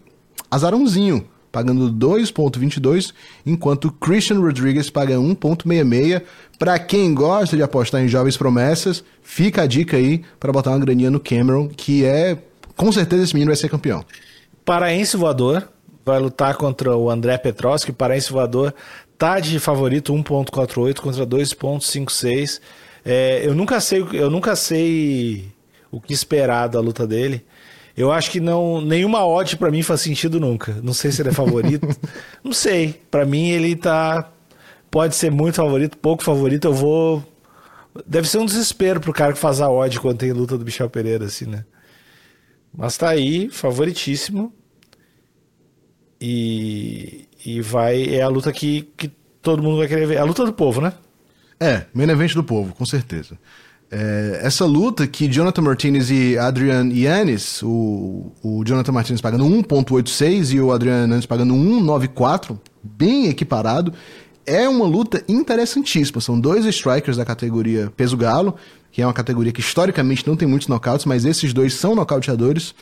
azarãozinho, 0.49 1.25
pagando 1.51 1.91
2.22, 1.91 3.13
enquanto 3.45 3.91
Christian 3.91 4.39
Rodrigues 4.39 4.89
paga 4.89 5.15
1.66. 5.15 6.21
Para 6.57 6.77
quem 6.79 7.13
gosta 7.13 7.55
de 7.55 7.63
apostar 7.63 8.01
em 8.01 8.07
jovens 8.07 8.37
promessas, 8.37 9.03
fica 9.21 9.63
a 9.63 9.67
dica 9.67 9.97
aí 9.97 10.23
para 10.39 10.51
botar 10.51 10.71
uma 10.71 10.79
graninha 10.79 11.11
no 11.11 11.19
Cameron, 11.19 11.67
que 11.67 12.05
é 12.05 12.37
com 12.75 12.91
certeza 12.91 13.23
esse 13.23 13.33
menino 13.33 13.49
vai 13.49 13.55
ser 13.55 13.69
campeão. 13.69 14.05
Paraense 14.63 15.17
voador 15.17 15.67
vai 16.05 16.19
lutar 16.19 16.55
contra 16.55 16.95
o 16.95 17.09
André 17.09 17.37
Petrovski, 17.37 17.91
Paraense 17.91 18.31
voador 18.31 18.73
tá 19.17 19.39
de 19.39 19.59
favorito 19.59 20.13
1.48 20.13 20.99
contra 20.99 21.27
2.56. 21.27 22.59
É, 23.05 23.41
eu 23.45 23.53
nunca 23.53 23.79
sei, 23.79 24.03
eu 24.13 24.29
nunca 24.29 24.55
sei 24.55 25.51
o 25.91 25.99
que 26.01 26.13
esperar 26.13 26.67
da 26.67 26.79
luta 26.79 27.05
dele. 27.05 27.45
Eu 27.95 28.11
acho 28.11 28.31
que 28.31 28.39
não 28.39 28.81
nenhuma 28.81 29.25
odd 29.25 29.57
para 29.57 29.71
mim 29.71 29.83
faz 29.83 30.01
sentido 30.01 30.39
nunca. 30.39 30.79
Não 30.81 30.93
sei 30.93 31.11
se 31.11 31.21
ele 31.21 31.29
é 31.29 31.33
favorito. 31.33 31.87
não 32.43 32.53
sei. 32.53 33.01
Para 33.09 33.25
mim 33.25 33.49
ele 33.49 33.75
tá 33.75 34.31
pode 34.89 35.15
ser 35.15 35.31
muito 35.31 35.55
favorito, 35.55 35.97
pouco 35.97 36.23
favorito. 36.23 36.65
Eu 36.65 36.73
vou 36.73 37.23
deve 38.07 38.27
ser 38.27 38.37
um 38.37 38.45
desespero 38.45 38.99
pro 38.99 39.13
cara 39.13 39.33
que 39.33 39.39
faz 39.39 39.59
a 39.61 39.69
odd 39.69 39.99
quando 39.99 40.17
tem 40.17 40.31
luta 40.31 40.57
do 40.57 40.65
Michel 40.65 40.89
Pereira 40.89 41.25
assim, 41.25 41.45
né? 41.45 41.65
Mas 42.73 42.97
tá 42.97 43.09
aí, 43.09 43.49
favoritíssimo. 43.49 44.53
E 46.19 47.27
e 47.45 47.61
vai. 47.61 48.15
É 48.15 48.21
a 48.21 48.27
luta 48.27 48.51
que, 48.51 48.83
que 48.95 49.07
todo 49.41 49.63
mundo 49.63 49.77
vai 49.77 49.87
querer 49.87 50.07
ver. 50.07 50.15
É 50.15 50.19
a 50.19 50.23
luta 50.23 50.45
do 50.45 50.53
povo, 50.53 50.81
né? 50.81 50.93
É, 51.59 51.85
main 51.93 52.09
event 52.09 52.33
do 52.33 52.43
povo, 52.43 52.73
com 52.73 52.85
certeza. 52.85 53.37
É, 53.93 54.39
essa 54.41 54.65
luta 54.65 55.05
que 55.05 55.27
Jonathan 55.27 55.61
Martinez 55.61 56.09
e 56.09 56.37
Adrian 56.37 56.87
Yannis, 56.93 57.61
o, 57.61 58.31
o 58.41 58.63
Jonathan 58.63 58.93
Martinez 58.93 59.19
pagando 59.19 59.43
1.86 59.43 60.53
e 60.53 60.61
o 60.61 60.71
Adrian 60.71 61.01
Yannis 61.01 61.25
pagando 61.25 61.53
1.94, 61.53 62.57
bem 62.81 63.27
equiparado, 63.27 63.93
é 64.45 64.67
uma 64.67 64.85
luta 64.85 65.21
interessantíssima. 65.27 66.21
São 66.21 66.39
dois 66.39 66.65
strikers 66.65 67.17
da 67.17 67.25
categoria 67.25 67.91
peso 67.95 68.15
galo, 68.15 68.55
que 68.93 69.01
é 69.01 69.05
uma 69.05 69.13
categoria 69.13 69.51
que 69.51 69.59
historicamente 69.59 70.25
não 70.25 70.37
tem 70.37 70.47
muitos 70.47 70.69
nocautes, 70.69 71.05
mas 71.05 71.25
esses 71.25 71.53
dois 71.53 71.73
são 71.73 71.93
nocauteadores. 71.93 72.73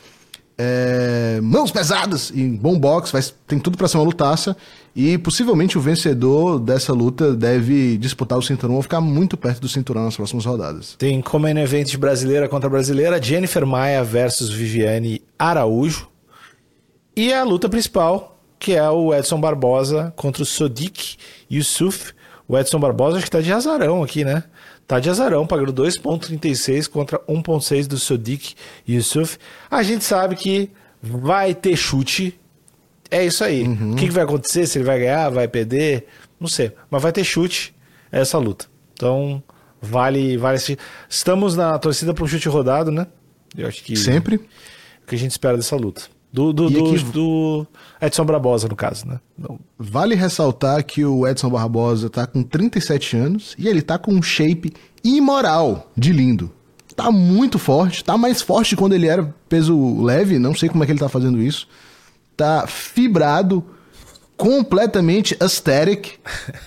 É, 0.58 1.40
mãos 1.42 1.70
pesadas 1.70 2.30
e 2.34 2.46
bom 2.46 2.78
vai, 3.12 3.22
tem 3.46 3.58
tudo 3.58 3.78
para 3.78 3.88
ser 3.88 3.96
uma 3.96 4.04
lutaça. 4.04 4.56
E 4.94 5.16
possivelmente 5.18 5.78
o 5.78 5.80
vencedor 5.80 6.58
dessa 6.58 6.92
luta 6.92 7.34
deve 7.34 7.96
disputar 7.96 8.36
o 8.36 8.42
cinturão 8.42 8.74
ou 8.74 8.82
ficar 8.82 9.00
muito 9.00 9.36
perto 9.36 9.60
do 9.60 9.68
cinturão 9.68 10.04
nas 10.04 10.16
próximas 10.16 10.44
rodadas. 10.44 10.96
Tem 10.98 11.20
como 11.22 11.46
evento 11.62 11.90
de 11.90 11.98
brasileira 11.98 12.48
contra 12.48 12.68
brasileira, 12.68 13.22
Jennifer 13.22 13.64
Maia 13.64 14.02
versus 14.02 14.50
Viviane 14.50 15.22
Araújo. 15.38 16.08
E 17.16 17.32
a 17.32 17.44
luta 17.44 17.68
principal, 17.68 18.38
que 18.58 18.74
é 18.74 18.90
o 18.90 19.14
Edson 19.14 19.40
Barbosa 19.40 20.12
contra 20.16 20.42
o 20.42 20.46
Sodik 20.46 21.16
Yusuf. 21.50 22.12
O 22.50 22.58
Edson 22.58 22.80
Barbosa 22.80 23.16
acho 23.16 23.26
que 23.26 23.30
tá 23.30 23.40
de 23.40 23.52
azarão 23.52 24.02
aqui, 24.02 24.24
né? 24.24 24.42
Tá 24.84 24.98
de 24.98 25.08
azarão, 25.08 25.46
pagando 25.46 25.72
2,36 25.72 26.88
contra 26.88 27.20
1,6 27.20 27.86
do 27.86 27.96
Sodik 27.96 28.56
Yusuf. 28.88 29.38
A 29.70 29.84
gente 29.84 30.02
sabe 30.02 30.34
que 30.34 30.68
vai 31.00 31.54
ter 31.54 31.76
chute. 31.76 32.40
É 33.08 33.24
isso 33.24 33.44
aí. 33.44 33.62
Uhum. 33.62 33.92
O 33.92 33.94
que, 33.94 34.08
que, 34.08 34.12
vai 34.12 34.24
acontecer? 34.24 34.66
Se 34.66 34.78
ele 34.78 34.84
vai 34.84 34.98
ganhar, 34.98 35.30
vai 35.30 35.46
perder? 35.46 36.08
Não 36.40 36.48
sei. 36.48 36.72
Mas 36.90 37.00
vai 37.00 37.12
ter 37.12 37.22
chute 37.22 37.72
essa 38.10 38.36
luta. 38.36 38.66
Então, 38.94 39.40
vale. 39.80 40.36
vale 40.36 40.58
Estamos 41.08 41.54
na 41.54 41.78
torcida 41.78 42.12
para 42.12 42.24
um 42.24 42.26
chute 42.26 42.48
rodado, 42.48 42.90
né? 42.90 43.06
Eu 43.56 43.68
acho 43.68 43.80
que. 43.84 43.94
Sempre. 43.94 44.40
O 45.04 45.06
que 45.06 45.14
a 45.14 45.18
gente 45.18 45.30
espera 45.30 45.56
dessa 45.56 45.76
luta. 45.76 46.02
Do, 46.32 46.52
do, 46.52 46.70
do, 46.70 46.94
aqui... 46.94 47.04
do, 47.06 47.66
Edson 48.00 48.24
Barbosa, 48.24 48.68
no 48.68 48.76
caso, 48.76 49.06
né? 49.06 49.18
Não. 49.36 49.58
Vale 49.76 50.14
ressaltar 50.14 50.84
que 50.84 51.04
o 51.04 51.26
Edson 51.26 51.50
Barbosa 51.50 52.08
tá 52.08 52.26
com 52.26 52.42
37 52.42 53.16
anos 53.16 53.56
e 53.58 53.66
ele 53.66 53.82
tá 53.82 53.98
com 53.98 54.12
um 54.12 54.22
shape 54.22 54.72
imoral 55.02 55.90
de 55.96 56.12
lindo. 56.12 56.52
Tá 56.94 57.10
muito 57.10 57.58
forte, 57.58 58.04
tá 58.04 58.16
mais 58.16 58.42
forte 58.42 58.76
quando 58.76 58.92
ele 58.92 59.08
era 59.08 59.34
peso 59.48 60.02
leve, 60.02 60.38
não 60.38 60.54
sei 60.54 60.68
como 60.68 60.84
é 60.84 60.86
que 60.86 60.92
ele 60.92 61.00
tá 61.00 61.08
fazendo 61.08 61.40
isso. 61.42 61.66
Tá 62.36 62.66
fibrado, 62.66 63.64
completamente 64.40 65.36
aesthetic. 65.38 66.18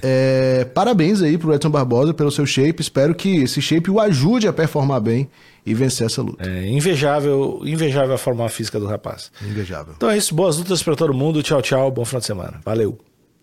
É, 0.06 0.66
parabéns 0.66 1.22
aí 1.22 1.38
pro 1.38 1.54
Edson 1.54 1.70
Barbosa 1.70 2.14
pelo 2.14 2.30
seu 2.30 2.46
shape. 2.46 2.82
Espero 2.82 3.16
que 3.16 3.44
esse 3.44 3.62
shape 3.62 3.90
o 3.90 4.02
ajude 4.02 4.48
a 4.48 4.54
performar 4.54 5.00
bem 5.00 5.30
e 5.66 5.74
vencer 5.74 6.08
essa 6.08 6.22
luta. 6.22 6.46
É 6.46 6.68
invejável, 6.68 7.62
invejável 7.64 8.14
a 8.14 8.18
forma 8.18 8.48
física 8.50 8.80
do 8.80 8.86
rapaz. 8.86 9.32
Invejável. 9.42 9.94
Então 9.96 10.10
é 10.10 10.18
isso, 10.18 10.36
boas 10.36 10.58
lutas 10.58 10.84
para 10.84 10.96
todo 10.96 11.14
mundo. 11.14 11.42
Tchau, 11.42 11.62
tchau, 11.62 11.90
bom 11.90 12.04
final 12.04 12.20
de 12.20 12.26
semana. 12.26 12.60
Valeu. 12.66 12.98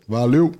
Valeu. 0.06 0.52